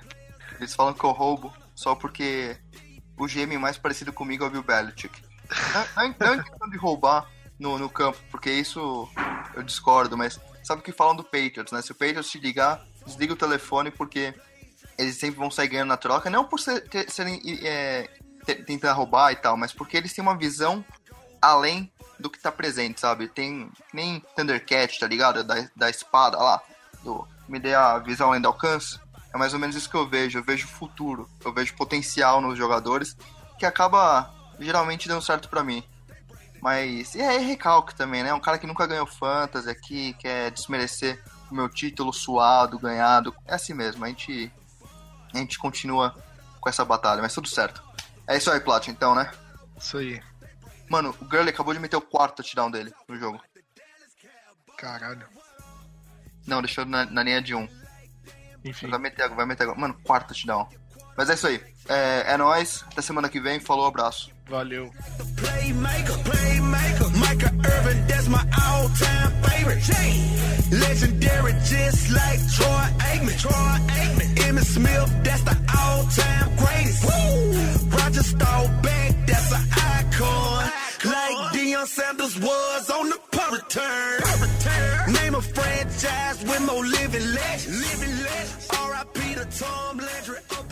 eles 0.59 0.73
falam 0.75 0.93
que 0.93 1.03
eu 1.03 1.11
roubo 1.11 1.53
só 1.75 1.95
porque 1.95 2.57
o 3.17 3.27
GM 3.27 3.57
mais 3.57 3.77
parecido 3.77 4.11
comigo 4.13 4.43
é 4.43 4.47
o 4.47 4.51
Bill 4.51 4.63
Belichick. 4.63 5.21
Não, 5.95 6.03
não, 6.09 6.15
não 6.19 6.33
é 6.33 6.43
questão 6.43 6.69
de 6.69 6.77
roubar 6.77 7.29
no, 7.59 7.77
no 7.77 7.89
campo, 7.89 8.17
porque 8.31 8.51
isso 8.51 9.07
eu 9.55 9.61
discordo, 9.63 10.17
mas 10.17 10.39
sabe 10.63 10.81
o 10.81 10.83
que 10.83 10.91
falam 10.91 11.15
do 11.15 11.23
Patriots, 11.23 11.71
né? 11.71 11.81
Se 11.81 11.91
o 11.91 11.95
Patriots 11.95 12.29
te 12.31 12.39
ligar, 12.39 12.83
desliga 13.05 13.33
o 13.33 13.37
telefone 13.37 13.91
porque 13.91 14.33
eles 14.97 15.17
sempre 15.17 15.39
vão 15.39 15.51
sair 15.51 15.67
ganhando 15.67 15.89
na 15.89 15.97
troca, 15.97 16.29
não 16.29 16.45
por 16.45 16.59
ser, 16.59 16.83
serem 17.09 17.41
é, 17.63 18.09
te- 18.45 18.63
tentar 18.63 18.93
roubar 18.93 19.31
e 19.31 19.35
tal, 19.35 19.57
mas 19.57 19.73
porque 19.73 19.97
eles 19.97 20.13
têm 20.13 20.21
uma 20.23 20.37
visão 20.37 20.83
além 21.41 21.91
do 22.23 22.29
que 22.29 22.39
tá 22.39 22.51
presente, 22.51 23.01
sabe? 23.01 23.27
Tem 23.27 23.69
nem 23.93 24.21
Thundercat, 24.35 24.97
tá 24.97 25.05
ligado? 25.05 25.43
Da, 25.43 25.67
da 25.75 25.89
espada 25.89 26.37
lá, 26.37 26.61
do 27.03 27.27
me 27.47 27.59
dê 27.59 27.75
a 27.75 27.99
visão 27.99 28.29
além 28.29 28.41
do 28.41 28.47
alcance. 28.47 28.97
É 29.33 29.37
mais 29.37 29.53
ou 29.53 29.59
menos 29.59 29.75
isso 29.75 29.89
que 29.89 29.97
eu 29.97 30.07
vejo. 30.07 30.39
Eu 30.39 30.43
vejo 30.43 30.67
futuro, 30.67 31.29
eu 31.43 31.53
vejo 31.53 31.75
potencial 31.75 32.39
nos 32.39 32.57
jogadores, 32.57 33.17
que 33.59 33.65
acaba 33.65 34.33
geralmente 34.59 35.07
dando 35.07 35.21
certo 35.21 35.49
pra 35.49 35.63
mim. 35.63 35.83
Mas 36.61 37.13
e 37.13 37.21
é 37.21 37.37
recalque 37.37 37.93
também, 37.93 38.23
né? 38.23 38.33
Um 38.33 38.39
cara 38.39 38.57
que 38.57 38.65
nunca 38.65 38.87
ganhou 38.87 39.05
fantasy 39.05 39.69
aqui, 39.69 40.13
quer 40.13 40.49
desmerecer 40.49 41.21
o 41.51 41.55
meu 41.55 41.67
título 41.67 42.13
suado, 42.13 42.79
ganhado. 42.79 43.35
É 43.45 43.55
assim 43.55 43.73
mesmo, 43.73 44.05
a 44.05 44.07
gente, 44.07 44.49
a 45.33 45.37
gente 45.37 45.59
continua 45.59 46.15
com 46.61 46.69
essa 46.69 46.85
batalha, 46.85 47.21
mas 47.21 47.33
tudo 47.33 47.49
certo. 47.49 47.83
É 48.25 48.37
isso 48.37 48.49
aí, 48.49 48.61
Plat, 48.61 48.87
então, 48.87 49.13
né? 49.13 49.29
Isso 49.77 49.97
aí. 49.97 50.21
Mano, 50.93 51.09
o 51.19 51.25
Gurley 51.25 51.49
acabou 51.49 51.73
de 51.73 51.79
meter 51.79 51.97
o 51.97 52.01
quarto 52.01 52.35
touchdown 52.35 52.69
dele 52.69 52.93
no 53.09 53.17
jogo. 53.17 53.41
Caralho. 54.77 55.25
Não, 56.45 56.61
deixou 56.61 56.85
na, 56.85 57.03
na 57.05 57.23
linha 57.23 57.41
de 57.41 57.55
um. 57.55 57.67
Enfim. 58.63 58.87
Vai 58.91 58.99
meter 58.99 59.23
agora, 59.23 59.37
vai 59.37 59.45
meter 59.47 59.63
agora. 59.63 59.79
Mano, 59.79 59.97
quarto 60.03 60.27
touchdown. 60.27 60.69
Mas 61.17 61.31
é 61.31 61.33
isso 61.33 61.47
aí. 61.47 61.59
É, 61.89 62.33
é 62.33 62.37
nóis. 62.37 62.85
Até 62.91 63.01
semana 63.01 63.27
que 63.27 63.41
vem. 63.41 63.59
Falou, 63.59 63.87
abraço. 63.87 64.31
Valeu. 64.47 64.91
Playmaker, 65.35 66.17
playmaker, 66.19 67.09
Micah 67.17 67.53
Irvin, 67.75 68.07
that's 68.07 68.27
my 68.27 68.45
all-time 68.61 69.31
favorite. 69.41 69.89
Legendary, 70.69 71.53
just 71.63 72.11
like 72.11 72.39
Troy 72.53 72.87
Aikman. 73.09 73.39
Troy 73.39 73.79
Aikman. 73.97 74.35
Emmitt 74.45 74.65
Smith, 74.65 75.23
that's 75.23 75.41
the 75.41 75.57
all-time 75.75 76.55
greatest. 76.55 77.03
Woo! 77.03 77.97
Roger 77.97 78.21
Staubach, 78.21 79.25
that's 79.25 79.51
an 79.53 79.67
icon. 79.71 80.62
Deion 81.83 81.87
Sanders 81.87 82.39
was 82.39 82.89
on 82.89 83.09
the 83.09 83.19
punt 83.31 83.51
return. 83.51 85.13
Name 85.13 85.35
a 85.35 85.41
franchise 85.41 86.41
with 86.43 86.61
no 86.65 86.77
living 86.77 87.33
legends. 87.33 88.01
Living 88.01 88.23
legends. 88.23 88.69
R.I.P. 88.71 89.35
to 89.35 89.45
Tom 89.59 89.97
Landry. 89.97 90.62